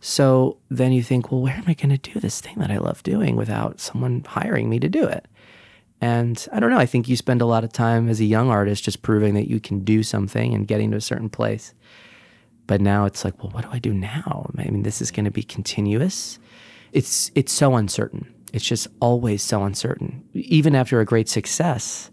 so 0.00 0.58
then 0.70 0.92
you 0.92 1.02
think, 1.02 1.32
well, 1.32 1.40
where 1.40 1.54
am 1.54 1.64
I 1.66 1.74
going 1.74 1.96
to 1.96 2.12
do 2.12 2.20
this 2.20 2.40
thing 2.40 2.54
that 2.58 2.70
I 2.70 2.78
love 2.78 3.02
doing 3.02 3.34
without 3.34 3.80
someone 3.80 4.24
hiring 4.24 4.70
me 4.70 4.78
to 4.78 4.88
do 4.88 5.04
it? 5.04 5.26
And 6.00 6.46
I 6.52 6.60
don't 6.60 6.70
know, 6.70 6.78
I 6.78 6.86
think 6.86 7.08
you 7.08 7.16
spend 7.16 7.42
a 7.42 7.46
lot 7.46 7.64
of 7.64 7.72
time 7.72 8.08
as 8.08 8.20
a 8.20 8.24
young 8.24 8.50
artist 8.50 8.84
just 8.84 9.02
proving 9.02 9.34
that 9.34 9.48
you 9.48 9.58
can 9.58 9.80
do 9.80 10.02
something 10.02 10.54
and 10.54 10.68
getting 10.68 10.92
to 10.92 10.96
a 10.96 11.00
certain 11.00 11.28
place. 11.28 11.74
But 12.68 12.80
now 12.80 13.04
it's 13.04 13.24
like, 13.24 13.42
well, 13.42 13.50
what 13.52 13.64
do 13.64 13.70
I 13.72 13.78
do 13.78 13.92
now? 13.92 14.50
I 14.56 14.70
mean, 14.70 14.82
this 14.82 15.00
is 15.02 15.10
going 15.10 15.24
to 15.24 15.30
be 15.30 15.42
continuous. 15.42 16.38
It's 16.92 17.30
it's 17.34 17.52
so 17.52 17.76
uncertain. 17.76 18.32
It's 18.52 18.64
just 18.64 18.88
always 19.00 19.42
so 19.42 19.64
uncertain. 19.64 20.24
Even 20.34 20.74
after 20.74 21.00
a 21.00 21.04
great 21.04 21.28
success, 21.28 22.10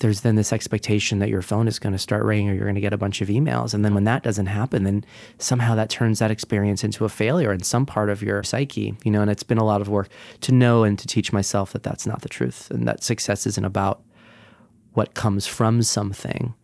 there's 0.00 0.22
then 0.22 0.36
this 0.36 0.52
expectation 0.52 1.18
that 1.18 1.28
your 1.28 1.42
phone 1.42 1.68
is 1.68 1.78
going 1.78 1.92
to 1.92 1.98
start 1.98 2.24
ringing 2.24 2.50
or 2.50 2.54
you're 2.54 2.64
going 2.64 2.74
to 2.74 2.80
get 2.80 2.92
a 2.92 2.98
bunch 2.98 3.20
of 3.20 3.28
emails. 3.28 3.74
And 3.74 3.84
then 3.84 3.94
when 3.94 4.04
that 4.04 4.22
doesn't 4.22 4.46
happen, 4.46 4.84
then 4.84 5.04
somehow 5.38 5.74
that 5.74 5.90
turns 5.90 6.18
that 6.18 6.30
experience 6.30 6.82
into 6.84 7.04
a 7.04 7.08
failure 7.08 7.52
in 7.52 7.62
some 7.62 7.86
part 7.86 8.10
of 8.10 8.22
your 8.22 8.42
psyche, 8.42 8.94
you 9.04 9.10
know, 9.10 9.22
and 9.22 9.30
it's 9.30 9.42
been 9.42 9.58
a 9.58 9.64
lot 9.64 9.80
of 9.80 9.88
work 9.88 10.08
to 10.40 10.52
know 10.52 10.84
and 10.84 10.98
to 10.98 11.06
teach 11.06 11.32
myself 11.32 11.72
that 11.72 11.82
that's 11.82 12.06
not 12.06 12.22
the 12.22 12.28
truth 12.28 12.70
and 12.70 12.86
that 12.88 13.02
success 13.02 13.46
isn't 13.46 13.64
about 13.64 14.02
what 14.94 15.14
comes 15.14 15.46
from 15.46 15.82
something. 15.82 16.54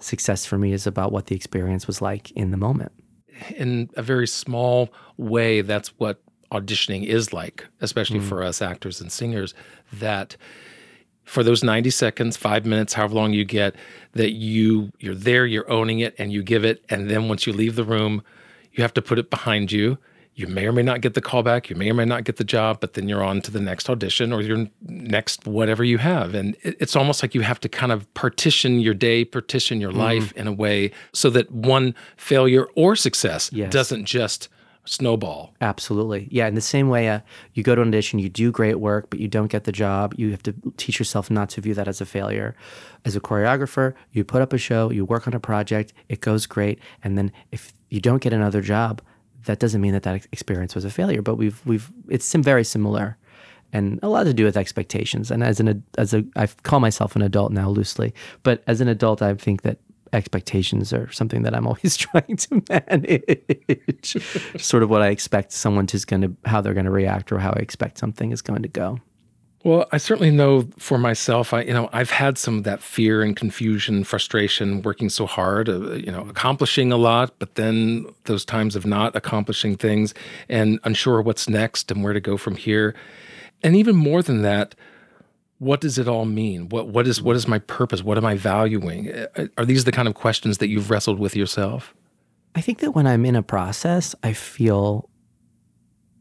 Success 0.00 0.46
for 0.46 0.58
me 0.58 0.72
is 0.72 0.86
about 0.86 1.12
what 1.12 1.26
the 1.26 1.36
experience 1.36 1.86
was 1.86 2.00
like 2.00 2.30
in 2.32 2.50
the 2.50 2.56
moment. 2.56 2.92
In 3.56 3.88
a 3.96 4.02
very 4.02 4.26
small 4.26 4.90
way, 5.16 5.60
that's 5.60 5.88
what 5.98 6.20
auditioning 6.50 7.04
is 7.04 7.32
like, 7.32 7.66
especially 7.80 8.20
mm. 8.20 8.28
for 8.28 8.42
us 8.42 8.62
actors 8.62 9.00
and 9.00 9.12
singers, 9.12 9.54
that 9.92 10.36
for 11.28 11.42
those 11.42 11.62
90 11.62 11.90
seconds, 11.90 12.36
five 12.36 12.64
minutes, 12.64 12.94
however 12.94 13.14
long 13.14 13.32
you 13.32 13.44
get, 13.44 13.76
that 14.14 14.32
you 14.32 14.90
you're 14.98 15.14
there, 15.14 15.46
you're 15.46 15.70
owning 15.70 16.00
it, 16.00 16.14
and 16.18 16.32
you 16.32 16.42
give 16.42 16.64
it. 16.64 16.84
And 16.88 17.10
then 17.10 17.28
once 17.28 17.46
you 17.46 17.52
leave 17.52 17.76
the 17.76 17.84
room, 17.84 18.22
you 18.72 18.82
have 18.82 18.94
to 18.94 19.02
put 19.02 19.18
it 19.18 19.30
behind 19.30 19.70
you. 19.70 19.98
You 20.34 20.46
may 20.46 20.66
or 20.66 20.72
may 20.72 20.82
not 20.82 21.00
get 21.00 21.14
the 21.14 21.20
call 21.20 21.42
back. 21.42 21.68
You 21.68 21.74
may 21.74 21.90
or 21.90 21.94
may 21.94 22.04
not 22.04 22.22
get 22.22 22.36
the 22.36 22.44
job, 22.44 22.78
but 22.80 22.94
then 22.94 23.08
you're 23.08 23.24
on 23.24 23.42
to 23.42 23.50
the 23.50 23.60
next 23.60 23.90
audition 23.90 24.32
or 24.32 24.40
your 24.40 24.68
next 24.82 25.46
whatever 25.46 25.82
you 25.82 25.98
have. 25.98 26.32
And 26.32 26.56
it's 26.62 26.94
almost 26.94 27.22
like 27.22 27.34
you 27.34 27.40
have 27.40 27.58
to 27.60 27.68
kind 27.68 27.90
of 27.90 28.12
partition 28.14 28.78
your 28.78 28.94
day, 28.94 29.24
partition 29.24 29.80
your 29.80 29.90
mm-hmm. 29.90 29.98
life 29.98 30.32
in 30.32 30.46
a 30.46 30.52
way 30.52 30.92
so 31.12 31.28
that 31.30 31.50
one 31.50 31.92
failure 32.16 32.68
or 32.76 32.94
success 32.94 33.50
yes. 33.52 33.72
doesn't 33.72 34.04
just 34.04 34.48
snowball. 34.88 35.54
Absolutely. 35.60 36.28
Yeah. 36.30 36.46
In 36.46 36.54
the 36.54 36.60
same 36.60 36.88
way, 36.88 37.08
uh, 37.08 37.20
you 37.54 37.62
go 37.62 37.74
to 37.74 37.82
an 37.82 37.88
audition, 37.88 38.18
you 38.18 38.28
do 38.28 38.50
great 38.50 38.80
work, 38.80 39.10
but 39.10 39.20
you 39.20 39.28
don't 39.28 39.48
get 39.48 39.64
the 39.64 39.72
job. 39.72 40.14
You 40.16 40.30
have 40.30 40.42
to 40.44 40.54
teach 40.76 40.98
yourself 40.98 41.30
not 41.30 41.50
to 41.50 41.60
view 41.60 41.74
that 41.74 41.88
as 41.88 42.00
a 42.00 42.06
failure. 42.06 42.56
As 43.04 43.14
a 43.14 43.20
choreographer, 43.20 43.94
you 44.12 44.24
put 44.24 44.42
up 44.42 44.52
a 44.52 44.58
show, 44.58 44.90
you 44.90 45.04
work 45.04 45.26
on 45.26 45.34
a 45.34 45.40
project, 45.40 45.92
it 46.08 46.20
goes 46.20 46.46
great. 46.46 46.80
And 47.04 47.18
then 47.18 47.32
if 47.52 47.72
you 47.90 48.00
don't 48.00 48.22
get 48.22 48.32
another 48.32 48.60
job, 48.60 49.02
that 49.44 49.58
doesn't 49.58 49.80
mean 49.80 49.92
that 49.92 50.02
that 50.02 50.26
experience 50.32 50.74
was 50.74 50.84
a 50.84 50.90
failure, 50.90 51.22
but 51.22 51.36
we've, 51.36 51.64
we've, 51.64 51.90
it's 52.08 52.34
very 52.34 52.64
similar 52.64 53.16
and 53.72 54.00
a 54.02 54.08
lot 54.08 54.24
to 54.24 54.34
do 54.34 54.44
with 54.44 54.56
expectations. 54.56 55.30
And 55.30 55.44
as 55.44 55.60
an, 55.60 55.84
as 55.98 56.14
a, 56.14 56.24
I 56.36 56.46
call 56.46 56.80
myself 56.80 57.14
an 57.16 57.22
adult 57.22 57.52
now 57.52 57.68
loosely, 57.68 58.14
but 58.42 58.62
as 58.66 58.80
an 58.80 58.88
adult, 58.88 59.20
I 59.20 59.34
think 59.34 59.62
that 59.62 59.78
expectations 60.12 60.92
are 60.92 61.10
something 61.12 61.42
that 61.42 61.54
I'm 61.54 61.66
always 61.66 61.96
trying 62.06 62.36
to 62.36 62.62
manage. 62.68 64.16
sort 64.62 64.82
of 64.82 64.90
what 64.90 65.02
I 65.02 65.08
expect 65.08 65.52
someone 65.52 65.86
is 65.92 66.04
going 66.04 66.22
to, 66.22 66.36
how 66.44 66.60
they're 66.60 66.74
going 66.74 66.86
to 66.86 66.90
react, 66.90 67.32
or 67.32 67.38
how 67.38 67.50
I 67.50 67.60
expect 67.60 67.98
something 67.98 68.30
is 68.30 68.42
going 68.42 68.62
to 68.62 68.68
go. 68.68 68.98
Well, 69.64 69.86
I 69.90 69.98
certainly 69.98 70.30
know 70.30 70.68
for 70.78 70.98
myself, 70.98 71.52
I 71.52 71.62
you 71.62 71.72
know 71.72 71.90
I've 71.92 72.10
had 72.10 72.38
some 72.38 72.58
of 72.58 72.64
that 72.64 72.80
fear 72.80 73.22
and 73.22 73.36
confusion, 73.36 74.04
frustration, 74.04 74.82
working 74.82 75.08
so 75.08 75.26
hard, 75.26 75.68
uh, 75.68 75.94
you 75.94 76.12
know, 76.12 76.22
accomplishing 76.28 76.92
a 76.92 76.96
lot, 76.96 77.34
but 77.40 77.56
then 77.56 78.06
those 78.24 78.44
times 78.44 78.76
of 78.76 78.86
not 78.86 79.16
accomplishing 79.16 79.76
things 79.76 80.14
and 80.48 80.78
unsure 80.84 81.20
what's 81.22 81.48
next 81.48 81.90
and 81.90 82.04
where 82.04 82.12
to 82.12 82.20
go 82.20 82.36
from 82.36 82.54
here, 82.54 82.94
and 83.62 83.74
even 83.74 83.96
more 83.96 84.22
than 84.22 84.42
that, 84.42 84.76
what 85.58 85.80
does 85.80 85.98
it 85.98 86.08
all 86.08 86.24
mean? 86.24 86.68
What 86.68 86.88
what 86.88 87.06
is 87.06 87.20
what 87.20 87.36
is 87.36 87.48
my 87.48 87.58
purpose? 87.58 88.02
What 88.02 88.16
am 88.16 88.24
I 88.24 88.36
valuing? 88.36 89.12
Uh, 89.12 89.48
are 89.56 89.64
these 89.64 89.84
the 89.84 89.92
kind 89.92 90.08
of 90.08 90.14
questions 90.14 90.58
that 90.58 90.68
you've 90.68 90.90
wrestled 90.90 91.18
with 91.18 91.36
yourself? 91.36 91.94
I 92.54 92.60
think 92.60 92.78
that 92.78 92.92
when 92.92 93.06
I'm 93.06 93.24
in 93.24 93.36
a 93.36 93.42
process, 93.42 94.14
I 94.22 94.32
feel 94.32 95.08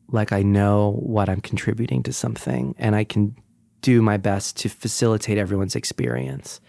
like 0.09 0.31
I 0.31 0.41
know 0.41 0.93
what 0.99 1.29
I'm 1.29 1.41
contributing 1.41 2.03
to 2.03 2.13
something 2.13 2.75
and 2.77 2.95
I 2.95 3.03
can 3.03 3.35
do 3.81 4.01
my 4.01 4.17
best 4.17 4.57
to 4.57 4.69
facilitate 4.69 5.37
everyone's 5.37 5.75
experience 5.75 6.59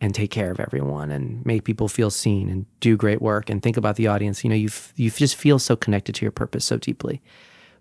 and 0.00 0.14
take 0.14 0.30
care 0.30 0.50
of 0.50 0.60
everyone 0.60 1.10
and 1.10 1.44
make 1.44 1.64
people 1.64 1.88
feel 1.88 2.10
seen 2.10 2.48
and 2.48 2.66
do 2.80 2.96
great 2.96 3.20
work 3.20 3.50
and 3.50 3.62
think 3.62 3.76
about 3.76 3.96
the 3.96 4.06
audience. 4.06 4.42
You 4.42 4.50
know, 4.50 4.56
you 4.56 4.68
you 4.96 5.10
just 5.10 5.36
feel 5.36 5.58
so 5.58 5.76
connected 5.76 6.14
to 6.16 6.24
your 6.24 6.32
purpose 6.32 6.64
so 6.64 6.78
deeply. 6.78 7.22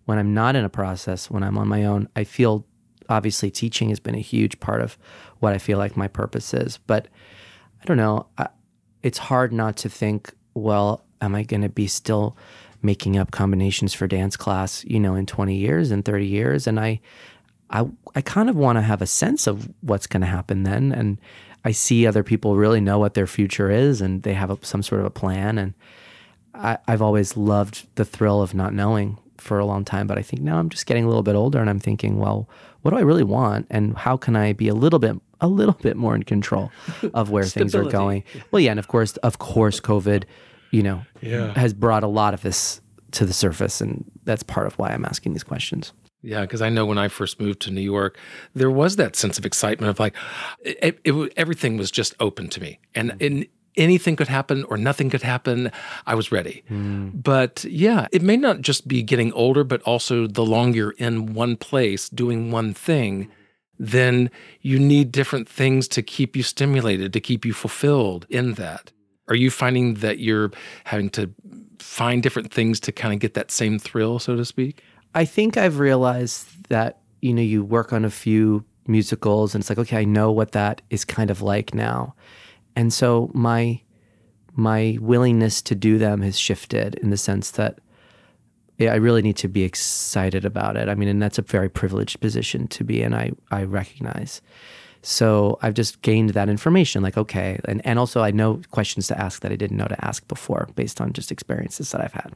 When 0.05 0.17
I'm 0.17 0.33
not 0.33 0.55
in 0.55 0.65
a 0.65 0.69
process, 0.69 1.31
when 1.31 1.43
I'm 1.43 1.57
on 1.57 1.67
my 1.67 1.85
own, 1.85 2.09
I 2.15 2.25
feel 2.25 2.65
obviously 3.09 3.51
teaching 3.51 3.89
has 3.89 3.99
been 3.99 4.15
a 4.15 4.19
huge 4.19 4.59
part 4.59 4.81
of 4.81 4.97
what 5.39 5.53
I 5.53 5.57
feel 5.57 5.77
like 5.77 5.97
my 5.97 6.07
purpose 6.07 6.53
is. 6.53 6.79
But 6.87 7.07
I 7.81 7.85
don't 7.85 7.97
know. 7.97 8.27
I, 8.37 8.47
it's 9.01 9.17
hard 9.17 9.51
not 9.51 9.77
to 9.77 9.89
think, 9.89 10.33
well, 10.53 11.03
am 11.21 11.35
I 11.35 11.43
going 11.43 11.61
to 11.61 11.69
be 11.69 11.87
still 11.87 12.37
making 12.81 13.17
up 13.17 13.31
combinations 13.31 13.93
for 13.93 14.07
dance 14.07 14.37
class, 14.37 14.83
you 14.85 14.99
know, 14.99 15.15
in 15.15 15.25
20 15.25 15.55
years 15.55 15.91
and 15.91 16.05
30 16.05 16.25
years? 16.25 16.67
And 16.67 16.79
I, 16.79 17.01
I, 17.69 17.85
I 18.15 18.21
kind 18.21 18.49
of 18.49 18.55
want 18.55 18.77
to 18.77 18.81
have 18.81 19.01
a 19.01 19.07
sense 19.07 19.47
of 19.47 19.69
what's 19.81 20.07
going 20.07 20.21
to 20.21 20.27
happen 20.27 20.63
then. 20.63 20.91
And 20.91 21.19
I 21.65 21.71
see 21.71 22.05
other 22.05 22.23
people 22.23 22.55
really 22.55 22.81
know 22.81 22.99
what 22.99 23.13
their 23.13 23.27
future 23.27 23.69
is 23.69 24.01
and 24.01 24.23
they 24.23 24.33
have 24.33 24.49
a, 24.49 24.57
some 24.61 24.83
sort 24.83 25.01
of 25.01 25.07
a 25.07 25.11
plan. 25.11 25.57
And 25.57 25.73
I, 26.53 26.77
I've 26.87 27.01
always 27.01 27.35
loved 27.35 27.87
the 27.95 28.05
thrill 28.05 28.41
of 28.41 28.53
not 28.53 28.73
knowing 28.73 29.17
for 29.43 29.60
a 29.60 29.65
long 29.65 29.86
time. 29.86 30.08
But 30.08 30.17
I 30.17 30.21
think 30.21 30.41
now 30.41 30.58
I'm 30.58 30.69
just 30.69 30.86
getting 30.86 31.03
a 31.03 31.08
little 31.08 31.23
bit 31.23 31.36
older 31.36 31.60
and 31.60 31.69
I'm 31.69 31.79
thinking, 31.79 32.17
well, 32.17 32.49
what 32.82 32.91
do 32.91 32.97
I 32.97 33.01
really 33.01 33.23
want, 33.23 33.67
and 33.69 33.97
how 33.97 34.17
can 34.17 34.36
I 34.36 34.53
be 34.53 34.67
a 34.67 34.73
little 34.73 34.99
bit 34.99 35.15
a 35.41 35.47
little 35.47 35.77
bit 35.82 35.97
more 35.97 36.15
in 36.15 36.23
control 36.23 36.71
of 37.13 37.29
where 37.29 37.43
things 37.43 37.73
are 37.75 37.84
going? 37.84 38.23
Well, 38.51 38.60
yeah, 38.60 38.71
and 38.71 38.79
of 38.79 38.88
course, 38.88 39.15
of 39.17 39.39
course, 39.39 39.79
COVID, 39.79 40.25
you 40.71 40.84
know, 40.84 41.06
yeah. 41.21 41.53
has 41.53 41.73
brought 41.73 42.03
a 42.03 42.08
lot 42.08 42.34
of 42.34 42.41
this 42.41 42.82
to 43.12 43.25
the 43.25 43.34
surface, 43.34 43.79
and 43.79 44.03
that's 44.25 44.43
part 44.43 44.67
of 44.67 44.77
why 44.77 44.89
I'm 44.89 45.06
asking 45.06 45.34
these 45.34 45.43
questions. 45.43 45.93
Yeah, 46.21 46.41
because 46.41 46.62
I 46.62 46.69
know 46.69 46.86
when 46.86 46.97
I 46.97 47.10
first 47.10 47.39
moved 47.39 47.62
to 47.62 47.71
New 47.71 47.82
York, 47.82 48.17
there 48.53 48.71
was 48.71 48.95
that 48.95 49.15
sense 49.15 49.38
of 49.38 49.45
excitement 49.45 49.89
of 49.89 49.99
like, 49.99 50.15
it, 50.62 50.99
it, 51.03 51.34
everything 51.36 51.77
was 51.77 51.91
just 51.91 52.13
open 52.19 52.47
to 52.49 52.62
me, 52.62 52.79
and 52.95 53.12
mm. 53.12 53.49
In 53.75 53.83
anything 53.83 54.15
could 54.15 54.27
happen 54.27 54.63
or 54.65 54.77
nothing 54.77 55.09
could 55.09 55.21
happen, 55.21 55.71
I 56.05 56.15
was 56.15 56.31
ready. 56.31 56.63
Mm. 56.69 57.23
But 57.23 57.63
yeah, 57.65 58.07
it 58.12 58.21
may 58.21 58.38
not 58.38 58.62
just 58.62 58.88
be 58.88 59.03
getting 59.03 59.31
older, 59.33 59.63
but 59.63 59.81
also 59.83 60.27
the 60.27 60.45
longer 60.45 60.77
you're 60.77 60.91
in 60.91 61.33
one 61.33 61.55
place 61.55 62.09
doing 62.09 62.51
one 62.51 62.73
thing, 62.73 63.29
then 63.79 64.29
you 64.62 64.79
need 64.79 65.12
different 65.12 65.47
things 65.47 65.88
to 65.89 66.01
keep 66.01 66.36
you 66.36 66.43
stimulated, 66.43 67.13
to 67.13 67.19
keep 67.19 67.45
you 67.45 67.53
fulfilled 67.53 68.25
in 68.29 68.53
that. 68.53 68.91
Are 69.27 69.36
you 69.36 69.49
finding 69.49 69.95
that 69.95 70.19
you're 70.19 70.51
having 70.83 71.09
to 71.12 71.31
find 71.79 72.21
different 72.21 72.51
things 72.53 72.79
to 72.81 72.91
kind 72.91 73.13
of 73.13 73.19
get 73.19 73.33
that 73.33 73.51
same 73.51 73.79
thrill, 73.79 74.19
so 74.19 74.36
to 74.36 74.45
speak? 74.45 74.83
I 75.15 75.25
think 75.25 75.57
I've 75.57 75.79
realized 75.79 76.69
that, 76.69 76.99
you 77.21 77.33
know, 77.33 77.41
you 77.41 77.63
work 77.63 77.93
on 77.93 78.03
a 78.03 78.09
few 78.09 78.65
musicals 78.88 79.55
and 79.55 79.62
it's 79.62 79.69
like, 79.69 79.79
okay, 79.79 79.97
I 79.97 80.03
know 80.03 80.31
what 80.31 80.51
that 80.51 80.81
is 80.89 81.05
kind 81.05 81.29
of 81.29 81.41
like 81.41 81.73
now 81.73 82.15
and 82.75 82.93
so 82.93 83.29
my 83.33 83.81
my 84.55 84.97
willingness 85.01 85.62
to 85.63 85.75
do 85.75 85.97
them 85.97 86.21
has 86.21 86.38
shifted 86.38 86.95
in 86.95 87.09
the 87.09 87.17
sense 87.17 87.51
that 87.51 87.80
I 88.80 88.95
really 88.95 89.21
need 89.21 89.38
to 89.38 89.47
be 89.47 89.63
excited 89.63 90.45
about 90.45 90.78
it. 90.78 90.89
I 90.89 90.95
mean, 90.95 91.07
and 91.07 91.21
that's 91.21 91.38
a 91.38 91.43
very 91.43 91.69
privileged 91.69 92.19
position 92.19 92.67
to 92.69 92.84
be 92.84 93.01
in. 93.01 93.13
I 93.13 93.32
I 93.51 93.63
recognize. 93.63 94.41
So 95.01 95.59
I've 95.61 95.74
just 95.74 96.01
gained 96.01 96.32
that 96.32 96.49
information, 96.49 97.03
like 97.03 97.17
okay, 97.17 97.59
and 97.65 97.86
and 97.86 97.99
also 97.99 98.21
I 98.21 98.32
know 98.32 98.61
questions 98.71 99.07
to 99.07 99.19
ask 99.19 99.41
that 99.41 99.51
I 99.51 99.55
didn't 99.55 99.78
know 99.78 99.88
to 99.88 100.05
ask 100.05 100.28
before, 100.28 100.69
based 100.76 101.01
on 101.01 101.13
just 101.13 101.32
experiences 101.32 101.91
that 101.91 102.01
I've 102.01 102.13
had. 102.13 102.34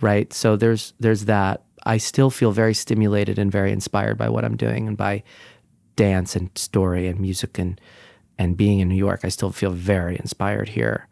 Right. 0.00 0.32
So 0.32 0.56
there's 0.56 0.94
there's 1.00 1.26
that. 1.26 1.62
I 1.84 1.96
still 1.96 2.30
feel 2.30 2.52
very 2.52 2.74
stimulated 2.74 3.38
and 3.38 3.50
very 3.50 3.72
inspired 3.72 4.18
by 4.18 4.28
what 4.28 4.44
I'm 4.44 4.56
doing 4.56 4.86
and 4.86 4.96
by 4.96 5.22
dance 5.96 6.36
and 6.36 6.50
story 6.56 7.06
and 7.06 7.18
music 7.18 7.58
and 7.58 7.80
and 8.40 8.56
being 8.56 8.80
in 8.80 8.88
New 8.88 8.96
York. 8.96 9.20
I 9.22 9.28
still 9.28 9.52
feel 9.52 9.70
very 9.70 10.16
inspired 10.16 10.70
here. 10.70 11.06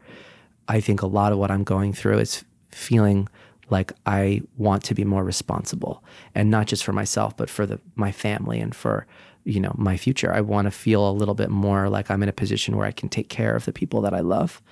I 0.66 0.80
think 0.80 1.02
a 1.02 1.06
lot 1.06 1.30
of 1.30 1.38
what 1.38 1.50
I'm 1.50 1.62
going 1.62 1.92
through 1.92 2.18
is 2.20 2.42
feeling 2.70 3.28
like 3.68 3.92
I 4.06 4.40
want 4.56 4.82
to 4.84 4.94
be 4.94 5.04
more 5.04 5.22
responsible 5.22 6.02
and 6.34 6.50
not 6.50 6.66
just 6.66 6.82
for 6.82 6.94
myself 6.94 7.36
but 7.36 7.50
for 7.50 7.66
the 7.66 7.78
my 7.96 8.12
family 8.12 8.60
and 8.60 8.74
for 8.74 9.06
you 9.44 9.60
know 9.60 9.74
my 9.76 9.98
future. 9.98 10.32
I 10.32 10.40
want 10.40 10.64
to 10.64 10.70
feel 10.70 11.08
a 11.08 11.12
little 11.12 11.34
bit 11.34 11.50
more 11.50 11.90
like 11.90 12.10
I'm 12.10 12.22
in 12.22 12.30
a 12.30 12.40
position 12.44 12.78
where 12.78 12.86
I 12.86 12.92
can 12.92 13.10
take 13.10 13.28
care 13.28 13.54
of 13.54 13.66
the 13.66 13.72
people 13.74 14.00
that 14.00 14.14
I 14.14 14.20
love. 14.20 14.62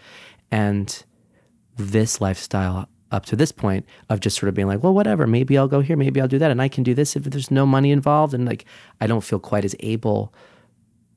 And 0.50 1.04
this 1.76 2.22
lifestyle 2.22 2.88
up 3.12 3.26
to 3.26 3.36
this 3.36 3.52
point 3.52 3.84
of 4.08 4.20
just 4.20 4.38
sort 4.38 4.48
of 4.48 4.54
being 4.54 4.66
like, 4.66 4.82
well, 4.82 4.94
whatever, 4.94 5.26
maybe 5.26 5.58
I'll 5.58 5.68
go 5.68 5.80
here, 5.80 5.96
maybe 5.96 6.22
I'll 6.22 6.26
do 6.26 6.38
that, 6.38 6.50
and 6.50 6.62
I 6.62 6.68
can 6.68 6.82
do 6.84 6.94
this 6.94 7.16
if 7.16 7.24
there's 7.24 7.50
no 7.50 7.66
money 7.66 7.90
involved, 7.90 8.32
and 8.32 8.46
like 8.46 8.64
I 8.98 9.06
don't 9.06 9.22
feel 9.22 9.38
quite 9.38 9.66
as 9.66 9.76
able 9.80 10.32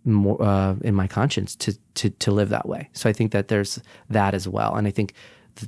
more 0.06 0.42
uh, 0.42 0.76
in 0.82 0.96
my 0.96 1.08
conscience 1.08 1.56
to 1.58 1.78
to 1.96 2.10
to 2.10 2.32
live 2.32 2.50
that 2.50 2.68
way. 2.68 2.90
So 2.94 3.10
I 3.10 3.14
think 3.14 3.32
that 3.32 3.48
there's 3.48 3.80
that 4.10 4.34
as 4.34 4.48
well, 4.48 4.76
and 4.76 4.88
I 4.88 4.92
think 4.92 5.14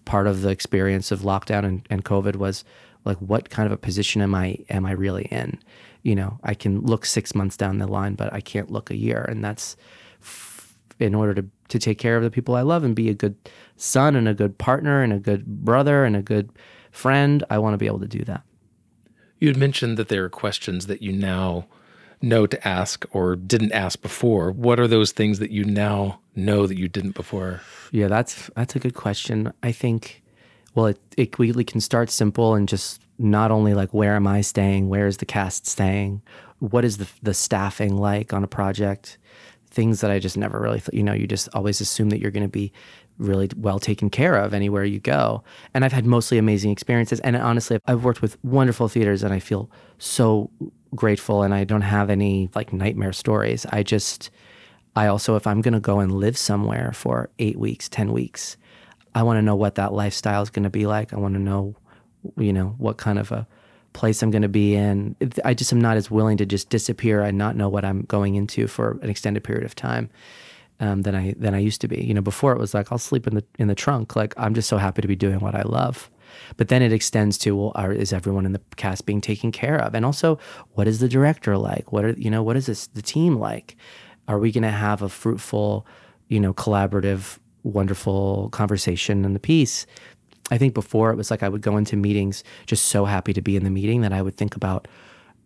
part 0.05 0.27
of 0.27 0.41
the 0.41 0.49
experience 0.49 1.11
of 1.11 1.21
lockdown 1.21 1.65
and, 1.65 1.85
and 1.89 2.05
COVID 2.05 2.37
was 2.37 2.63
like, 3.03 3.17
what 3.17 3.49
kind 3.49 3.65
of 3.65 3.71
a 3.71 3.77
position 3.77 4.21
am 4.21 4.35
I 4.35 4.57
am 4.69 4.85
I 4.85 4.91
really 4.91 5.25
in? 5.25 5.59
You 6.03 6.15
know, 6.15 6.39
I 6.43 6.53
can 6.53 6.81
look 6.81 7.05
six 7.05 7.35
months 7.35 7.57
down 7.57 7.77
the 7.77 7.87
line, 7.87 8.15
but 8.15 8.33
I 8.33 8.41
can't 8.41 8.71
look 8.71 8.89
a 8.89 8.95
year, 8.95 9.25
and 9.27 9.43
that's 9.43 9.75
f- 10.21 10.77
in 10.99 11.15
order 11.15 11.33
to 11.33 11.45
to 11.69 11.79
take 11.79 11.97
care 11.97 12.17
of 12.17 12.23
the 12.23 12.31
people 12.31 12.55
I 12.55 12.61
love 12.61 12.83
and 12.83 12.95
be 12.95 13.09
a 13.09 13.13
good 13.13 13.35
son 13.77 14.15
and 14.15 14.27
a 14.27 14.33
good 14.33 14.57
partner 14.57 15.01
and 15.01 15.13
a 15.13 15.19
good 15.19 15.45
brother 15.45 16.05
and 16.05 16.15
a 16.15 16.21
good 16.21 16.49
friend. 16.91 17.43
I 17.49 17.57
want 17.59 17.73
to 17.73 17.77
be 17.77 17.87
able 17.87 17.99
to 17.99 18.07
do 18.07 18.23
that. 18.25 18.43
You 19.39 19.47
had 19.47 19.57
mentioned 19.57 19.97
that 19.97 20.09
there 20.09 20.23
are 20.23 20.29
questions 20.29 20.87
that 20.87 21.01
you 21.01 21.11
now 21.11 21.65
know 22.21 22.47
to 22.47 22.67
ask 22.67 23.05
or 23.11 23.35
didn't 23.35 23.71
ask 23.71 24.01
before. 24.01 24.51
What 24.51 24.79
are 24.79 24.87
those 24.87 25.11
things 25.11 25.39
that 25.39 25.51
you 25.51 25.63
now 25.63 26.19
know 26.35 26.67
that 26.67 26.77
you 26.77 26.87
didn't 26.87 27.15
before? 27.15 27.61
Yeah, 27.91 28.07
that's 28.07 28.49
that's 28.55 28.75
a 28.75 28.79
good 28.79 28.95
question. 28.95 29.51
I 29.63 29.71
think 29.71 30.23
well, 30.73 30.87
it, 30.87 30.99
it 31.17 31.39
really 31.39 31.63
can 31.63 31.81
start 31.81 32.09
simple 32.09 32.55
and 32.55 32.67
just 32.67 33.01
not 33.17 33.51
only 33.51 33.73
like 33.73 33.93
where 33.93 34.15
am 34.15 34.25
I 34.27 34.41
staying, 34.41 34.87
where 34.87 35.07
is 35.07 35.17
the 35.17 35.25
cast 35.25 35.67
staying, 35.67 36.21
what 36.59 36.85
is 36.85 36.97
the 36.97 37.07
the 37.21 37.33
staffing 37.33 37.97
like 37.97 38.33
on 38.33 38.43
a 38.43 38.47
project, 38.47 39.17
things 39.67 40.01
that 40.01 40.11
I 40.11 40.19
just 40.19 40.37
never 40.37 40.59
really, 40.59 40.81
you 40.93 41.03
know, 41.03 41.13
you 41.13 41.27
just 41.27 41.49
always 41.53 41.81
assume 41.81 42.09
that 42.09 42.19
you're 42.19 42.31
going 42.31 42.43
to 42.43 42.49
be 42.49 42.71
really 43.17 43.49
well 43.55 43.79
taken 43.79 44.09
care 44.09 44.35
of 44.35 44.53
anywhere 44.53 44.83
you 44.83 44.99
go. 44.99 45.43
And 45.73 45.85
I've 45.85 45.91
had 45.91 46.05
mostly 46.05 46.37
amazing 46.37 46.71
experiences. 46.71 47.19
And 47.19 47.35
honestly, 47.35 47.79
I've 47.85 48.03
worked 48.03 48.21
with 48.21 48.43
wonderful 48.43 48.87
theaters 48.87 49.23
and 49.23 49.33
I 49.33 49.39
feel 49.39 49.69
so 49.99 50.49
grateful 50.95 51.43
and 51.43 51.53
I 51.53 51.63
don't 51.63 51.81
have 51.81 52.09
any 52.09 52.49
like 52.55 52.73
nightmare 52.73 53.13
stories. 53.13 53.65
I 53.69 53.83
just, 53.83 54.29
I 54.95 55.07
also, 55.07 55.35
if 55.35 55.47
I'm 55.47 55.61
going 55.61 55.73
to 55.73 55.79
go 55.79 55.99
and 55.99 56.11
live 56.11 56.37
somewhere 56.37 56.91
for 56.93 57.29
eight 57.39 57.57
weeks, 57.57 57.87
10 57.89 58.11
weeks, 58.11 58.57
I 59.15 59.23
want 59.23 59.37
to 59.37 59.41
know 59.41 59.55
what 59.55 59.75
that 59.75 59.93
lifestyle 59.93 60.41
is 60.41 60.49
going 60.49 60.63
to 60.63 60.69
be 60.69 60.85
like. 60.85 61.13
I 61.13 61.17
want 61.17 61.33
to 61.35 61.39
know, 61.39 61.75
you 62.37 62.53
know, 62.53 62.75
what 62.77 62.97
kind 62.97 63.19
of 63.19 63.31
a 63.31 63.47
place 63.93 64.21
I'm 64.21 64.31
going 64.31 64.41
to 64.41 64.49
be 64.49 64.75
in. 64.75 65.15
I 65.43 65.53
just 65.53 65.73
am 65.73 65.81
not 65.81 65.97
as 65.97 66.09
willing 66.09 66.37
to 66.37 66.45
just 66.45 66.69
disappear 66.69 67.21
and 67.21 67.37
not 67.37 67.55
know 67.55 67.69
what 67.69 67.83
I'm 67.83 68.03
going 68.03 68.35
into 68.35 68.67
for 68.67 68.97
an 69.01 69.09
extended 69.09 69.43
period 69.43 69.65
of 69.65 69.75
time. 69.75 70.09
Um, 70.79 71.03
than 71.03 71.13
I 71.13 71.35
than 71.37 71.53
I 71.53 71.59
used 71.59 71.79
to 71.81 71.87
be. 71.87 72.03
You 72.03 72.15
know, 72.15 72.21
before 72.21 72.53
it 72.53 72.57
was 72.57 72.73
like 72.73 72.91
I'll 72.91 72.97
sleep 72.97 73.27
in 73.27 73.35
the 73.35 73.43
in 73.59 73.67
the 73.67 73.75
trunk. 73.75 74.15
Like 74.15 74.33
I'm 74.35 74.55
just 74.55 74.67
so 74.67 74.77
happy 74.77 75.03
to 75.03 75.07
be 75.07 75.15
doing 75.15 75.39
what 75.39 75.53
I 75.53 75.61
love. 75.61 76.09
But 76.57 76.67
then 76.67 76.81
it 76.81 76.93
extends 76.93 77.37
to 77.39 77.55
well, 77.55 77.71
are, 77.75 77.91
is 77.91 78.13
everyone 78.13 78.45
in 78.45 78.53
the 78.53 78.61
cast 78.75 79.05
being 79.05 79.21
taken 79.21 79.51
care 79.51 79.77
of? 79.77 79.93
And 79.95 80.05
also, 80.05 80.39
what 80.73 80.87
is 80.87 80.99
the 80.99 81.09
director 81.09 81.57
like? 81.57 81.91
What 81.91 82.05
are 82.05 82.11
you 82.11 82.29
know? 82.29 82.43
What 82.43 82.57
is 82.57 82.65
this 82.65 82.87
the 82.87 83.01
team 83.01 83.37
like? 83.37 83.75
Are 84.27 84.39
we 84.39 84.51
going 84.51 84.63
to 84.63 84.69
have 84.69 85.01
a 85.01 85.09
fruitful, 85.09 85.85
you 86.27 86.39
know, 86.39 86.53
collaborative, 86.53 87.39
wonderful 87.63 88.49
conversation 88.49 89.25
in 89.25 89.33
the 89.33 89.39
piece? 89.39 89.85
I 90.51 90.57
think 90.57 90.73
before 90.73 91.11
it 91.11 91.15
was 91.15 91.31
like 91.31 91.43
I 91.43 91.49
would 91.49 91.61
go 91.61 91.77
into 91.77 91.95
meetings 91.95 92.43
just 92.65 92.85
so 92.85 93.05
happy 93.05 93.33
to 93.33 93.41
be 93.41 93.55
in 93.55 93.63
the 93.63 93.69
meeting 93.69 94.01
that 94.01 94.13
I 94.13 94.21
would 94.21 94.35
think 94.35 94.55
about 94.55 94.87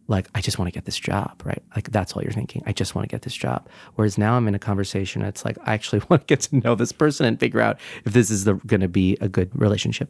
like 0.08 0.28
I 0.36 0.42
just 0.42 0.60
want 0.60 0.68
to 0.68 0.72
get 0.72 0.86
this 0.86 0.98
job, 0.98 1.42
right? 1.44 1.64
Like 1.76 1.92
that's 1.92 2.14
all 2.14 2.22
you're 2.22 2.32
thinking. 2.32 2.64
I 2.66 2.74
just 2.74 2.96
want 2.96 3.08
to 3.08 3.14
get 3.14 3.24
this 3.24 3.34
job. 3.34 3.68
Whereas 3.96 4.18
now 4.18 4.36
I'm 4.36 4.48
in 4.48 4.56
a 4.56 4.60
conversation. 4.60 5.22
It's 5.22 5.46
like 5.46 5.58
I 5.64 5.74
actually 5.74 6.02
want 6.10 6.24
to 6.24 6.26
get 6.26 6.42
to 6.42 6.58
know 6.58 6.76
this 6.76 6.92
person 6.92 7.26
and 7.26 7.40
figure 7.40 7.62
out 7.62 7.80
if 8.06 8.14
this 8.14 8.30
is 8.30 8.44
going 8.46 8.82
to 8.82 8.88
be 8.88 9.18
a 9.22 9.28
good 9.28 9.50
relationship. 9.60 10.10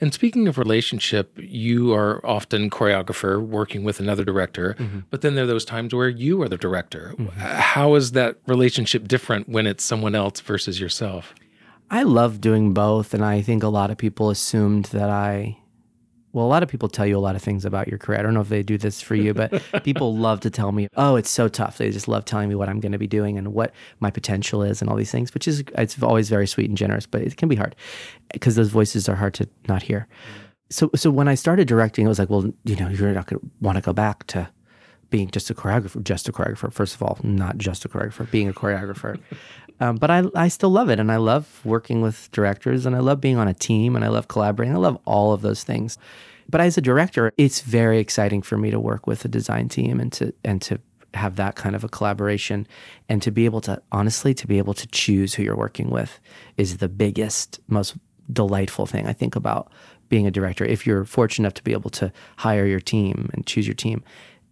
And 0.00 0.12
speaking 0.12 0.46
of 0.46 0.58
relationship, 0.58 1.32
you 1.38 1.94
are 1.94 2.24
often 2.24 2.68
choreographer 2.68 3.40
working 3.40 3.82
with 3.82 3.98
another 3.98 4.24
director, 4.24 4.76
mm-hmm. 4.78 5.00
but 5.10 5.22
then 5.22 5.34
there 5.34 5.44
are 5.44 5.46
those 5.46 5.64
times 5.64 5.94
where 5.94 6.08
you 6.08 6.42
are 6.42 6.48
the 6.48 6.58
director. 6.58 7.14
Mm-hmm. 7.16 7.40
How 7.40 7.94
is 7.94 8.12
that 8.12 8.36
relationship 8.46 9.08
different 9.08 9.48
when 9.48 9.66
it's 9.66 9.82
someone 9.82 10.14
else 10.14 10.40
versus 10.40 10.78
yourself? 10.78 11.34
I 11.90 12.02
love 12.02 12.40
doing 12.40 12.74
both, 12.74 13.14
and 13.14 13.24
I 13.24 13.40
think 13.40 13.62
a 13.62 13.68
lot 13.68 13.90
of 13.90 13.96
people 13.96 14.28
assumed 14.28 14.86
that 14.86 15.08
I 15.08 15.58
well, 16.36 16.44
a 16.44 16.48
lot 16.48 16.62
of 16.62 16.68
people 16.68 16.90
tell 16.90 17.06
you 17.06 17.16
a 17.16 17.18
lot 17.18 17.34
of 17.34 17.40
things 17.40 17.64
about 17.64 17.88
your 17.88 17.96
career. 17.96 18.18
I 18.20 18.22
don't 18.22 18.34
know 18.34 18.42
if 18.42 18.50
they 18.50 18.62
do 18.62 18.76
this 18.76 19.00
for 19.00 19.14
you, 19.14 19.32
but 19.32 19.62
people 19.84 20.14
love 20.14 20.40
to 20.40 20.50
tell 20.50 20.70
me, 20.70 20.86
"Oh, 20.94 21.16
it's 21.16 21.30
so 21.30 21.48
tough." 21.48 21.78
They 21.78 21.90
just 21.90 22.08
love 22.08 22.26
telling 22.26 22.50
me 22.50 22.54
what 22.54 22.68
I'm 22.68 22.78
going 22.78 22.92
to 22.92 22.98
be 22.98 23.06
doing 23.06 23.38
and 23.38 23.54
what 23.54 23.72
my 24.00 24.10
potential 24.10 24.62
is 24.62 24.82
and 24.82 24.90
all 24.90 24.96
these 24.96 25.10
things, 25.10 25.32
which 25.32 25.48
is 25.48 25.64
it's 25.78 26.02
always 26.02 26.28
very 26.28 26.46
sweet 26.46 26.68
and 26.68 26.76
generous, 26.76 27.06
but 27.06 27.22
it 27.22 27.38
can 27.38 27.48
be 27.48 27.56
hard 27.56 27.74
because 28.34 28.54
those 28.54 28.68
voices 28.68 29.08
are 29.08 29.14
hard 29.14 29.32
to 29.32 29.48
not 29.66 29.82
hear. 29.82 30.08
So, 30.68 30.90
so 30.94 31.10
when 31.10 31.26
I 31.26 31.36
started 31.36 31.68
directing, 31.68 32.04
it 32.04 32.08
was 32.08 32.18
like, 32.18 32.28
well, 32.28 32.52
you 32.64 32.76
know, 32.76 32.88
you're 32.88 33.14
not 33.14 33.28
going 33.28 33.40
to 33.40 33.50
want 33.62 33.76
to 33.76 33.82
go 33.82 33.94
back 33.94 34.26
to 34.26 34.46
being 35.08 35.30
just 35.30 35.48
a 35.48 35.54
choreographer, 35.54 36.02
just 36.02 36.28
a 36.28 36.32
choreographer. 36.32 36.70
First 36.70 36.96
of 36.96 37.02
all, 37.02 37.18
not 37.22 37.56
just 37.56 37.86
a 37.86 37.88
choreographer, 37.88 38.30
being 38.30 38.48
a 38.48 38.52
choreographer. 38.52 39.18
Um, 39.80 39.96
but 39.96 40.10
I, 40.10 40.24
I 40.34 40.48
still 40.48 40.70
love 40.70 40.88
it. 40.88 40.98
And 40.98 41.12
I 41.12 41.16
love 41.16 41.60
working 41.64 42.00
with 42.00 42.30
directors 42.32 42.86
and 42.86 42.96
I 42.96 43.00
love 43.00 43.20
being 43.20 43.36
on 43.36 43.48
a 43.48 43.54
team 43.54 43.96
and 43.96 44.04
I 44.04 44.08
love 44.08 44.28
collaborating. 44.28 44.74
I 44.74 44.78
love 44.78 44.98
all 45.04 45.32
of 45.32 45.42
those 45.42 45.64
things. 45.64 45.98
But 46.48 46.60
as 46.60 46.78
a 46.78 46.80
director, 46.80 47.32
it's 47.36 47.60
very 47.60 47.98
exciting 47.98 48.42
for 48.42 48.56
me 48.56 48.70
to 48.70 48.78
work 48.78 49.06
with 49.06 49.24
a 49.24 49.28
design 49.28 49.68
team 49.68 50.00
and 50.00 50.12
to, 50.14 50.32
and 50.44 50.62
to 50.62 50.78
have 51.14 51.36
that 51.36 51.56
kind 51.56 51.74
of 51.74 51.82
a 51.82 51.88
collaboration 51.88 52.66
and 53.08 53.20
to 53.22 53.30
be 53.30 53.44
able 53.44 53.60
to, 53.62 53.82
honestly, 53.90 54.32
to 54.34 54.46
be 54.46 54.58
able 54.58 54.74
to 54.74 54.86
choose 54.88 55.34
who 55.34 55.42
you're 55.42 55.56
working 55.56 55.90
with 55.90 56.20
is 56.56 56.76
the 56.78 56.88
biggest, 56.88 57.58
most 57.68 57.96
delightful 58.32 58.86
thing 58.86 59.06
I 59.06 59.12
think 59.12 59.34
about 59.34 59.72
being 60.08 60.26
a 60.26 60.30
director. 60.30 60.64
If 60.64 60.86
you're 60.86 61.04
fortunate 61.04 61.46
enough 61.46 61.54
to 61.54 61.64
be 61.64 61.72
able 61.72 61.90
to 61.90 62.12
hire 62.36 62.66
your 62.66 62.80
team 62.80 63.28
and 63.32 63.46
choose 63.46 63.66
your 63.66 63.74
team, 63.74 64.04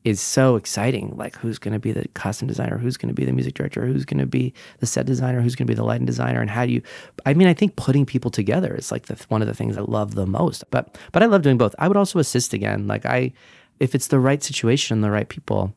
is 0.05 0.21
so 0.21 0.57
exciting. 0.57 1.15
Like, 1.17 1.37
who's 1.37 1.59
going 1.59 1.73
to 1.73 1.79
be 1.79 1.91
the 1.91 2.07
costume 2.09 2.47
designer? 2.47 2.77
Who's 2.77 2.99
going 2.99 3.09
to 3.09 3.15
be 3.15 3.25
the 3.25 3.33
music 3.33 3.55
director? 3.55 3.87
Who's 3.87 4.05
going 4.05 4.21
to 4.21 4.27
be 4.27 4.53
the 4.81 4.87
set 4.87 5.07
designer? 5.07 5.41
Who's 5.41 5.57
going 5.57 5.67
to 5.67 5.71
be 5.71 5.75
the 5.77 5.85
lighting 5.85 6.07
designer? 6.07 6.41
And 6.41 6.51
how 6.51 6.67
do 6.67 6.73
you? 6.73 6.83
I 7.25 7.33
mean, 7.33 7.49
I 7.49 7.55
think 7.55 7.77
putting 7.77 8.05
people 8.05 8.31
together 8.31 8.75
is 8.75 8.93
like 8.93 9.07
the, 9.07 9.23
one 9.29 9.41
of 9.41 9.49
the 9.49 9.55
things 9.55 9.79
I 9.79 9.81
love 9.81 10.15
the 10.15 10.27
most. 10.27 10.63
But 10.71 10.97
but 11.13 11.23
I 11.23 11.27
love 11.27 11.43
doing 11.43 11.59
both. 11.59 11.75
I 11.79 11.89
would 11.89 11.97
also 11.97 12.19
assist 12.19 12.53
again. 12.53 12.87
Like 12.87 13.07
I, 13.07 13.33
if 13.81 13.95
it's 13.95 14.09
the 14.09 14.21
right 14.21 14.43
situation 14.43 14.95
and 14.95 15.03
the 15.03 15.11
right 15.11 15.29
people, 15.29 15.75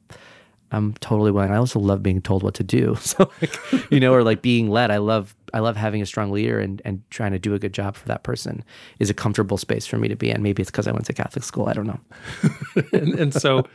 I'm 0.72 0.94
totally 0.96 1.32
willing. 1.32 1.52
I 1.52 1.58
also 1.58 1.80
love 1.80 2.04
being 2.04 2.22
told 2.22 2.44
what 2.44 2.56
to 2.56 2.64
do. 2.64 2.98
So, 3.08 3.32
like, 3.42 3.92
you 3.92 4.02
know, 4.02 4.14
or 4.14 4.24
like 4.24 4.42
being 4.42 4.70
led. 4.70 4.92
I 4.92 4.98
love 4.98 5.37
I 5.54 5.60
love 5.60 5.78
having 5.78 6.02
a 6.02 6.06
strong 6.06 6.32
leader 6.32 6.60
and 6.60 6.82
and 6.86 7.02
trying 7.10 7.32
to 7.32 7.40
do 7.40 7.54
a 7.54 7.60
good 7.60 7.74
job 7.74 7.96
for 7.96 8.08
that 8.08 8.24
person 8.24 8.64
is 9.00 9.10
a 9.10 9.14
comfortable 9.14 9.58
space 9.58 9.86
for 9.86 9.98
me 9.98 10.08
to 10.08 10.16
be 10.16 10.30
in. 10.30 10.42
Maybe 10.42 10.62
it's 10.62 10.72
because 10.72 10.88
I 10.88 10.92
went 10.92 11.06
to 11.06 11.14
Catholic 11.14 11.44
school. 11.44 11.68
I 11.70 11.74
don't 11.74 11.88
know. 11.88 12.00
and, 12.94 13.20
and 13.20 13.34
so 13.34 13.66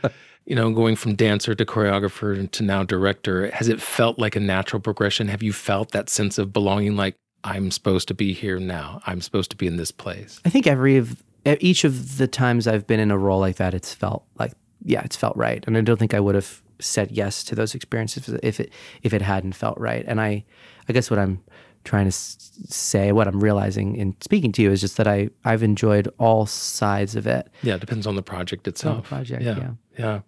you 0.45 0.55
know, 0.55 0.71
going 0.71 0.95
from 0.95 1.15
dancer 1.15 1.55
to 1.55 1.65
choreographer 1.65 2.49
to 2.51 2.63
now 2.63 2.83
director, 2.83 3.49
has 3.51 3.67
it 3.67 3.81
felt 3.81 4.19
like 4.19 4.35
a 4.35 4.39
natural 4.39 4.81
progression? 4.81 5.27
Have 5.27 5.41
you 5.41 5.53
felt 5.53 5.91
that 5.91 6.09
sense 6.09 6.37
of 6.37 6.51
belonging, 6.51 6.95
like 6.95 7.15
I'm 7.43 7.71
supposed 7.71 8.07
to 8.09 8.13
be 8.13 8.33
here 8.33 8.59
now? 8.59 9.01
I'm 9.05 9.21
supposed 9.21 9.51
to 9.51 9.57
be 9.57 9.67
in 9.67 9.77
this 9.77 9.91
place? 9.91 10.41
I 10.45 10.49
think 10.49 10.67
every 10.67 10.97
of 10.97 11.21
each 11.45 11.83
of 11.83 12.17
the 12.17 12.27
times 12.27 12.67
I've 12.67 12.87
been 12.87 12.99
in 12.99 13.11
a 13.11 13.17
role 13.17 13.39
like 13.39 13.57
that, 13.57 13.73
it's 13.73 13.93
felt 13.93 14.25
like, 14.37 14.53
yeah, 14.83 15.01
it's 15.03 15.15
felt 15.15 15.35
right. 15.37 15.63
And 15.65 15.77
I 15.77 15.81
don't 15.81 15.97
think 15.97 16.13
I 16.13 16.19
would 16.19 16.35
have 16.35 16.61
said 16.83 17.11
yes 17.11 17.43
to 17.45 17.55
those 17.55 17.75
experiences 17.75 18.29
if 18.43 18.59
it 18.59 18.71
if 19.01 19.13
it 19.13 19.21
hadn't 19.21 19.53
felt 19.53 19.77
right. 19.77 20.03
And 20.07 20.21
I, 20.21 20.45
I 20.87 20.93
guess 20.93 21.09
what 21.09 21.19
I'm 21.19 21.41
trying 21.83 22.05
to 22.05 22.11
say, 22.11 23.11
what 23.11 23.27
I'm 23.27 23.39
realizing 23.39 23.95
in 23.95 24.15
speaking 24.21 24.51
to 24.53 24.61
you 24.61 24.71
is 24.71 24.81
just 24.81 24.97
that 24.97 25.07
I 25.07 25.29
I've 25.43 25.63
enjoyed 25.63 26.07
all 26.17 26.45
sides 26.45 27.15
of 27.15 27.27
it. 27.27 27.49
Yeah, 27.61 27.75
it 27.75 27.81
depends 27.81 28.07
on 28.07 28.15
the 28.15 28.23
project 28.23 28.67
itself. 28.67 28.95
On 28.95 29.01
the 29.01 29.07
project, 29.07 29.41
yeah. 29.43 29.57
yeah. 29.57 29.71
Yeah. 29.97 30.19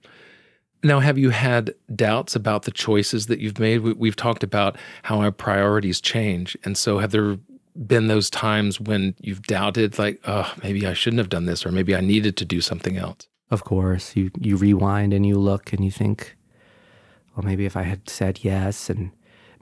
Now, 0.83 0.99
have 0.99 1.17
you 1.17 1.31
had 1.31 1.73
doubts 1.95 2.35
about 2.35 2.63
the 2.63 2.71
choices 2.71 3.25
that 3.25 3.39
you've 3.39 3.57
made? 3.57 3.79
We, 3.79 4.07
have 4.07 4.15
talked 4.15 4.43
about 4.43 4.77
how 5.01 5.19
our 5.19 5.31
priorities 5.31 5.99
change. 5.99 6.55
And 6.63 6.77
so, 6.77 6.99
have 6.99 7.09
there 7.09 7.39
been 7.87 8.05
those 8.05 8.29
times 8.29 8.79
when 8.79 9.15
you've 9.19 9.41
doubted, 9.43 9.97
like, 9.97 10.21
oh, 10.25 10.53
maybe 10.61 10.85
I 10.85 10.93
shouldn't 10.93 11.17
have 11.17 11.29
done 11.29 11.45
this, 11.45 11.65
or 11.65 11.71
maybe 11.71 11.95
I 11.95 12.01
needed 12.01 12.37
to 12.37 12.45
do 12.45 12.61
something 12.61 12.97
else? 12.97 13.27
Of 13.49 13.63
course. 13.63 14.15
You, 14.15 14.29
you 14.39 14.57
rewind 14.57 15.11
and 15.11 15.25
you 15.25 15.39
look 15.39 15.73
and 15.73 15.83
you 15.83 15.89
think, 15.89 16.35
well, 17.35 17.45
maybe 17.45 17.65
if 17.65 17.75
I 17.75 17.83
had 17.83 18.09
said 18.09 18.43
yes, 18.43 18.89
and 18.89 19.11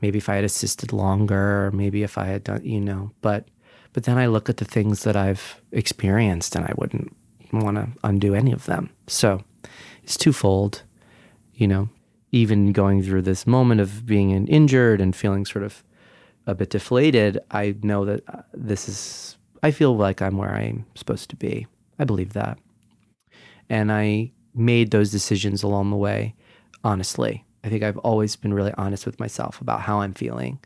maybe 0.01 0.17
if 0.17 0.29
I 0.29 0.35
had 0.35 0.43
assisted 0.43 0.93
longer, 0.93 1.67
or 1.67 1.71
maybe 1.71 2.03
if 2.03 2.17
I 2.17 2.25
had 2.25 2.43
done, 2.43 2.63
you 2.63 2.79
know, 2.79 3.11
but. 3.21 3.47
But 3.93 4.05
then 4.05 4.17
I 4.17 4.25
look 4.25 4.49
at 4.49 4.57
the 4.57 4.65
things 4.65 5.03
that 5.03 5.15
I've 5.15 5.61
experienced 5.71 6.55
and 6.55 6.65
I 6.65 6.73
wouldn't 6.77 7.15
want 7.51 7.77
to 7.77 7.87
undo 8.03 8.33
any 8.33 8.51
of 8.51 8.65
them. 8.65 8.89
So 9.05 9.43
it's 10.01 10.17
twofold, 10.17 10.81
you 11.53 11.67
know, 11.67 11.89
even 12.31 12.71
going 12.71 13.03
through 13.03 13.21
this 13.21 13.45
moment 13.45 13.81
of 13.81 14.03
being 14.07 14.47
injured 14.47 14.99
and 14.99 15.15
feeling 15.15 15.45
sort 15.45 15.63
of 15.63 15.83
a 16.47 16.55
bit 16.55 16.71
deflated, 16.71 17.37
I 17.51 17.75
know 17.83 18.03
that 18.05 18.23
uh, 18.27 18.41
this 18.51 18.89
is, 18.89 19.37
I 19.61 19.69
feel 19.69 19.95
like 19.95 20.23
I'm 20.23 20.37
where 20.37 20.55
I'm 20.55 20.87
supposed 20.95 21.29
to 21.29 21.35
be. 21.35 21.67
I 21.99 22.03
believe 22.03 22.33
that. 22.33 22.57
And 23.69 23.91
I 23.91 24.31
made 24.55 24.89
those 24.89 25.11
decisions 25.11 25.61
along 25.61 25.91
the 25.91 25.97
way, 25.97 26.33
honestly. 26.83 27.45
I 27.63 27.69
think 27.69 27.83
I've 27.83 27.97
always 27.97 28.35
been 28.35 28.53
really 28.53 28.73
honest 28.77 29.05
with 29.05 29.19
myself 29.19 29.61
about 29.61 29.81
how 29.81 30.01
I'm 30.01 30.13
feeling. 30.13 30.59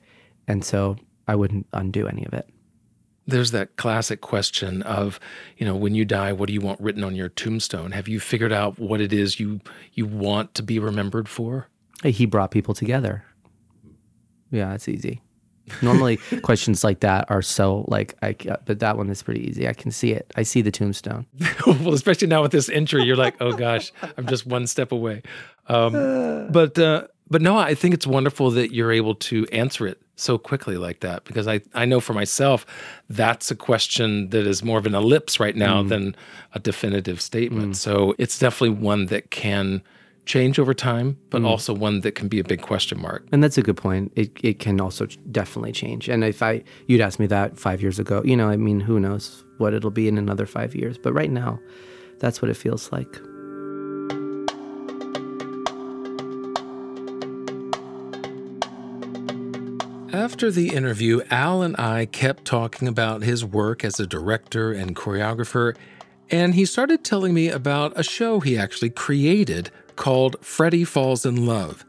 And 0.48 0.64
so 0.64 0.98
I 1.28 1.36
wouldn't 1.36 1.68
undo 1.74 2.08
any 2.08 2.26
of 2.26 2.34
it. 2.34 2.50
There's 3.26 3.52
that 3.52 3.76
classic 3.76 4.22
question 4.22 4.82
of, 4.84 5.20
you 5.58 5.66
know, 5.66 5.76
when 5.76 5.94
you 5.94 6.06
die, 6.06 6.32
what 6.32 6.48
do 6.48 6.54
you 6.54 6.62
want 6.62 6.80
written 6.80 7.04
on 7.04 7.14
your 7.14 7.28
tombstone? 7.28 7.92
Have 7.92 8.08
you 8.08 8.22
figured 8.22 8.54
out 8.54 8.80
what 8.80 9.02
it 9.02 9.12
is 9.12 9.40
you 9.40 9.60
you 9.94 10.06
want 10.06 10.54
to 10.56 10.64
be 10.64 10.80
remembered 10.80 11.28
for? 11.28 11.68
He 12.04 12.26
brought 12.26 12.52
people 12.52 12.74
together. 12.74 13.26
Yeah, 14.50 14.74
it's 14.74 14.88
easy. 14.88 15.22
Normally, 15.82 16.18
questions 16.44 16.84
like 16.84 17.02
that 17.02 17.30
are 17.30 17.42
so 17.42 17.86
like 17.88 18.16
I. 18.22 18.36
But 18.66 18.80
that 18.80 18.98
one 18.98 19.10
is 19.10 19.24
pretty 19.24 19.48
easy. 19.48 19.68
I 19.68 19.74
can 19.74 19.92
see 19.92 20.12
it. 20.12 20.32
I 20.36 20.44
see 20.44 20.62
the 20.62 20.72
tombstone. 20.72 21.26
well, 21.68 21.94
especially 21.94 22.28
now 22.28 22.42
with 22.42 22.52
this 22.52 22.70
entry, 22.70 23.04
you're 23.04 23.16
like, 23.16 23.36
oh 23.42 23.54
gosh, 23.54 23.92
I'm 24.18 24.28
just 24.28 24.46
one 24.46 24.68
step 24.68 24.92
away. 24.92 25.24
Um, 25.68 25.92
but 26.52 26.78
uh, 26.80 27.08
but 27.30 27.42
no, 27.42 27.58
I 27.58 27.76
think 27.76 27.94
it's 27.94 28.08
wonderful 28.08 28.52
that 28.52 28.74
you're 28.74 28.92
able 28.92 29.16
to 29.16 29.46
answer 29.52 29.88
it 29.88 30.02
so 30.16 30.38
quickly 30.38 30.78
like 30.78 31.02
that 31.02 31.24
because 31.26 31.48
I, 31.48 31.62
I 31.76 31.86
know 31.86 32.00
for 32.00 32.14
myself 32.14 32.66
that's 33.08 33.52
a 33.52 33.56
question 33.56 34.30
that 34.30 34.48
is 34.48 34.64
more 34.64 34.80
of 34.80 34.88
an 34.88 34.96
ellipse 34.96 35.40
right 35.40 35.56
now 35.56 35.84
mm. 35.84 35.90
than 35.90 36.16
a 36.54 36.60
definitive 36.60 37.22
statement. 37.22 37.74
Mm. 37.74 37.76
So 37.76 38.16
it's 38.18 38.40
definitely 38.40 38.82
one 38.82 39.08
that 39.08 39.30
can 39.30 39.84
change 40.28 40.60
over 40.60 40.74
time, 40.74 41.18
but 41.30 41.42
mm. 41.42 41.48
also 41.48 41.74
one 41.74 42.02
that 42.02 42.14
can 42.14 42.28
be 42.28 42.40
a 42.40 42.44
big 42.44 42.62
question 42.62 43.02
mark. 43.02 43.26
And 43.32 43.44
that's 43.44 43.58
a 43.58 43.64
good 43.64 43.78
point. 43.78 44.12
It 44.16 44.32
it 44.44 44.60
can 44.60 44.80
also 44.80 45.08
definitely 45.32 45.72
change. 45.72 46.08
And 46.10 46.24
if 46.24 46.44
I 46.44 46.64
you'd 46.86 47.02
asked 47.02 47.20
me 47.20 47.28
that 47.28 47.58
five 47.58 47.82
years 47.82 47.98
ago, 47.98 48.22
you 48.24 48.36
know, 48.36 48.50
I 48.50 48.58
mean, 48.58 48.82
who 48.82 49.00
knows 49.00 49.44
what 49.58 49.74
it'll 49.74 49.90
be 49.90 50.08
in 50.08 50.18
another 50.18 50.46
five 50.46 50.76
years. 50.76 50.98
But 50.98 51.14
right 51.14 51.32
now, 51.32 51.60
that's 52.20 52.42
what 52.42 52.52
it 52.52 52.56
feels 52.56 52.92
like. 52.92 53.20
After 60.14 60.52
the 60.52 60.70
interview, 60.74 61.22
Al 61.30 61.62
and 61.62 61.76
I 61.78 62.06
kept 62.06 62.44
talking 62.44 62.88
about 62.88 63.22
his 63.22 63.46
work 63.46 63.86
as 63.86 64.00
a 64.00 64.08
director 64.08 64.72
and 64.72 64.96
choreographer, 64.96 65.76
and 66.30 66.56
he 66.56 66.66
started 66.66 67.04
telling 67.04 67.34
me 67.34 67.50
about 67.50 67.94
a 67.96 68.04
show 68.04 68.40
he 68.40 68.58
actually 68.58 68.90
created 68.90 69.70
called 69.98 70.38
Freddie 70.42 70.86
Falls 70.86 71.26
in 71.26 71.46
Love. 71.46 71.86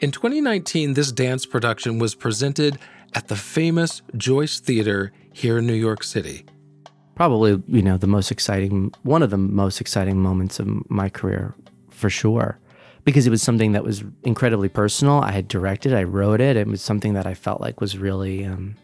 In 0.00 0.10
2019, 0.10 0.94
this 0.94 1.12
dance 1.12 1.46
production 1.46 2.00
was 2.00 2.16
presented 2.16 2.78
at 3.14 3.28
the 3.28 3.36
famous 3.36 4.02
Joyce 4.16 4.58
Theater 4.58 5.12
here 5.32 5.58
in 5.58 5.66
New 5.66 5.74
York 5.74 6.02
City. 6.02 6.44
Probably, 7.14 7.62
you 7.68 7.82
know, 7.82 7.96
the 7.96 8.08
most 8.08 8.32
exciting, 8.32 8.92
one 9.04 9.22
of 9.22 9.30
the 9.30 9.38
most 9.38 9.80
exciting 9.80 10.20
moments 10.20 10.58
of 10.58 10.90
my 10.90 11.08
career, 11.08 11.54
for 11.90 12.10
sure 12.10 12.58
because 13.04 13.26
it 13.26 13.30
was 13.30 13.42
something 13.42 13.72
that 13.72 13.84
was 13.84 14.04
incredibly 14.22 14.68
personal. 14.68 15.20
I 15.20 15.32
had 15.32 15.48
directed, 15.48 15.92
I 15.92 16.04
wrote 16.04 16.40
it. 16.40 16.56
It 16.56 16.66
was 16.66 16.82
something 16.82 17.14
that 17.14 17.26
I 17.26 17.34
felt 17.34 17.60
like 17.60 17.80
was 17.80 17.98
really, 17.98 18.44
um, 18.44 18.76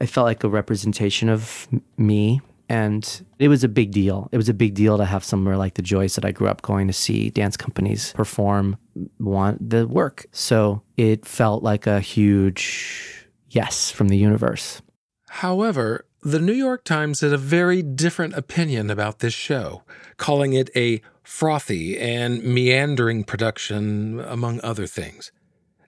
I 0.00 0.06
felt 0.06 0.26
like 0.26 0.44
a 0.44 0.48
representation 0.48 1.28
of 1.28 1.68
me. 1.96 2.40
And 2.68 3.26
it 3.38 3.48
was 3.48 3.62
a 3.62 3.68
big 3.68 3.90
deal. 3.90 4.28
It 4.32 4.36
was 4.36 4.48
a 4.48 4.54
big 4.54 4.74
deal 4.74 4.96
to 4.96 5.04
have 5.04 5.22
somewhere 5.24 5.56
like 5.56 5.74
the 5.74 5.82
Joyce 5.82 6.14
that 6.14 6.24
I 6.24 6.32
grew 6.32 6.48
up 6.48 6.62
going 6.62 6.86
to 6.86 6.92
see 6.92 7.30
dance 7.30 7.56
companies 7.56 8.12
perform 8.14 8.76
want 9.18 9.70
the 9.70 9.86
work. 9.86 10.26
So 10.32 10.82
it 10.96 11.26
felt 11.26 11.62
like 11.62 11.86
a 11.86 12.00
huge 12.00 13.28
yes 13.50 13.90
from 13.90 14.08
the 14.08 14.16
universe. 14.16 14.80
However, 15.28 16.06
the 16.22 16.38
New 16.38 16.54
York 16.54 16.84
Times 16.84 17.20
had 17.20 17.32
a 17.32 17.38
very 17.38 17.82
different 17.82 18.34
opinion 18.34 18.88
about 18.88 19.18
this 19.18 19.34
show, 19.34 19.82
calling 20.16 20.54
it 20.54 20.70
a 20.74 21.02
frothy 21.22 21.98
and 21.98 22.42
meandering 22.42 23.24
production, 23.24 24.20
among 24.20 24.60
other 24.62 24.86
things. 24.86 25.32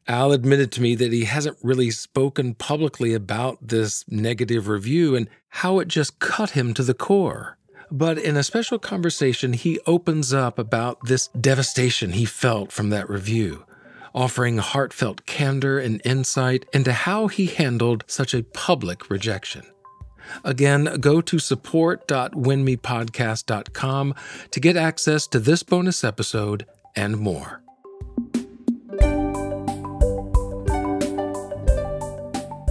Al 0.09 0.31
admitted 0.31 0.71
to 0.73 0.81
me 0.81 0.95
that 0.95 1.13
he 1.13 1.25
hasn't 1.25 1.59
really 1.63 1.91
spoken 1.91 2.55
publicly 2.55 3.13
about 3.13 3.59
this 3.67 4.05
negative 4.09 4.69
review 4.69 5.17
and 5.17 5.29
how 5.49 5.81
it 5.81 5.89
just 5.89 6.21
cut 6.21 6.51
him 6.51 6.73
to 6.75 6.85
the 6.85 6.95
core. 6.95 7.59
But 7.91 8.19
in 8.19 8.37
a 8.37 8.45
special 8.45 8.79
conversation, 8.79 9.53
he 9.53 9.81
opens 9.87 10.33
up 10.33 10.59
about 10.59 11.05
this 11.05 11.29
devastation 11.29 12.13
he 12.13 12.25
felt 12.25 12.71
from 12.71 12.91
that 12.91 13.11
review, 13.11 13.65
offering 14.15 14.59
heartfelt 14.59 15.27
candor 15.27 15.79
and 15.79 16.01
insight 16.05 16.67
into 16.73 16.93
how 16.93 17.27
he 17.27 17.47
handled 17.47 18.05
such 18.07 18.35
a 18.35 18.45
public 18.45 19.11
rejection. 19.11 19.65
Again, 20.45 20.99
go 21.01 21.21
to 21.21 21.39
support.wnmipodcast.com 21.39 24.15
to 24.51 24.61
get 24.61 24.77
access 24.77 25.27
to 25.29 25.39
this 25.39 25.63
bonus 25.63 26.05
episode 26.05 26.67
and 26.95 27.17
more. 27.17 27.63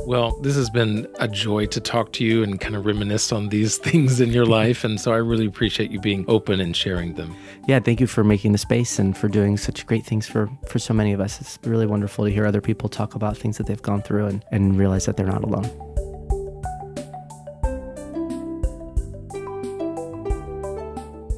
Well, 0.05 0.37
this 0.41 0.55
has 0.55 0.69
been 0.69 1.07
a 1.19 1.27
joy 1.27 1.65
to 1.65 1.81
talk 1.81 2.13
to 2.13 2.23
you 2.23 2.43
and 2.43 2.59
kind 2.59 2.75
of 2.75 2.85
reminisce 2.85 3.31
on 3.31 3.49
these 3.49 3.77
things 3.85 4.21
in 4.21 4.29
your 4.29 4.45
life. 4.45 4.83
And 4.83 5.01
so 5.01 5.11
I 5.11 5.17
really 5.17 5.47
appreciate 5.47 5.89
you 5.89 5.99
being 5.99 6.25
open 6.27 6.61
and 6.61 6.75
sharing 6.75 7.15
them. 7.15 7.35
Yeah, 7.67 7.79
thank 7.79 7.99
you 7.99 8.05
for 8.05 8.23
making 8.23 8.51
the 8.51 8.59
space 8.59 8.99
and 8.99 9.17
for 9.17 9.27
doing 9.27 9.57
such 9.57 9.87
great 9.87 10.05
things 10.05 10.27
for, 10.27 10.47
for 10.67 10.77
so 10.77 10.93
many 10.93 11.11
of 11.11 11.19
us. 11.19 11.41
It's 11.41 11.57
really 11.63 11.87
wonderful 11.87 12.23
to 12.25 12.31
hear 12.31 12.45
other 12.45 12.61
people 12.61 12.87
talk 12.87 13.15
about 13.15 13.35
things 13.35 13.57
that 13.57 13.65
they've 13.65 13.81
gone 13.81 14.03
through 14.03 14.27
and, 14.27 14.45
and 14.51 14.77
realize 14.77 15.07
that 15.07 15.17
they're 15.17 15.25
not 15.25 15.43
alone. 15.43 15.65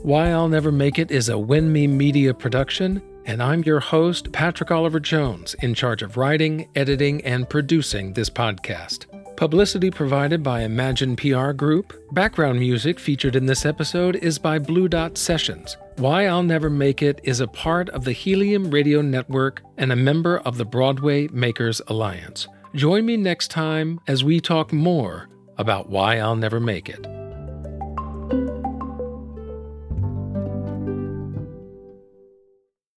Why 0.03 0.31
I'll 0.31 0.49
Never 0.49 0.73
Make 0.73 0.99
It 0.99 1.09
is 1.09 1.29
a 1.29 1.33
WNMI 1.33 1.89
Media 1.89 2.33
production, 2.33 3.01
and 3.27 3.43
I'm 3.43 3.61
your 3.63 3.81
host, 3.81 4.31
Patrick 4.31 4.71
Oliver 4.71 5.01
Jones, 5.01 5.53
in 5.55 5.73
charge 5.73 6.01
of 6.01 6.15
writing, 6.15 6.69
editing, 6.75 7.23
and 7.25 7.47
producing 7.47 8.13
this 8.13 8.29
podcast. 8.29 9.05
Publicity 9.35 9.91
provided 9.91 10.41
by 10.41 10.61
Imagine 10.61 11.15
PR 11.17 11.51
Group. 11.51 11.93
Background 12.13 12.57
music 12.57 12.99
featured 12.99 13.35
in 13.35 13.45
this 13.45 13.65
episode 13.65 14.15
is 14.15 14.39
by 14.39 14.57
Blue 14.57 14.87
Dot 14.87 15.17
Sessions. 15.17 15.75
Why 15.97 16.27
I'll 16.27 16.41
Never 16.41 16.69
Make 16.69 17.03
It 17.03 17.19
is 17.23 17.41
a 17.41 17.47
part 17.47 17.89
of 17.89 18.05
the 18.05 18.13
Helium 18.13 18.71
Radio 18.71 19.01
Network 19.01 19.61
and 19.75 19.91
a 19.91 19.97
member 19.97 20.39
of 20.39 20.57
the 20.57 20.65
Broadway 20.65 21.27
Makers 21.27 21.81
Alliance. 21.87 22.47
Join 22.75 23.05
me 23.05 23.17
next 23.17 23.51
time 23.51 23.99
as 24.07 24.23
we 24.23 24.39
talk 24.39 24.71
more 24.71 25.27
about 25.57 25.89
why 25.89 26.17
I'll 26.17 26.35
never 26.37 26.61
make 26.61 26.87
it. 26.87 27.16